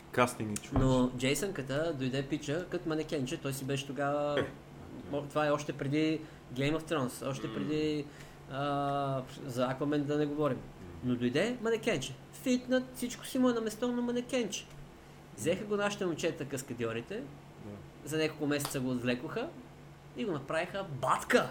[0.08, 0.14] Добре.
[0.14, 0.82] Кастинги, човек.
[0.82, 4.40] Но Джейсънката дойде пича като манекенче, той си беше тогава...
[4.40, 4.44] Е.
[5.28, 6.20] Това е още преди
[6.54, 8.04] Game of Thrones, още преди
[8.50, 10.58] а, за Aquaman да не говорим.
[11.04, 12.14] Но дойде манекенче.
[12.32, 14.66] Фитнат, всичко си му е на место на манекенче.
[15.36, 17.22] Взеха го нашите момчета каскадьорите,
[18.04, 19.48] за няколко месеца го отвлекоха
[20.16, 21.50] И го направиха батка.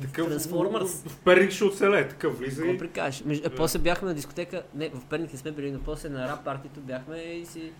[0.00, 1.02] Такъв Трансформърс.
[1.06, 3.24] В Перник ще оцелее, такъв влиза Какво прикажеш?
[3.24, 3.54] Между- Да.
[3.54, 6.80] После бяхме на дискотека, не, в Перник не сме били, но после на рап партито
[6.80, 7.72] бяхме и си...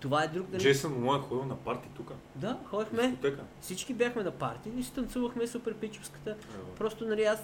[0.00, 0.60] Това е друг дали...
[0.60, 2.12] Джейсън Момо е ходил на парти тук.
[2.36, 3.42] Да, ходихме, Дискотека.
[3.60, 6.36] всички бяхме на парти и си танцувахме супер пичовската.
[6.78, 7.38] Просто, нали, аз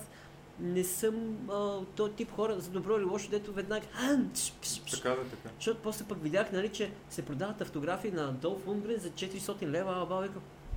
[0.61, 3.87] не съм а, този тип хора за добро или лошо, дето веднага...
[4.91, 5.49] Така да, така.
[5.57, 9.93] Защото после пък видях, нали, че се продават автографии на Долф Лунгрен за 400 лева,
[9.97, 10.29] а баба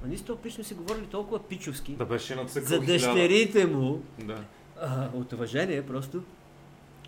[0.03, 1.91] а ние с този пич сме си говорили толкова пичовски.
[1.95, 4.43] Да беше нацъкал за дъщерите му, Да.
[4.81, 6.23] а, от уважение просто.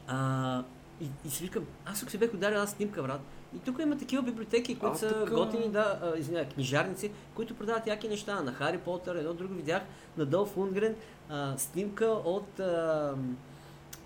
[0.08, 0.64] А,
[1.02, 3.22] и, и си викам, аз ако си бех ударил една снимка, брат.
[3.56, 5.36] И тук има такива библиотеки, които А, са така.
[5.36, 8.42] готини, да, извиня, книжарници, които продават яки неща.
[8.42, 9.82] На Хари Потър, едно друго видях,
[10.18, 10.96] на Долф Лунгрен,
[11.30, 12.60] а, снимка от...
[12.60, 13.16] А,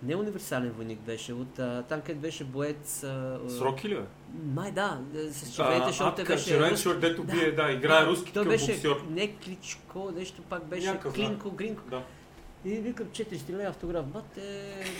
[0.05, 3.03] не универсален войник беше, от а, там където беше боец.
[3.03, 4.01] А, Сроки ли бе?
[4.53, 4.99] Май да,
[5.31, 6.45] с червените шорти Атка, беше.
[6.45, 7.33] червен шорт, дето Да.
[7.33, 8.95] бие, да, играе руски Той такъв беше боксер.
[9.09, 11.15] не Кличко, нещо пак беше Някакъв, да.
[11.15, 11.83] Клинко, Гринко.
[11.89, 12.01] Да.
[12.65, 14.05] И викам 400 лева автограф.
[14.05, 14.41] Бате,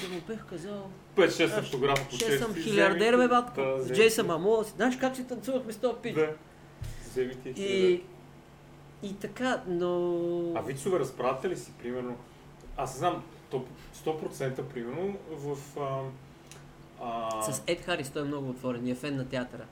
[0.04, 0.90] да му бех казал.
[1.16, 2.64] 5-6 Аз автографа по Ще съм 6.
[2.64, 3.62] хилиардер, бе, батко.
[3.62, 4.22] Да, С ти.
[4.24, 4.64] Мамо.
[4.76, 6.14] Знаеш как си танцувахме с този пич?
[6.14, 6.30] Да.
[7.12, 7.50] Вземи ти.
[7.58, 8.02] И,
[9.04, 10.54] и така, но...
[10.56, 12.18] А вицове разправяте ли си, примерно?
[12.78, 13.66] Аз знам, то
[14.06, 15.58] 100% примерно в...
[15.80, 16.02] А,
[17.02, 19.66] а, С Ед Харис той е много отворен, е фен на театъра.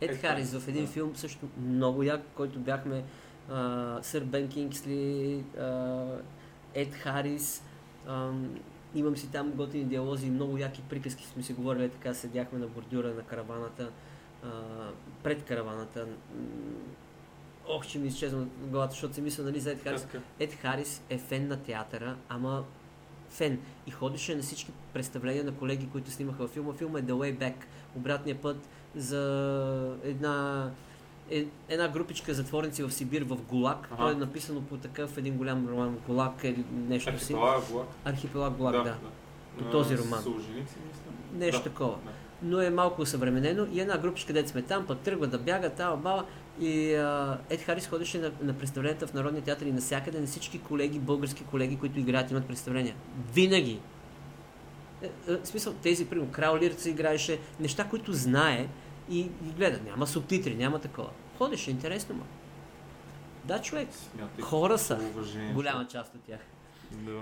[0.00, 0.90] Ед, Ед Харис в един да.
[0.90, 3.04] филм също много як, който бяхме
[3.50, 6.06] а, Сър Бен Кингсли, а,
[6.74, 7.62] Ед Харис.
[8.06, 8.54] ам,
[8.94, 12.66] имам си там готини диалози и много яки приказки сме си говорили, така седяхме на
[12.66, 13.90] бордюра на караваната,
[14.44, 14.48] а,
[15.22, 16.06] пред караваната.
[17.68, 20.06] Ох, че ми изчезна главата, защото си мисля, нали, за Ед Харис.
[20.38, 22.64] Ед Харис е фен на театъра, ама
[23.30, 23.58] фен.
[23.86, 26.72] И ходеше на всички представления на колеги, които снимаха във филма.
[26.72, 27.54] Филма е The Way Back,
[27.96, 30.70] обратния път за една,
[31.30, 33.88] е, една групичка затворници в Сибир, в Гулаг.
[33.90, 34.02] Ага.
[34.02, 37.32] Той е написано по такъв един голям роман, Гулаг или нещо си.
[37.32, 37.86] Архипелага Гулаг.
[38.04, 38.96] Архипелаг Гулаг, да.
[39.58, 40.22] По На този роман.
[40.22, 41.12] Солженицин, мисля.
[41.32, 41.96] Нещо Да, такова.
[42.04, 42.10] да.
[42.42, 45.96] Но е малко съвременено и една групичка, където сме там, пък тръгва да бяга, тава
[45.96, 46.24] баба
[46.60, 50.58] и а, Ед Харис ходеше на, на представленията в Народния театър и навсякъде на всички
[50.58, 52.94] колеги, български колеги, които играят, имат представления.
[53.34, 53.80] Винаги!
[55.02, 58.68] Е, е, в смисъл, тези, примерно, Крал Лирца играеше, неща, които знае
[59.10, 59.80] и, и гледа.
[59.84, 61.10] Няма субтитри, няма такова.
[61.38, 62.22] Ходеше, интересно му.
[63.44, 63.88] Да, човек.
[63.92, 64.98] Смятай, Хора са.
[65.14, 65.52] уважение.
[65.52, 66.40] Голяма част от тях.
[66.92, 67.20] Да.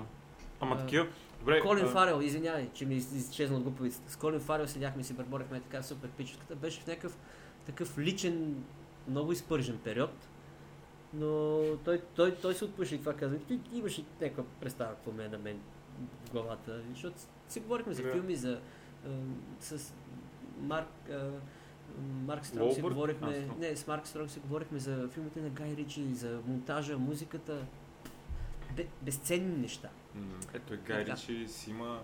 [0.60, 1.06] Ама такива...
[1.46, 4.12] Добре, Колин а, Фарел, извинявай, че ми из- изчезна от глуповицата.
[4.12, 6.56] С Колин Фарел седяхме и си бърборехме така супер пичовката.
[6.56, 7.18] Беше в някакъв
[7.66, 8.64] такъв личен,
[9.08, 10.28] много изпържен период.
[11.14, 13.38] Но той, той, той се отпуши това казва.
[13.38, 15.60] Ти имаш и някаква представа какво ме е на мен
[16.24, 16.80] в главата.
[16.90, 17.16] Защото
[17.48, 18.12] си говорихме за Да.
[18.12, 18.60] филми, за,
[19.06, 19.08] а,
[19.60, 19.94] с
[20.60, 21.30] Марк, а,
[22.26, 23.58] Марк Стронг си говорихме, А, Стронг.
[23.58, 27.66] не, с Марк Стронг си говорихме за филмите на Гай Ричи, за монтажа, музиката.
[28.76, 29.88] Бе, безценни неща.
[30.54, 31.04] Ето е Гай.
[31.04, 32.00] Ричи си има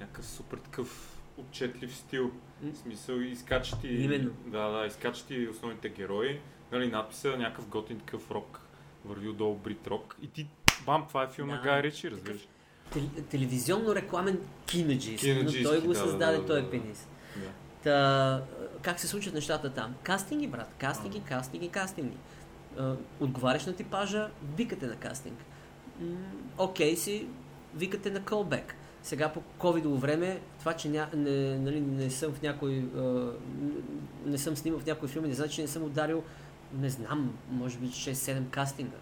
[0.00, 2.30] някакъв супер такъв отчетлив стил.
[2.62, 3.88] В смисъл изкача ти...
[3.88, 4.30] Именно.
[4.46, 6.40] Да, да, изкача ти основните герои.
[6.72, 8.60] Нали, надписа някакъв готин такъв рок.
[9.04, 10.16] Върви отдолу брит рок.
[10.22, 10.48] И ти,
[10.86, 11.62] бам, това е филм на Да.
[11.62, 12.48] Гай Ричи, разбираш.
[12.94, 17.08] Тел- телевизионно рекламен Кинаджийски, той го да, създаде, да, да, той е пенис.
[17.36, 17.50] Да.
[17.82, 18.44] Та,
[18.82, 19.94] как се случват нещата там?
[20.02, 20.74] Кастинги, брат.
[20.78, 22.16] Кастинги, кастинги, кастинги.
[22.78, 25.38] А, Отговаряш на типажа, викате на кастинг.
[26.58, 27.26] Окей си,
[27.74, 28.74] викате на колбек.
[29.02, 33.32] Сега по ковидово време, това, че ня, не, нали, не съм в някой, а,
[34.26, 36.22] не съм снимал в някой филм, не значи, че не съм ударил,
[36.74, 38.96] не знам, може би 6-7 кастинга.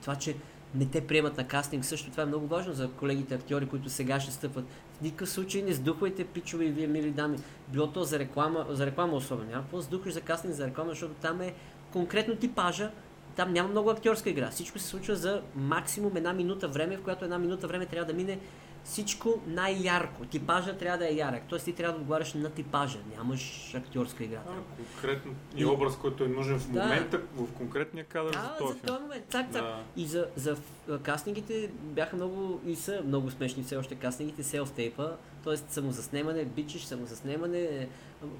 [0.00, 0.36] Това, че
[0.74, 4.20] не те приемат на кастинг, също това е много важно за колегите актьори, които сега
[4.20, 4.64] ще стъпват.
[4.98, 7.38] В никакъв случай не сдухвайте, пичове и вие, мили дами.
[7.68, 9.50] Било то за реклама, за реклама особено.
[9.50, 11.54] Няма какво сдухаш за кастинг за реклама, защото там е
[11.92, 12.90] конкретно типажа,
[13.36, 14.50] там няма много актьорска игра.
[14.50, 18.16] Всичко се случва за максимум една минута време, в която една минута време трябва да
[18.16, 18.38] мине
[18.84, 20.24] всичко най-ярко.
[20.24, 21.42] Типажа трябва да е ярък.
[21.48, 22.98] Тоест ти трябва да отговаряш на типажа.
[23.16, 24.40] Нямаш актьорска игра.
[24.48, 26.82] А, конкретно и образ, който е нужен в Да.
[26.82, 29.24] момента, в конкретния кадър за А, този за този момент.
[29.24, 29.62] Так, так.
[29.62, 29.80] Да.
[29.96, 30.56] И за, за
[31.02, 35.10] кастингите бяха много и са много смешни все още кастингите, селф-тейпа,
[35.44, 35.56] т.е.
[35.56, 37.88] самозаснемане, бичиш, самозаснемане,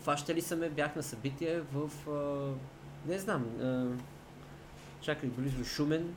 [0.00, 1.90] фащали са ме, бях на събитие в,
[3.06, 3.46] не знам,
[5.00, 6.14] а, чакай, близо Шумен,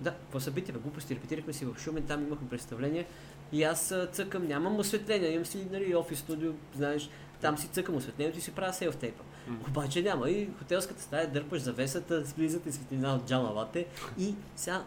[0.00, 3.06] да, събитие, бе, глупости, репетирахме си в Шумен, там имахме представление.
[3.52, 7.96] И аз цъкам, нямам осветление, имам си нали, офис студио, знаеш, там си цъкам.
[7.96, 9.22] Осветлението и си правя селф-тейпа.
[9.48, 9.56] М.
[9.68, 10.30] Обаче няма.
[10.30, 13.86] И хотелската стая дърпаш завесата, влизате светлина от джамалате
[14.18, 14.84] и сега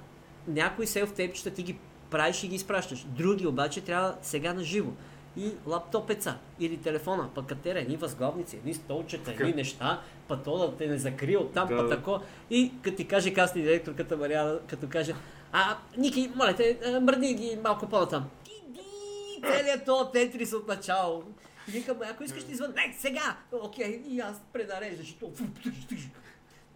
[0.47, 1.77] някои селф-тейпчета ти ги
[2.09, 3.03] правиш и ги изпращаш.
[3.03, 4.91] Други обаче трябва сега на живо.
[5.37, 10.77] и лаптопеца или телефона, пък катера едни възглавници, едни столчета, едни неща, па то да
[10.77, 11.89] те не закрие от там, Да, па да.
[11.89, 12.19] тако.
[12.49, 15.13] И като ти каже касни директорката Мариана, като каже,
[15.51, 18.29] а, Ники, моля те, а, мърди ги малко по-натам.
[18.67, 18.81] Иди,
[19.41, 21.23] целият то тетрис от начало.
[21.67, 23.37] И викам, ако искаш ти извън, не, сега!
[23.51, 25.09] Окей, и аз пренареждаш.
[25.09, 25.99] и то фу, тъж, тъж.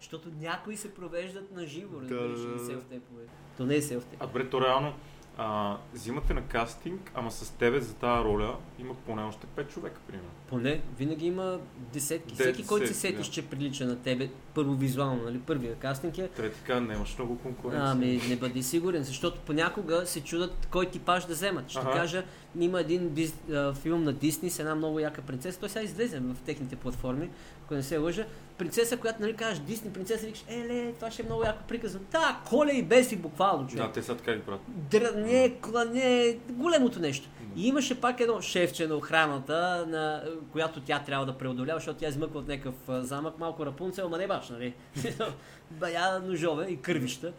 [0.00, 2.64] Защото някои се провеждат на живо, разбираш, да, и да.
[2.66, 3.22] селфтепове.
[3.56, 4.22] То не е селфтеп.
[4.22, 4.94] А добре, то реално,
[5.36, 10.00] а, взимате на кастинг, ама с тебе за тази роля има поне още 5 човека,
[10.06, 10.28] примерно.
[10.48, 11.58] Поне, винаги има
[11.92, 12.34] десетки.
[12.34, 13.32] Де- Всеки, който се сетиш, да.
[13.32, 17.38] че прилича на тебе, първо визуално, нали, първия кастинг е, Те ти кажа, нямаш много
[17.38, 17.90] конкуренция.
[17.90, 21.70] Ами, не бъди сигурен, защото понякога се чудат кой типаж да вземат.
[21.70, 21.92] Ще Аха.
[21.92, 22.24] кажа,
[22.58, 25.60] има един дис, а, филм на Дисни с една много яка принцеса.
[25.60, 27.30] Той сега излезе в техните платформи,
[27.72, 28.26] ако не се лъжа.
[28.58, 32.00] Принцеса, която нали кажеш Дисни принцеса, викаш, еле, това ще е много яко приказно.
[32.10, 33.86] Та, коле и беси буквално, човек.
[33.86, 34.60] Да, те са така ги правят.
[34.68, 37.28] Дръне, клане, големото нещо.
[37.56, 42.08] И имаше пак едно шефче на охраната, на, която тя трябва да преодолява, защото тя
[42.08, 44.74] измъква от някакъв замък, малко рапунцел, ама не баш, нали?
[45.70, 47.32] Бая ножове и кървища.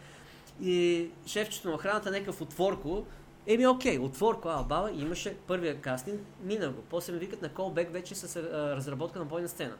[0.61, 3.05] И шефчето на охраната, някакъв отворко,
[3.47, 6.81] Еми, окей, отворко, а баба, и имаше първия кастинг, мина го.
[6.81, 9.75] После ме викат на колбек вече с а, разработка на бойна сцена.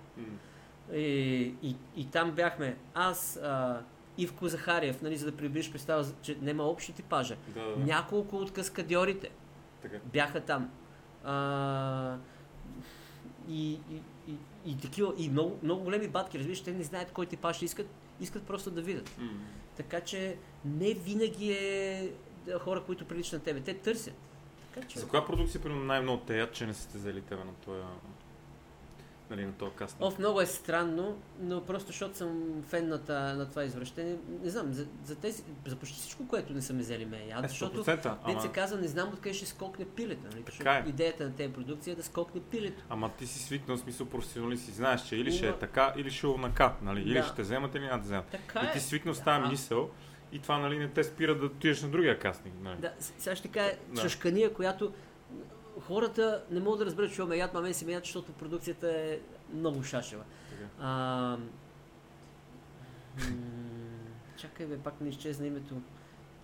[0.94, 3.82] И, и, и там бяхме аз, а,
[4.18, 7.36] Ивко Захариев, нали, за да прибиш представа, че няма общи типажа.
[7.48, 7.86] Да, да.
[7.86, 9.30] Няколко от каскадьорите
[9.82, 9.98] Така.
[10.14, 10.72] бяха там.
[11.24, 12.18] А,
[13.50, 17.26] и, и, и, и такива, и много, много големи батки, разбираш, те не знаят кой
[17.26, 17.88] типаж искат,
[18.20, 19.18] искат просто да видят.
[19.20, 19.30] М.
[19.78, 22.12] Така че не винаги е
[22.60, 23.60] хора, които приличат на тебе.
[23.62, 24.14] Те търсят.
[24.74, 25.00] Така че...
[25.00, 27.82] За коя продукция, примерно, най-много теят, че не сте взели тебе на този
[29.30, 30.02] нали, на този кастинг?
[30.04, 34.18] Оф, много е странно, но просто защото съм фен на, та, на това извращение.
[34.44, 37.46] Не знам, за, за, тези, за почти всичко, което не са ме взели ме яд,
[37.46, 40.22] Е, защото 100%, Дет ама, се казва, не знам откъде ще скокне пилето.
[40.32, 40.44] Нали?
[40.46, 40.84] Защото е.
[40.88, 42.84] Идеята на тези продукции е да скокне пилето.
[42.90, 46.28] ама ти си свикнал, смисъл професионалист и знаеш, че или ще е така, или ще
[46.28, 47.02] е онака, нали?
[47.02, 47.24] Или Да.
[47.24, 48.26] ще те вземат, или няма да вземат.
[48.26, 48.72] Така И е.
[48.72, 49.48] ти си свикнал с тази Да.
[49.50, 49.90] мисъл
[50.34, 52.78] и това, нали, не те спира да отидеш на другия кастинг, нали?
[52.78, 54.02] Да, сега ще кажа Да.
[54.02, 54.94] чашкания, която
[55.82, 58.92] хората не могат да разберат, че ме яд, ма мен си ме яд, защото продукцията
[58.92, 59.20] е
[59.54, 60.24] много шашева.
[60.50, 60.64] Така.
[60.80, 61.38] А,
[64.38, 65.76] чакай бе, пак не изчезна името,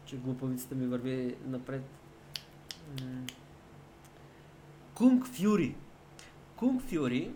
[0.06, 1.82] че глупавицата ми върви напред.
[4.94, 5.76] Кунг Фюри.
[6.56, 7.32] Кунг Фюри,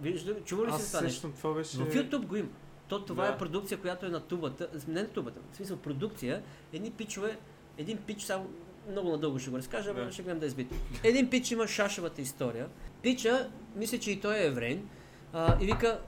[0.00, 1.30] виждам, чува ли си това нещо?
[1.30, 1.76] това беше...
[1.76, 2.48] В YouTube го има.
[2.88, 3.32] То това Да.
[3.32, 6.42] е продукция, която е на тубата, не на тубата, в смисъл продукция,
[6.72, 7.38] едни пичове,
[7.78, 8.46] един пич, само
[8.90, 10.12] много надълго ще го разкажа, Да.
[10.12, 10.66] ще гледам да е.
[11.04, 12.68] Един пич има шашевата история.
[13.02, 14.88] Пича, мисля, че и той е еврейн,
[15.32, 16.00] а, и вика,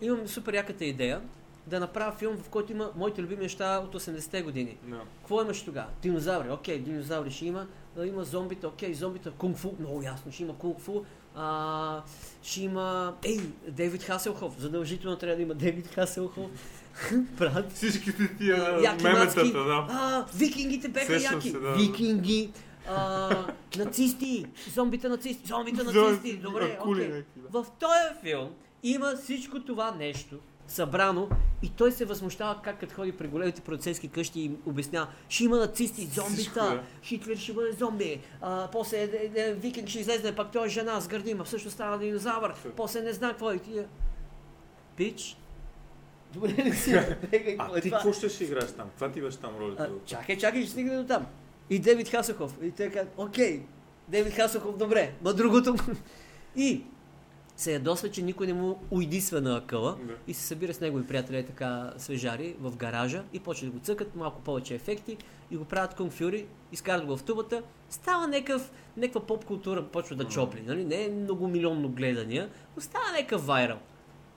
[0.00, 1.22] имам супер яката идея
[1.66, 4.76] да направя филм, в който има моите любими неща от 80-те години.
[4.86, 5.00] Да.
[5.18, 5.88] Какво имаш тогава?
[6.02, 7.66] Динозаври, окей, динозаври ще има,
[8.04, 11.04] има зомбите, окей, зомбите, кунг-фу, много ясно, ще има кунг-фу,
[11.38, 12.02] а,
[12.42, 16.50] ще има, ей, Дейвид Хаселхоф, задължително трябва да има Дейвид Хаселхоф,
[17.38, 19.86] брат, Всичките тия яки меметата, мацки, да.
[19.90, 21.72] а, викингите Сещам яки, се, да.
[21.72, 22.50] викинги,
[22.88, 23.30] а,
[23.78, 27.08] нацисти, зомбите нацисти, зомбите нацисти, добре, окей.
[27.08, 27.22] да.
[27.50, 28.50] В този филм
[28.82, 30.36] има всичко това нещо
[30.68, 31.28] събрано
[31.62, 35.44] и той се възмущава как като ходи при големите продуцентски къщи и им обяснява, ще
[35.44, 36.82] има нацисти, зомбита, да.
[37.02, 40.70] Хитлер ще бъде зомби, а, после е, е, е, викинг ще излезе, пак той е
[40.70, 43.60] жена с гърдима, всъщност става динозавър, после не знам какво е.
[44.96, 45.36] Пич,
[46.32, 46.94] добре ли си?
[47.58, 48.88] А е ти какво ще си играеш там?
[48.88, 49.90] Каква ти беше там ролята?
[50.04, 51.26] Чакай, чакай, ще стигне до там.
[51.70, 52.58] И Девид Хасахов.
[52.62, 53.62] И те казват, окей,
[54.08, 55.74] Девид Хасахов, добре, ма другото...
[56.56, 56.84] И
[57.58, 60.12] се ядосва, че никой не му уйдисва на акъла Да.
[60.26, 64.16] и се събира с негови приятели така свежари в гаража и почва да го цъкат,
[64.16, 65.16] малко повече ефекти
[65.50, 70.16] и го правят кунг фюри, изкарат го в тубата, става някакъв, някаква поп култура, почва
[70.16, 70.84] да чопли, нали?
[70.84, 73.78] не е многомилионно гледания, но става някакъв вайрал.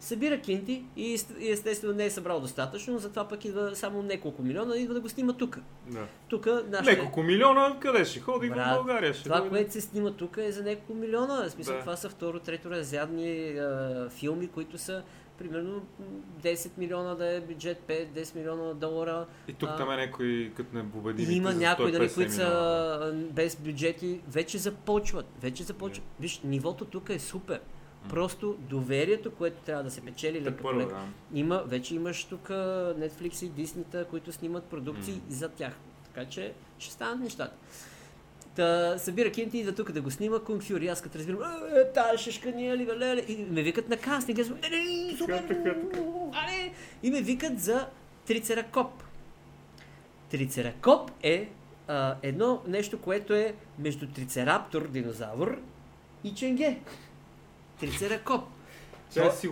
[0.02, 4.42] Събира кинти и, ест- и естествено не е събрал достатъчно, затова пък идва само няколко
[4.42, 5.58] милиона и идва да го снима тук.
[5.88, 6.06] Да.
[6.28, 6.92] Тук нашите...
[6.92, 9.14] Неколко милиона, къде ще ходи в Брат, България?
[9.14, 9.50] Ще Това, дойде.
[9.52, 11.44] което се снима тук е за няколко милиона.
[11.44, 11.80] В смисъл, Да.
[11.80, 15.04] това са второ, трето разрядни а, филми, които са
[15.38, 16.06] примерно м,
[16.42, 19.26] 10 милиона да е бюджет, 5-10 милиона долара.
[19.48, 21.34] И тук там е някой, като не победи.
[21.34, 25.26] Има някои, нали, 150 които са без бюджети, вече започват.
[25.42, 26.06] Вече започват.
[26.20, 27.60] Виж, нивото тук е супер.
[28.10, 30.96] Просто доверието, което трябва да се печели лека по лека.
[31.34, 35.22] Има, вече имаш тук Netflix и Disney, които снимат продукции М.
[35.30, 35.74] за тях.
[36.06, 37.56] Така че ще станат нещата.
[38.56, 40.88] Та, събира Кенти и да тук да го снима Кунг Фюри.
[40.88, 41.42] Аз като разбирам,
[41.76, 43.26] е, тая шишка ни е ли, леле.
[43.28, 44.40] И ме викат на кастинг.
[44.40, 44.56] Аз не,
[46.48, 46.74] не.
[47.04, 47.88] И ме викат за
[48.26, 49.04] Трицеракоп.
[50.30, 51.50] Трицеракоп е
[51.88, 55.58] а, едно нещо, което е между трицераптор, динозавър
[56.24, 56.80] и ченге.
[57.82, 58.44] Трицеракоп.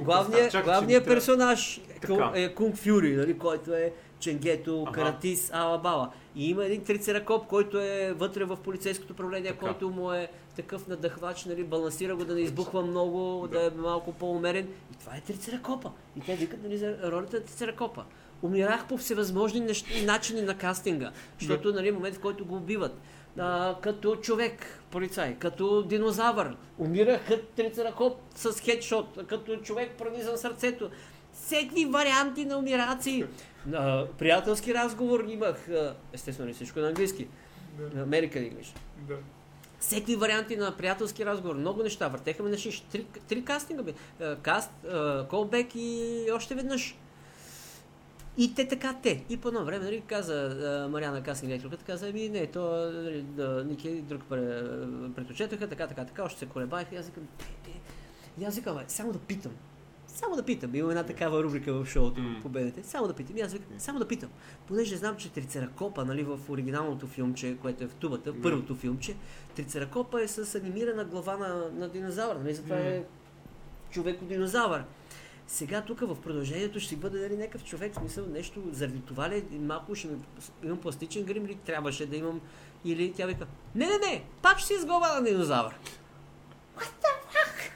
[0.04, 2.14] Главният, ми персонаж Така.
[2.14, 4.92] Ку- е Кунг Фюри, нали, който е Ченгето, Ага.
[4.92, 6.12] Каратис, Алабала.
[6.36, 9.60] И има един трицеракоп, който е вътре в полицейското управление, Така.
[9.60, 14.14] който му е такъв надъхвач, нали, балансира го да не избухва много, да, е малко
[14.14, 14.68] по-умерен.
[14.94, 15.92] И това е трицеракопа.
[16.18, 18.04] И те викат нали, за ролята на трицеракопа.
[18.42, 19.86] Умирах по всевъзможни нещ...
[20.06, 22.98] начини на кастинга, защото нали, момент в който го убиват.
[23.40, 30.90] А, като човек, полицай, като динозавър, умира като трицеракоп с хедшот, като човек пронизан сърцето.
[31.34, 33.26] Всеки варианти на умираци.
[33.74, 37.28] А, приятелски разговор имах, а, естествено не всичко на английски,
[37.80, 38.76] Да, American English.
[39.08, 39.16] да.
[39.80, 42.80] Всеки варианти на приятелски разговор, много неща, въртеха ме на шиш.
[42.92, 43.94] Три, три кастинга бе.
[44.22, 44.72] А, Каст,
[45.30, 46.96] колбек и още веднъж.
[48.38, 49.24] И те така те.
[49.30, 50.58] И по едно време, нали, каза
[50.92, 52.62] Мариана Кастинг директорката, каза, ами не, то
[52.94, 56.96] нали, да, Ники друг пре- предпочетоха, така, така, така, още се колебаеха.
[56.96, 57.80] И аз викам, те, те.
[58.42, 59.52] И аз викам, «Бе, само да питам.
[60.08, 60.76] Само да питам.
[60.76, 62.40] Има една такава рубрика в шоуто М.
[62.42, 62.86] по БНТ.
[62.86, 63.38] Само да питам.
[63.38, 64.30] И аз викам, само да питам.
[64.68, 68.42] Понеже знам, че Трицеракопа, нали, в оригиналното филмче, което е в тубата, Да.
[68.42, 69.16] първото филмче,
[69.56, 72.36] Трицеракопа е с анимирана глава на, на динозавър.
[72.36, 72.54] Нали?
[72.54, 72.82] Затова М.
[72.82, 73.04] е
[73.92, 74.84] човеко-динозавър.
[75.52, 79.30] Сега тук в продължението ще си бъде нали, някакъв човек, в смисъл нещо, заради това
[79.30, 80.18] ли малко ще ми,
[80.64, 82.42] имам пластичен грим или трябваше да имам,
[82.86, 85.76] или тя вика, не, не, не, пак ще си глава на динозавър.
[86.78, 87.72] What the fuck?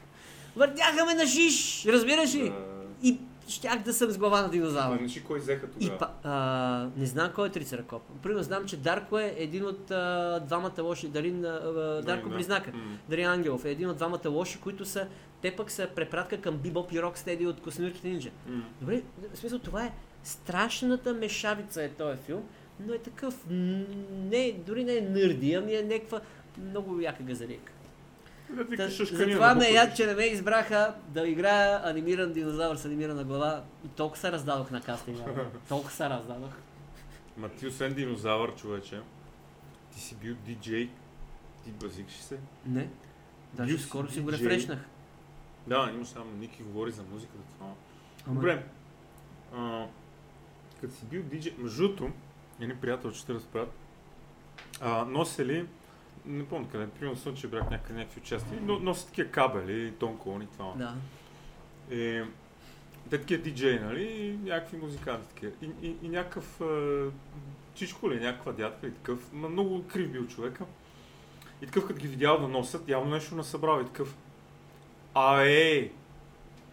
[0.55, 2.49] Въртяха ме на шиш, разбираш ли?
[2.49, 2.55] Да.
[3.03, 3.19] И
[3.53, 4.99] щях да съм с глава на динозавър.
[4.99, 5.99] Ли кой взеха И тогава?
[5.99, 8.01] па, а, не знам кой е Трицеракоп.
[8.23, 12.35] Примерно знам, че Дарко е един от а, двамата лоши, Дарин, а, Дарко да.
[12.35, 12.71] Близнака.
[12.73, 12.97] М.
[13.09, 15.07] Дарин Ангелов е един от двамата лоши, които са,
[15.41, 18.30] те пък са препратка към Бибоп и Рокстеди от Космирките нинджа.
[18.47, 18.63] М.
[18.81, 19.01] Добре,
[19.34, 19.93] в смисъл това е
[20.23, 22.43] страшната мешавица е този филм,
[22.80, 26.21] но е такъв, не, дори не е нърди, ами е някаква
[26.57, 27.72] много яка газарика.
[28.78, 33.64] Та, Затова ме яд, че не ме избраха да играя анимиран динозавър с анимирана глава
[33.86, 35.24] и толкова се раздадох на кастинга.
[35.70, 36.52] толкова се раздадох.
[37.38, 39.02] Ма ти освен динозавър, човече,
[39.94, 40.90] ти си бил диджей,
[41.64, 42.40] ти базикаш се.
[42.65, 42.90] Не.
[43.53, 44.48] Даже Бил си скоро си го диджей.
[44.48, 44.80] рефрешнах.
[45.68, 47.40] Да, има само Ники говори за музиката.
[47.61, 47.74] Ама-
[48.28, 48.64] Добре.
[49.56, 49.86] А,
[50.82, 52.10] като си бил диджей, между другото,
[52.60, 53.72] едни приятелчета разправят,
[54.82, 55.65] а, носели,
[56.25, 60.47] не помня къде, примерно Слънчев бряг някъде някакви участия, но носят такива кабели, тонко и
[60.57, 60.73] това.
[60.77, 60.95] Да.
[61.95, 62.23] И,
[63.09, 65.51] те такива диджеи, нали, и някакви музиканти такива.
[65.61, 67.05] И, и, и някакъв а,
[67.75, 70.65] чичко ли, някаква дядка и такъв, ма много крив бил човека.
[71.61, 74.15] И такъв, като ги видял да носят, явно нещо насъбрал и такъв.
[75.13, 75.89] А е,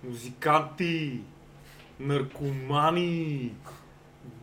[0.04, 1.20] музиканти,
[2.00, 3.54] наркомани,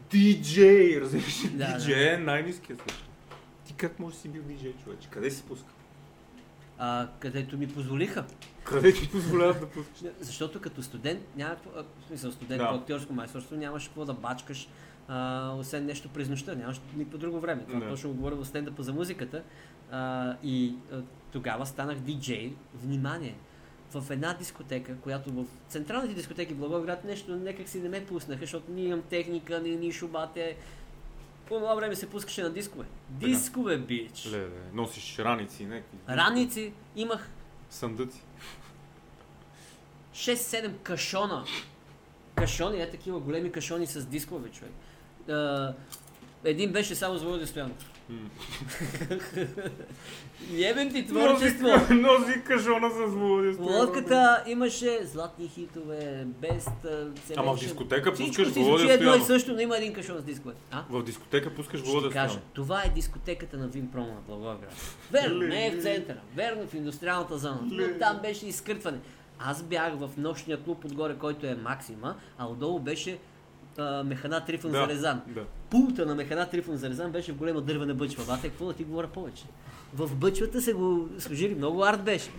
[0.10, 1.50] диджей, разбираш?
[1.52, 3.07] Да, диджей е най-низкият също.
[3.68, 5.08] Ти как можеш да си бил диджей, човече?
[5.10, 5.68] Къде си пуска?
[6.78, 8.26] А, където ми позволиха.
[8.64, 10.12] Къде ти позволяват да пускаш?
[10.20, 12.70] Защото като студент, няма, в смисъл студент Да.
[12.70, 14.70] по актьорско майсторство, нямаш какво да бачкаш,
[15.08, 17.64] а, освен нещо през нощта, нямаш никакво друго време.
[17.68, 17.90] Това Да.
[17.90, 19.44] точно го говоря в стендъпа за музиката.
[19.92, 22.54] А, и а, тогава станах диджей.
[22.74, 23.36] Внимание!
[23.92, 28.40] В една дискотека, която в централните дискотеки в Благоевград нещо някак си не ме пуснаха,
[28.40, 30.58] защото ние имам техника, ни, ни шубате.
[31.48, 32.86] По това време се пускаше на дискове.
[33.10, 34.28] Дискове, бич!
[34.32, 35.98] Ле, носиш раници някакви.
[36.10, 37.30] Раници имах
[37.70, 38.22] Съндъци.
[40.14, 41.46] 6-7 кашона.
[42.36, 44.74] Кашони, е такива големи кашони с дискове, човек.
[46.44, 47.92] Един беше само за Володя Стоянов.
[48.10, 48.30] М.
[50.58, 51.68] Ебем ти творчество!
[51.68, 53.76] Носи, носи кажона с Володя Стоянов.
[53.76, 56.70] Лодката имаше златни хитове, бест,
[57.38, 59.28] Ама в дискотека пускаш Володя звучи едно и Стоянов.
[59.28, 60.56] също, но има един кашон с дискове.
[60.72, 60.84] А?
[60.90, 62.40] В дискотека пускаш Ще Володя Стоянов.
[62.54, 64.74] това е дискотеката на Вим Промо на Благоевград.
[65.12, 69.00] Верно, не е в центъра, верно в индустриалната зона, но там беше изкъртване.
[69.40, 73.18] Аз бях в нощния клуб отгоре, който е Максима, а отдолу беше
[74.06, 75.22] Механа Трифон Да, за Резан.
[75.28, 75.44] Да.
[75.70, 78.26] Пулта на Механа Трифон за Резан беше в голема дървена бъчва.
[78.26, 79.44] Бате, какво да ти говоря повече?
[79.94, 82.30] В бъчвата се го сложили, много арт беше.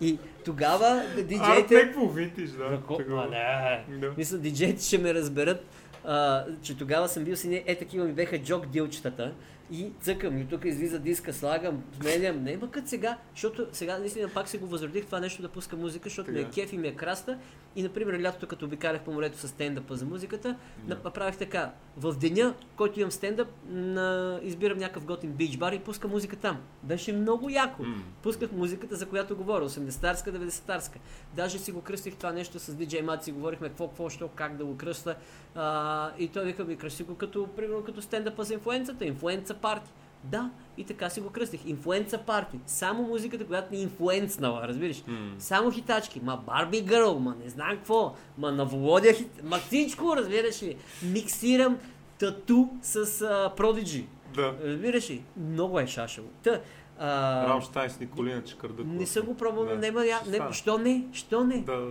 [0.00, 1.74] И тогава диджеите...
[1.74, 2.70] някакво винтиж, да.
[2.70, 3.28] Такова.
[3.32, 3.98] А, не.
[3.98, 4.12] Да.
[4.16, 5.66] Мисля, диджеите ще ме разберат,
[6.04, 9.32] а, че тогава съм бил си не, е такива ми беха джок дилчетата
[9.70, 12.42] и цъкам и тук излиза диска, слагам, сменям.
[12.42, 15.76] Не, ма като сега, защото сега наистина пак се го възродих това нещо да пуска
[15.76, 17.38] музика, защото ми е кеф и ми е краста.
[17.76, 20.98] И например лятото, като обикалях по морето с стендъпа за музиката, Да.
[21.04, 21.72] направих така.
[21.96, 24.40] В деня, в който имам стендъп, на...
[24.42, 26.58] избирам някакъв готин бич бар и пускам музика там.
[26.82, 27.82] Беше много яко.
[27.82, 28.02] М.
[28.22, 30.96] Пусках музиката, за която говоря, 80-тарска, 90-тарска.
[31.36, 34.56] Даже си го кръстих това нещо с DJ Мат, си говорихме какво, какво, що, как
[34.56, 35.16] да го кръста.
[35.54, 39.90] А, и той вика ми, кръсти го като, примерно, като стендъпа за инфлуенцата, инфлуенца парти.
[40.24, 41.60] Да, и така си го кръстих.
[41.66, 42.58] Инфлуенца парти.
[42.66, 45.02] Само музиката, която ни е инфлуенснала, разбираш?
[45.06, 45.30] М.
[45.38, 46.20] Само хитачки.
[46.20, 48.14] Ма Барби Гърл, ма не знам какво.
[48.38, 49.42] Ма на Володя хит...
[49.44, 50.76] Ма всичко, разбираш ли?
[51.02, 51.78] Миксирам
[52.18, 54.06] тату с а, Продиджи.
[54.34, 54.54] Да.
[54.64, 55.22] Разбираш ли?
[55.36, 56.28] Много е шашево.
[56.42, 56.60] Та,
[56.98, 58.86] а, Рамштайн с Николина Чекърдък.
[58.86, 59.76] не съм го пробвал, но Да.
[59.76, 60.04] няма...
[60.26, 61.04] Не, що не?
[61.12, 61.58] Що не?
[61.58, 61.86] Да.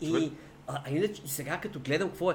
[0.00, 0.30] И,
[0.68, 2.34] а, а иначе сега като гледам какво е,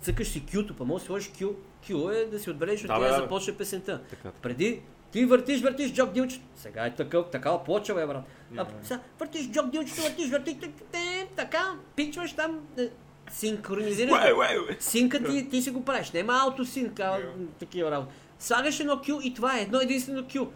[0.00, 1.52] цъкаш си Q-то, па може да сложиш Q,
[1.88, 4.00] Q е да си отбележиш, Да, от да да, започне песента.
[4.10, 4.30] Така.
[4.42, 4.82] Преди
[5.12, 6.44] ти въртиш, въртиш джок дилчето.
[6.56, 8.24] Сега е такъв, такава плоча, бе, брат.
[8.56, 10.54] А, сега въртиш джок дилчето, въртиш, въртиш,
[11.36, 12.88] така, пичваш там, е,
[13.30, 14.12] синхронизираш.
[14.80, 16.10] Синка ти, ти си го правиш.
[16.10, 17.18] Няма аутосинк, а,
[17.58, 18.12] такива работи.
[18.38, 20.48] Слагаш едно Q и това е едно единствено Q.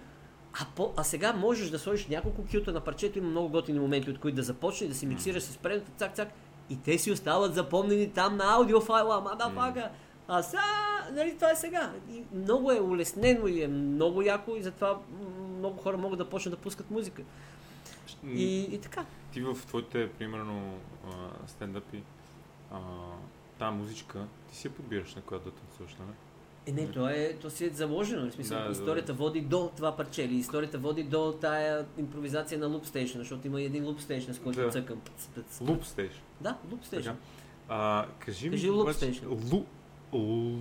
[0.60, 4.10] А, по, а сега можеш да сложиш няколко кюта на парчето, има много готини моменти,
[4.10, 6.28] от които да започне да си миксираш с предната, цак, цак,
[6.70, 9.90] и те си остават запомнени там на аудиофайла, мадафака.
[10.28, 10.62] А сега,
[11.12, 11.92] нали, това е сега.
[12.10, 14.98] И много е улеснено и е много яко и затова
[15.58, 17.22] много хора могат да почнат да пускат музика.
[18.26, 19.04] И, и така.
[19.32, 20.78] Ти в твоите, примерно,
[21.46, 22.02] стендъпи,
[22.70, 22.78] а,
[23.58, 26.10] тази музичка, ти си я подбираш на която да танцуваш, нали?
[26.66, 28.30] Е, не, то, е, то си е заложено.
[28.30, 32.58] В смисъл, Да, да, историята води до това парче, или историята води до тая импровизация
[32.58, 34.70] на Loop Station, защото има и един Loop Station, с който Да.
[34.70, 35.00] цъкам.
[35.34, 35.60] Пъц.
[35.60, 36.22] Луп стейш.
[36.40, 37.04] Да, Loop Station.
[37.04, 37.16] Така.
[37.68, 39.52] А, кажи, Кажи ми, Loop обаче, Station.
[39.52, 39.64] Лу,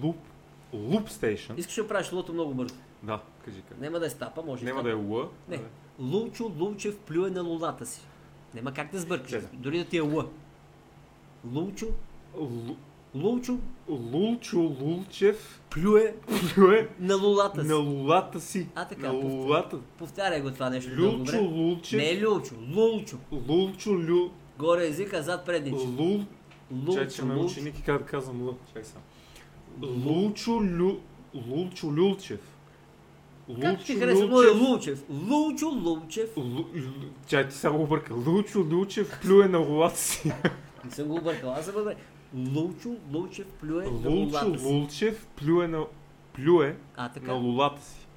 [0.03, 0.17] луп,
[0.73, 1.53] луп стейшн.
[1.57, 2.75] Искаш да правиш лото много бързо.
[3.03, 3.79] Да, кажи как.
[3.79, 4.65] Нема да е стапа, може.
[4.65, 4.93] Няма и да е.
[4.93, 5.29] Л.
[5.49, 5.57] Не.
[5.57, 5.63] да
[5.99, 8.01] Лучо Лучев плюе на лулата си.
[8.53, 9.43] Нема как да сбъркаш.
[9.53, 10.23] Дори да ти е Л.
[11.53, 11.87] Лучо,
[12.37, 12.75] Лу-
[13.15, 13.57] Лучо
[13.89, 16.15] Лулчо Лулчев плюе
[16.55, 17.67] плюе на лулата си.
[17.67, 18.67] на лулата си.
[18.75, 19.77] А, така, На лулата.
[19.97, 21.47] Повтаряй го това нещо много Лулчо добре.
[21.47, 21.97] Лулчев.
[21.97, 23.17] Не е Лучо, Лучо.
[23.47, 24.29] Лулчо Лю...
[24.59, 25.85] Горе езика, зад предничи.
[25.99, 26.21] Лул...
[26.93, 27.45] Чай, че Лучо, ме Лучо.
[27.45, 28.57] ученики как да казвам Л.
[28.73, 28.99] Чай сега.
[30.05, 30.97] Лулчо Лю...
[31.47, 32.39] Лулчо Люлчев.
[33.61, 35.03] Как ти харесва моя Лучев?
[35.09, 36.35] Лучо Лучев.
[36.35, 38.13] Лу- Лу- Чай, ти само го бърка.
[38.27, 40.31] Лучо Лючев плюе на лулата си.
[40.85, 41.95] Не съм го объркал, аз съм добре.
[42.35, 44.65] Лучо Лучев плюе на лулата си.
[44.65, 45.85] Лулчев плюе на...
[46.33, 47.27] Плюе А, така.
[47.27, 48.07] на лулата си.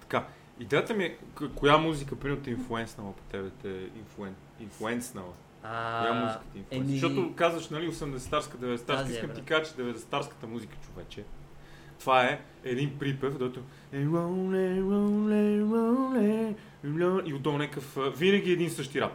[0.00, 0.26] Така,
[0.60, 1.16] идеята ми е,
[1.56, 5.32] коя музика, примерно, те е инфлуенснала по тебе, те е инфлуен, инфлуенснала?
[5.62, 6.84] Коя А, музика ти е инфлуенс?
[6.90, 9.36] еми- Защото казваш, нали, 80-тарска, 90-тарска, Тази е, искам брат.
[9.38, 11.24] ти кажа, че 90-тарската музика, човече,
[12.00, 13.60] това е един припев, дето
[13.92, 14.04] е
[17.26, 19.12] и отдолу някакъв, винаги един същи рап.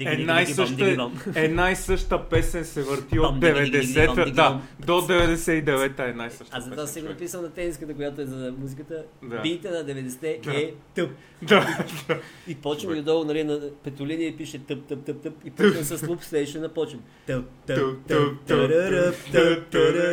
[0.00, 4.16] Една и съща, една и съща песен се върти от Бам, диги, диги, диги, бам,
[4.16, 7.08] 90-та, диги, да, до 99-та е една и съща Аз за това човек.
[7.08, 9.04] написал на тениската, която е за музиката.
[9.22, 9.40] Да.
[9.40, 10.60] Бита на 90-те Да.
[10.60, 11.10] е тъп.
[11.42, 11.66] Да,
[12.48, 15.34] И почвам и отдолу, нали, на петолиния и пише тъп, тъп, тъп, тъп.
[15.44, 17.00] И почвам с луп стейшн, почвам.
[17.26, 17.76] Тъп, тъп,
[18.08, 18.68] тъп, тъп,
[19.32, 20.09] тъц, Аз тъц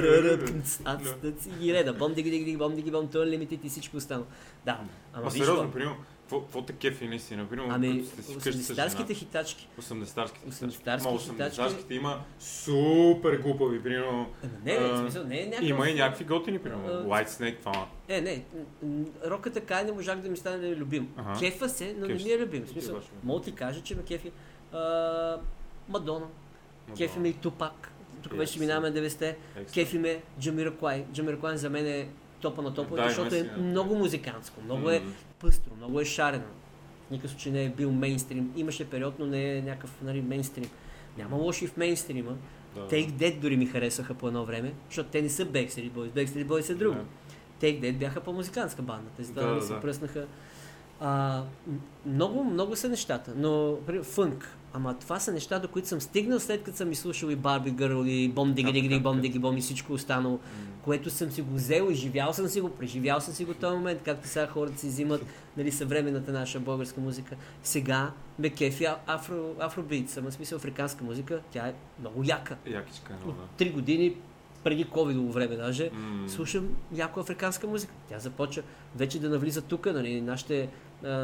[1.62, 1.94] и реда.
[1.94, 4.26] Бом, диги, диги, диги, бом, диги, бом, той лимитит и всичко останало.
[4.66, 4.80] Да,
[5.14, 5.96] ама Ма виж сериозно, примерно,
[6.30, 7.50] какво- те кефи наистина?
[7.50, 8.88] Примерно, Ами, като сте си вкъщи с жена.
[8.90, 9.68] 80-тарските хитачки.
[9.82, 11.62] 80-тарските 80-тарски Ма хитачки.
[11.62, 14.30] 80-тарските има супер глупави, примерно.
[14.66, 15.70] Не, не, в смисъл, не е някакъв...
[15.70, 16.84] Има и някакви готини, примерно.
[16.88, 17.88] White Snake, това.
[18.08, 18.44] Е, не,
[19.26, 21.10] рока така не можах да ми стане любим.
[21.40, 22.64] Кефа се, но не ми е любим.
[22.64, 24.32] В смисъл, мога ти кажа, че ме кефи
[25.90, 26.26] Мадона,
[26.98, 27.92] кефи ме и Тупак.
[28.24, 29.38] Тук Е, вече минаваме 90-те.
[29.56, 29.74] Екстра.
[29.74, 31.06] Кефи ме Джамираквай.
[31.14, 32.08] Джамираквай за мен е
[32.42, 35.02] топа на Да, има защото е много музикантско, много е
[35.40, 36.46] пъстро, много е шарено.
[37.08, 38.54] В никакъв случай не е бил мейнстрим.
[38.56, 40.70] Имаше период, но не е някакъв нали, мейнстрим.
[41.18, 42.36] Няма лоши в мейнстрима.
[42.76, 42.82] Да.
[42.82, 46.10] Take Dead дори ми харесаха по едно време, защото те не са Backstreet Boys.
[46.10, 46.96] Backstreet Boys са друго.
[46.96, 47.68] Да.
[47.68, 49.10] Take Dead бяха по-музикантска банда.
[49.18, 50.26] Те затова Да, да, да, се пръснаха.
[51.00, 51.44] А,
[52.06, 54.57] много, много са нещата, но фънк.
[54.74, 58.04] Ама това са неща, до които съм стигнал след като съм изслушал и Барби Гърл
[58.06, 59.22] и Бом Диги Диги Диги Бом.
[59.22, 60.40] Диги Бом и всичко останало, М.
[60.84, 63.76] което съм си го взел и живял съм си го, преживял съм си го този
[63.78, 65.26] момент, както сега хората си взимат
[65.58, 67.36] нали, съвременната наша българска музика.
[67.64, 72.58] Сега ме кефи афро, афробит, в смисъл африканска музика, тя е много яка.
[72.66, 74.16] Якичка е много, От три години,
[74.64, 76.30] преди ковидово време даже, М.
[76.30, 77.94] слушам яко африканска музика.
[78.10, 78.64] Тя започва
[78.96, 80.70] вече да навлиза тук, нали, нашите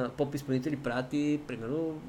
[0.09, 2.01] поп-изпълнители правят и, примерно,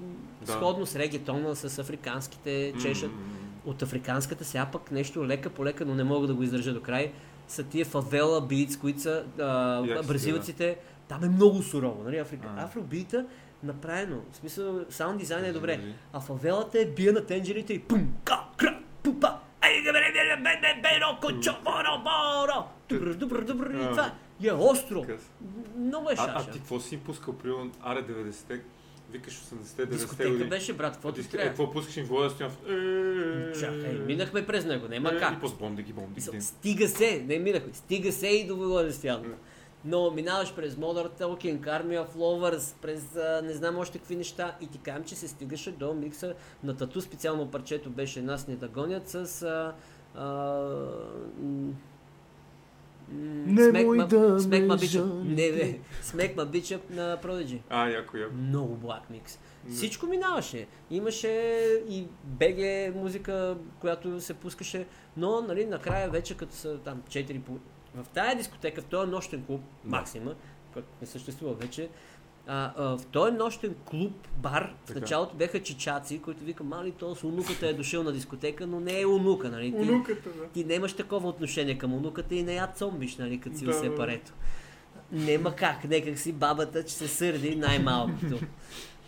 [0.42, 0.52] Да.
[0.52, 3.10] сходно с регетона, с африканските, чешат.
[3.10, 3.18] м.
[3.66, 6.82] От африканската сега пък нещо лека по лека, но не мога да го издържа до
[6.82, 7.12] край,
[7.48, 10.76] са тия фавела битс, които са а, бразилците.
[11.08, 12.48] Там е много сурово, нали, Африка.
[12.56, 12.64] А.
[12.64, 13.26] Афробита
[13.62, 15.80] направено, в смисъл, саунд дизайн е добре.
[16.12, 19.28] А фавелата е бия на тенджерите и пум, ка, кра, пупа,
[19.60, 22.66] ай, да бере, бере, бе, бе, бе, ро, кочо, боро, боро.
[22.88, 23.90] Добре, добре, добре, и А.
[23.90, 24.12] това.
[24.40, 25.02] И е остро.
[25.02, 25.30] Къс.
[25.76, 26.50] Много е А, а шаша.
[26.52, 27.50] ти какво си им пускал при
[27.82, 28.60] Аре 90-те?
[29.10, 30.48] викаш 80-те, 90-те Дискотека години.
[30.48, 31.48] беше, брат, какво ти Е, трябва?
[31.48, 32.58] какво пускаш им Владо Стоянов?
[32.62, 35.34] Е, Чакай, минахме през него, няма е, как.
[35.34, 36.20] И после бомби ги бомби.
[36.20, 39.26] Стига се, не минахме, стига се и до Володя Стоянов.
[39.84, 44.56] Но минаваш през Modern Talking, Army of Lovers, през а, не знам още какви неща
[44.60, 46.34] и ти казвам, че се стигаше до микса
[46.64, 49.74] на тату, специално парчето беше Нас не да гонят с а,
[50.14, 50.24] а,
[53.12, 54.84] Не Smack мой да Up.
[54.84, 55.24] жали.
[55.24, 55.78] Не,
[56.14, 57.60] Ma Bitch Up на Prodigy.
[57.70, 58.34] А, яко, яко.
[58.34, 59.38] Много блак микс.
[59.64, 59.74] Не.
[59.74, 60.66] Всичко минаваше.
[60.90, 61.28] Имаше
[61.88, 64.86] и БГ музика, която се пускаше,
[65.16, 67.52] но нали, накрая вече като са там 4 по...
[67.94, 69.60] В тая дискотека, в този нощен клуб.
[69.84, 70.34] Максима,
[70.72, 71.88] който не съществува вече,
[72.46, 77.14] а, а, в този нощен клуб, бар, в началото бяха чичаци, които викам, мали, то
[77.14, 79.70] с унуката е дошъл на дискотека, но не е унука, нали?
[79.70, 80.48] Ти, Унуката, да.
[80.48, 83.96] ти нямаш такова отношение към унуката и не я цомбиш, нали, като си Да, да.
[83.96, 84.32] парето.
[85.12, 88.38] Нема как, некак си бабата, че се сърди най-малкото.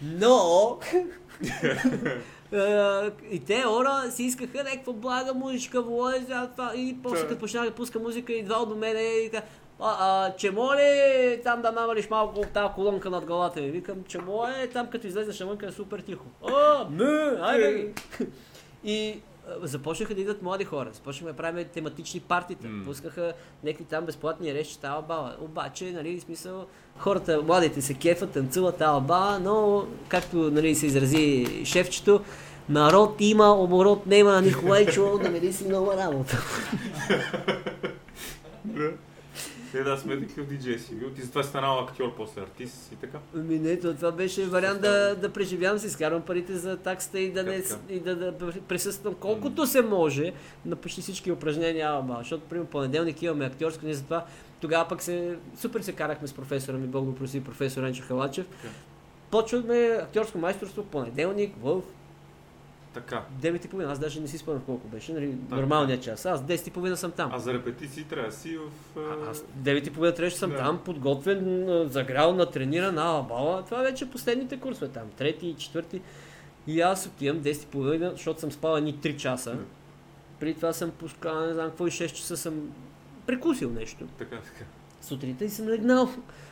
[0.03, 0.79] Но...
[3.31, 7.99] и те хора си искаха някаква блага музичка, това, и после като почнах да пуска
[7.99, 9.47] музика, идвал до мене и така,
[9.81, 13.71] а, а, че моли там да намалиш малко тази колонка над главата ми.
[13.71, 16.25] Викам, че моли там като излезеш навънка е супер тихо.
[16.49, 17.93] А, не, айде ги.
[18.85, 19.21] И
[19.63, 20.91] започнаха да идват млади хора.
[20.93, 22.69] Започнахме да правим тематични партита.
[22.69, 22.85] М.
[22.85, 23.33] Пускаха
[23.65, 25.37] някакви там безплатни речи, тава баба.
[25.41, 26.67] Обаче, нали, смисъл,
[26.99, 32.21] хората, младите се кефат, танцуват тава баба, но, както нали, се изрази шефчето,
[32.69, 36.43] народ има, оборот нема, Николайчо, намери си нова работа.
[39.85, 39.91] Да.
[39.91, 41.11] Е, да, сме такива диджей си бил.
[41.11, 43.19] Ти затова си станал актьор, после артист и така.
[43.37, 47.33] Ами не, то, това беше вариант да, да преживявам, си изкарвам парите за таксата и
[47.33, 50.33] да, не, и да, да присъствам колкото се може
[50.67, 52.17] на почти всички упражнения Алба.
[52.19, 54.25] Защото, примерно, понеделник имаме актьорско, ние затова
[54.61, 58.47] тогава пък се, супер се карахме с професора ми, Бог го проси, професор Енчо Халачев.
[59.31, 61.83] Почваме актьорско майсторство понеделник в
[62.97, 63.23] Така.
[63.43, 63.85] 9.30.
[63.85, 65.57] Аз даже не си спомням колко беше, нали, Да.
[65.57, 66.27] нормалният час.
[66.27, 67.31] Аз 10.30 съм там.
[67.33, 68.99] А за репетиции трябва да си в...
[68.99, 70.57] А, Аз 9.30 трябваше съм Да.
[70.57, 73.65] там, подготвен, загрял, натрениран, ала бала.
[73.65, 76.01] Това вече последните курсове там, трети и четвърти.
[76.67, 79.51] И аз отивам 10.30, защото съм спал едни 3 часа.
[79.51, 79.59] Да.
[80.41, 82.71] Преди това съм пускал, не знам какво и 6 часа съм
[83.27, 84.05] прекусил нещо.
[84.19, 84.65] Така, така.
[85.01, 86.09] Сутринта и съм легнал.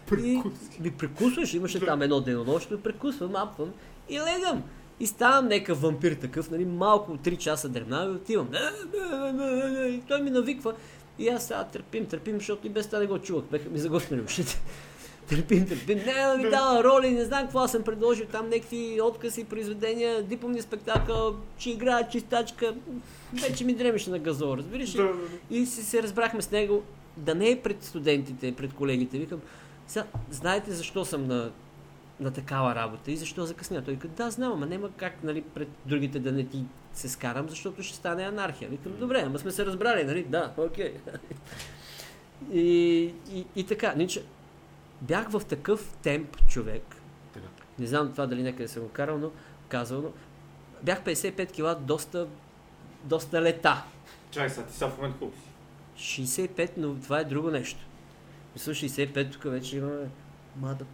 [0.06, 0.76] Прекуси.
[0.78, 1.86] И ми прекусваш, имаше Да.
[1.86, 3.72] там едно денонощно, прекусвам, апвам
[4.08, 4.62] и легам.
[5.00, 8.48] И ставам нека вампир такъв, нали, малко 3 часа дремна и отивам.
[9.88, 10.74] И той ми навиква.
[11.18, 13.44] И аз сега търпим, търпим, защото и без това не го чувах.
[13.44, 14.62] Беха ми заготвили ушите.
[15.28, 15.98] Търпим, търпим.
[15.98, 18.26] Не, да ми дава роли, не знам какво аз съм предложил.
[18.26, 22.74] Там някакви откази, произведения, дипломни спектакъл, че играя чистачка.
[23.32, 25.08] Вече ми дремеше на газо, разбираш ли?
[25.50, 26.82] И си се разбрахме с него
[27.16, 29.18] да не е пред студентите, пред колегите.
[29.18, 29.40] Викам,
[29.86, 31.50] сега, знаете защо съм на,
[32.20, 33.84] на такава работа и защо закъсня?
[33.84, 37.48] Той каза, да, знам, ама няма как нали, пред другите да не ти се скарам,
[37.48, 38.70] защото ще стане анархия.
[38.70, 40.24] Викам, добре, ама сме се разбрали, нали?
[40.24, 40.94] Да, окей.
[42.52, 44.24] И, и, и така, ниче,
[45.00, 46.82] бях в такъв темп човек.
[47.32, 47.46] Така.
[47.78, 49.30] Не знам това дали някъде съм го карал, но
[49.68, 50.12] казал, но
[50.82, 52.26] бях 55 кила доста,
[53.04, 53.84] доста лета.
[54.30, 55.48] Чай, сега ти сега в момента колко си?
[55.96, 57.80] 65, но това е друго нещо.
[58.54, 60.08] Мисля, 65 тук вече имаме
[60.56, 60.84] мада.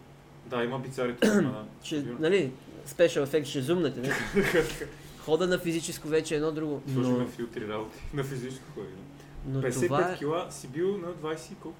[0.45, 1.31] Да, има бицари тук.
[1.83, 2.17] Ще, Сигурно.
[2.19, 2.51] нали,
[2.85, 4.09] спешъл ефект ще зумнете, не?
[5.25, 6.81] Хода на физическо вече е едно друго.
[6.87, 7.97] Но, на филтри работи.
[8.13, 8.87] На физическо ходи.
[9.47, 10.17] но 55 това е...
[10.17, 11.77] кила си бил на 20 и колко?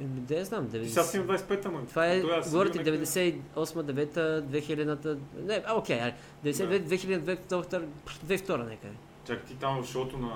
[0.00, 1.26] Да я знам, Ти сега си 90...
[1.26, 1.86] на 25 ама.
[1.86, 5.16] Това е, говорите бил някъде- 98, 9 2000-та...
[5.44, 6.14] Не, а, окей, аре,
[6.44, 7.84] 99, 2002,
[8.26, 8.92] 2002 някъде.
[9.26, 10.28] Чакай, ти там в шоуто на,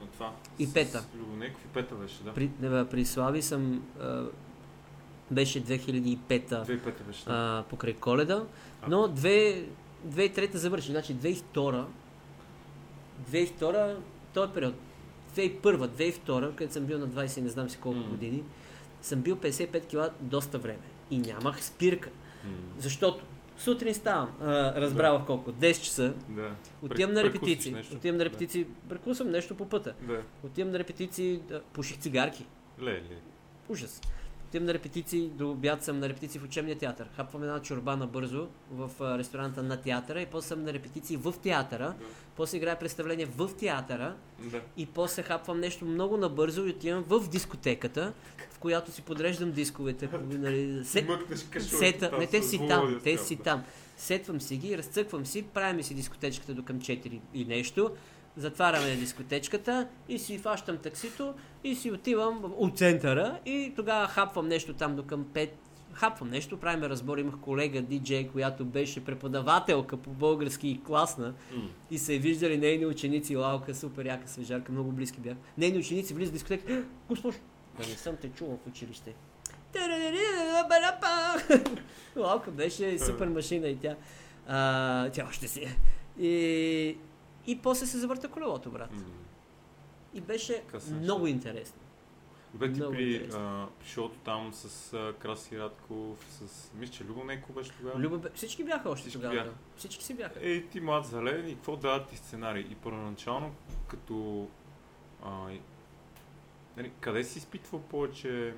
[0.00, 0.32] на това.
[0.58, 0.98] И пета.
[0.98, 2.32] С Любонеков и пета беше, да.
[2.34, 3.82] При, не, бе, при Слави съм...
[4.00, 4.22] А,
[5.30, 7.24] беше 2005-та 2005 беше.
[7.24, 7.30] Да.
[7.58, 8.44] а, покрай коледа,
[8.88, 9.64] но 2
[10.06, 11.84] 2003 завърши, значи 2002
[13.22, 13.96] 2002
[14.34, 14.74] този период
[15.36, 18.04] 2001 2002 където съм бил на 20 и не знам си колко М.
[18.04, 18.42] години,
[19.02, 20.78] съм бил 55 кила доста време
[21.10, 22.10] и нямах спирка,
[22.44, 23.24] М, защото
[23.58, 26.50] сутрин ставам, а, разбрал в колко, 10 часа, Да.
[26.82, 30.22] отивам на репетиции, отивам на репетиции, прекусвам нещо по пъта, Да.
[30.42, 32.46] отивам на репетиции, да, пуших цигарки,
[32.82, 33.00] Ле, ле.
[33.68, 34.00] Ужас.
[34.50, 37.08] Отивам на репетиции, до обяд съм на репетиции в учебния театър.
[37.16, 41.94] Хапвам една чорба набързо в ресторанта на театъра и после съм на репетиции в театъра.
[41.98, 42.04] Да.
[42.36, 44.60] После играя представление в театъра Да.
[44.76, 48.12] и после хапвам нещо много набързо и отивам в дискотеката,
[48.50, 50.08] в която си подреждам дисковете.
[50.28, 51.06] Нали, се,
[51.60, 53.64] сета, не, те си там, те си там.
[53.96, 57.90] Сетвам си ги, разцъквам си, правим си дискотечката до към 4 и нещо,
[58.36, 61.34] затваряме дискотечката и си фащам таксито
[61.64, 65.50] и си отивам от центъра и тогава хапвам нещо там до към 5
[65.92, 67.18] хапвам нещо, правим разбор.
[67.18, 71.34] Имах колега, диджей, която беше преподавателка по български и класна.
[71.54, 71.62] М.
[71.90, 75.36] И я виждали нейни ученици, Лалка, супер яка свежарка, много близки бях.
[75.58, 76.84] Нейни ученици влизат в дискотека.
[77.08, 77.38] Госпожо,
[77.80, 79.14] да не съм те чувал в училище.
[82.16, 83.96] Лалка беше супер машина и тя.
[84.48, 85.76] А, тя още си е.
[86.22, 86.96] И,
[87.50, 88.92] и после се завърта колелото, брат.
[88.92, 89.04] М.
[90.14, 91.80] И беше Късен много интересно.
[92.54, 93.40] Бе ти при, интересно.
[93.40, 96.70] а, при шоуто там с а, Краси Радков, с...
[96.74, 98.00] Мисля, че Любо Нейко беше тогава.
[98.00, 99.34] Люба, бе- всички бяха още Всички тогава.
[99.34, 99.50] бяха.
[99.76, 100.34] Всички си бяха.
[100.40, 102.62] Ей, ти млад зелен и какво дават ти сценарий?
[102.62, 103.54] И първоначално,
[103.88, 104.48] като...
[105.24, 105.60] А, и-
[106.76, 108.54] нали, къде си изпитвал повече...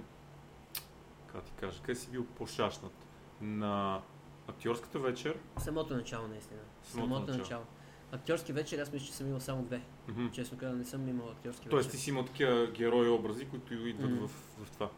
[1.32, 2.92] Как ти кажа, къде си бил по-шашнат?
[3.40, 4.00] На
[4.48, 5.38] актьорската вечер?
[5.58, 6.60] Самото начало, наистина.
[6.82, 7.38] Самото Самото, начало.
[7.38, 7.64] начало.
[8.12, 9.80] Актьорски вечер, аз мисля, че съм имал само две.
[10.08, 10.26] Мгм.
[10.32, 11.96] Честно казвам, не съм имал актьорски Тоест вечер.
[11.98, 14.26] ти си имал такива герои образи, които идват М.
[14.26, 14.30] в,
[14.64, 14.90] в това.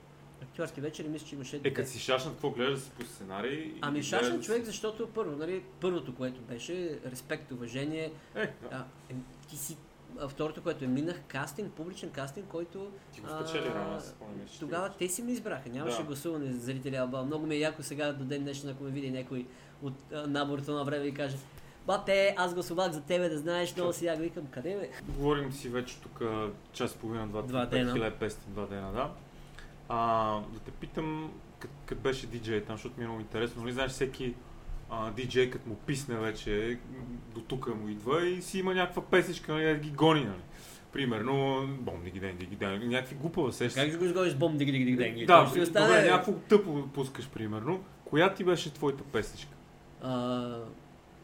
[0.43, 3.74] Актьорски вечер и мисля, че имаше Е, като си шашнат, какво гледаш си по сценарий?
[3.81, 8.12] Ами да човек, си- защото първо, нали, първото, което беше респект, уважение.
[8.35, 8.69] Е, да.
[8.70, 9.15] А, е,
[9.49, 9.77] ти си,
[10.20, 14.91] а, второто, което е минах кастинг, публичен кастинг, който Ти го спечели а, спомням, Тогава
[14.91, 15.69] те си ме избраха.
[15.69, 16.05] Нямаше Да.
[16.05, 17.23] гласуване за зрители Алба.
[17.23, 19.47] Много ми е яко сега до ден днешен, ако ме види някой
[19.82, 21.36] от а, наборото на време и каже
[21.86, 24.90] Бате, аз гласувах за тебе, да знаеш, много си я викам, къде бе?
[25.12, 26.23] Говорим си вече тук
[26.73, 27.93] час и половина, два, Два дена.
[27.94, 29.11] 1500, два дена, да.
[29.89, 31.32] А, да те питам,
[31.86, 34.35] като беше диджей там, защото ми е много интересно, нали знаеш всеки
[34.90, 36.78] а, диджей, като му писне вече,
[37.35, 40.43] до тук му идва и си има някаква песечка, нали, да ги гони, нали.
[40.93, 43.81] Примерно, бом, диги ден, диги ден, някакви глупава сеща.
[43.81, 46.11] Как ще го изгониш бом, диг, диг, диг, диг, Да, ще добре, остане.
[46.11, 47.85] някакво тъпо пускаш, примерно.
[48.05, 49.52] Коя ти беше твоята песечка?
[50.02, 50.59] А,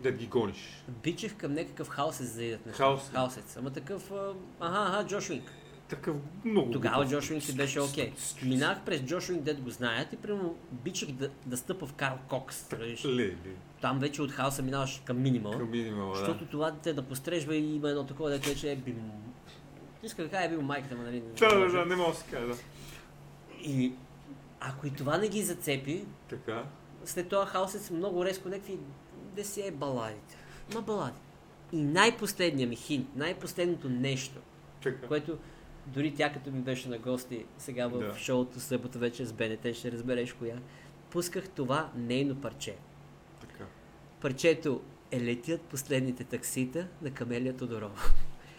[0.01, 0.85] Да ги гониш.
[1.02, 2.85] бичех към някакъв хаосец за идат неща.
[2.85, 3.10] Хаос.
[3.10, 3.56] Хаосец.
[3.56, 5.52] Ама такъв, а, аха, аха, Джош Уинг.
[5.89, 7.10] Такъв много Тогава глупав.
[7.10, 8.12] Джош Уинг си беше окей.
[8.43, 12.18] Минах през Джош Уинг, дед го знаят и прямо бичех да, да стъпа в Карл
[12.28, 12.66] Кокс.
[13.05, 13.36] ле.
[13.81, 15.52] Там вече от хаоса минаваш към минимал.
[15.52, 16.18] Към минимала, да.
[16.18, 19.02] Защото това те да пострежва и има едно такова, дето вече е бим...
[20.02, 21.22] Иска да кажа е бил майката му, нали?
[21.39, 22.56] Да, да, да, не мога да се кажа, да.
[23.62, 23.93] И
[24.60, 26.64] ако и това не ги зацепи, Така.
[27.05, 28.78] след това хаосец много резко някакви
[29.41, 30.37] да си е баладите.
[30.75, 31.19] Ма балади.
[31.73, 34.41] И най-последният ми хинт, най-последното нещо,
[34.83, 35.07] Така.
[35.07, 35.39] което
[35.87, 38.15] дори тя като ми беше на гости сега в Да.
[38.19, 40.57] шоуто събота вече с БНТ, ще разбереш коя,
[41.11, 42.77] пусках това нейно парче.
[43.41, 43.65] Така.
[44.21, 44.81] Парчето
[45.11, 48.01] е летят последните таксита на Камелия Тодорова.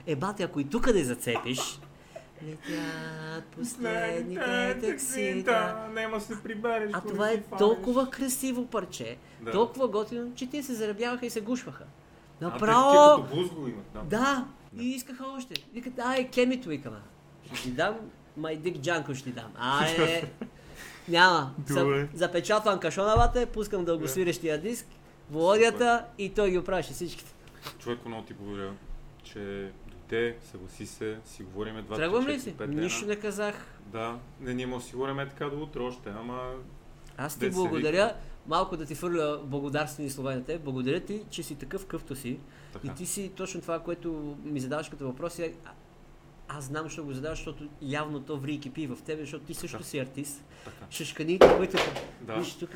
[0.05, 1.79] Е, бате, ако и тук не зацепиш,
[2.43, 5.87] летят последните таксита.
[5.93, 6.91] Нема се прибереш.
[6.93, 9.51] А това е толкова красиво парче, Да.
[9.51, 11.83] толкова готино, че те се заребяваха и се гушваха.
[11.83, 13.23] А, те Направо!
[13.23, 13.85] като имат.
[13.93, 14.01] Да.
[14.03, 14.45] Да,
[14.77, 15.53] и искаха още.
[15.73, 16.97] Викат, ай, кемито викаме.
[17.53, 17.95] Ще ти дам,
[18.37, 19.51] май дик джанко ще ти дам.
[19.59, 20.23] Ай,
[21.07, 21.53] няма.
[21.69, 22.07] Добре.
[22.13, 24.85] Запечатвам кашонавата, пускам дългосвирещия диск,
[25.31, 27.33] Володята и той ги оправяше всичките.
[27.79, 28.73] Човек много ти благодаря,
[29.23, 29.71] че
[30.11, 32.55] дойде, съгласи се, си говориме два Тръгвам три, ли си?
[32.67, 33.79] Нищо не казах.
[33.85, 36.53] Да, не, ние му си говорим така до утре още, ама
[37.17, 38.13] Аз ти благодаря,
[38.47, 40.61] малко да ти фърля благодарствени слова на теб.
[40.61, 42.39] Благодаря ти, че си такъв къвто си.
[42.73, 42.87] така.
[42.87, 45.53] И ти си точно това, което ми задаваш като въпроси.
[45.65, 45.71] А-
[46.47, 49.53] Аз знам, що го задаваш, защото явно то ври и кипи в тебе, защото ти
[49.53, 49.89] също Така.
[49.89, 50.43] си артист.
[50.65, 50.85] така.
[50.89, 51.77] Шашканите, които...
[52.21, 52.33] Да.
[52.33, 52.69] Виж тук,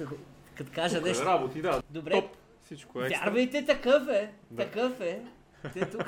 [0.55, 1.25] като кажа Тук е нещо.
[1.25, 1.81] работи, да.
[1.89, 2.25] Добре, Топ.
[2.65, 4.33] Всичко е вярвайте, такъв е.
[4.51, 4.63] Да.
[4.63, 5.21] Такъв е.
[5.73, 6.07] Те тук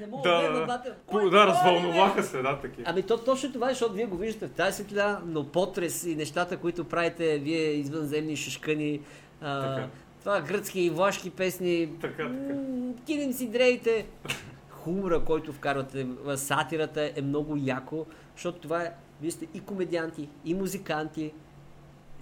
[0.00, 1.30] не мога Да, да, да, да, да.
[1.30, 2.82] Да, е, развълнуваха се, да, такива.
[2.86, 6.16] Ами то точно това е, защото вие го виждате в тази светлина, но потрес и
[6.16, 9.00] нещата, които правите вие извънземни шишкани,
[9.40, 9.88] а, Така.
[10.20, 12.28] това гръцки и влашки песни, Така, така.
[12.28, 14.06] м, кинем си дрейте.
[14.70, 18.92] Хумора, който вкарвате, в сатирата е много яко, защото това е,
[19.22, 21.32] вие сте и комедианти, и музиканти,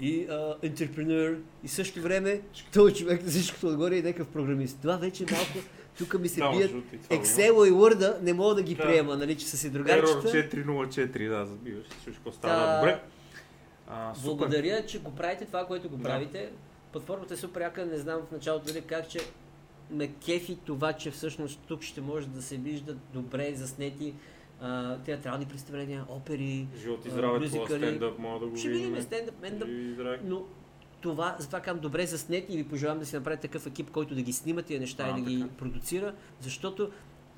[0.00, 0.26] и
[0.62, 2.40] ентрепренер, и в същото време
[2.72, 4.78] той човек за всичкото отгоре е някакъв програмист.
[4.82, 5.68] Това вече е малко,
[5.98, 7.24] тук ми се Да, бият между другото, и това го има.
[7.24, 8.82] Excel и Word, не мога да ги Да.
[8.82, 10.28] приема, нали, че са си Error другарчета.
[10.28, 11.86] 404, да, забиваш.
[12.00, 13.00] Всичко става Та, добре.
[13.88, 14.26] А, супер.
[14.26, 16.02] Благодаря, че го правите това, което го Да.
[16.02, 16.48] правите.
[16.92, 19.18] Платформата е супер яка, не знам в началото дали как, че
[19.90, 24.14] ме кефи това, че всъщност тук ще може да се виждат добре заснети
[24.60, 27.78] а, театрални представления, опери, Живот и здраве, мюзикали.
[27.78, 29.02] стендъп, мога да го Ще видим.
[29.02, 29.68] стендъп, мендъп,
[30.24, 30.42] но
[31.04, 34.22] това, затова казвам добре заснети и ви пожелавам да си направите такъв екип, който да
[34.22, 35.54] ги снима тия неща А, и да ги така.
[35.54, 36.90] продуцира, защото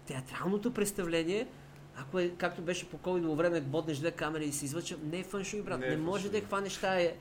[0.06, 1.46] театралното представление,
[1.96, 5.24] ако е, както беше по ковидово време, боднеш две камери и се излъча, не е
[5.24, 5.80] фъншуй, брат.
[5.80, 6.30] Не Не, е може фъншуй.
[6.30, 7.14] да е хванеш тая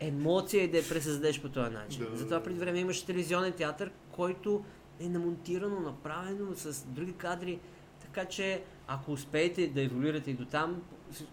[0.00, 2.06] емоция и да я пресъздадеш по този начин.
[2.10, 2.16] Да.
[2.16, 4.64] Затова преди време имаше телевизионен театър, който
[5.00, 7.60] е намонтирано, направено с други кадри.
[8.00, 10.82] Така че, ако успеете да еволюирате и до там,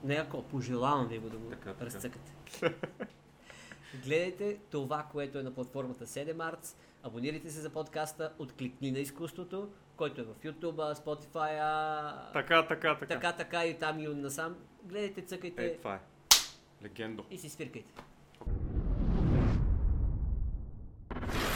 [0.03, 2.19] някакво пожелавам ви го да го Така, така.
[4.05, 9.69] гледайте това, което е на платформата 7 Arts, абонирайте се за подкаста, откликни на изкуството,
[9.97, 12.31] който е в YouTube, Spotify, а...
[12.33, 13.13] така, така, така.
[13.13, 14.55] така, така и там и насам.
[14.83, 15.65] Гледайте, цъкайте.
[15.65, 15.99] Е, това е.
[16.83, 17.25] Легендо.
[17.31, 17.93] И си свиркайте.
[21.19, 21.46] Okay.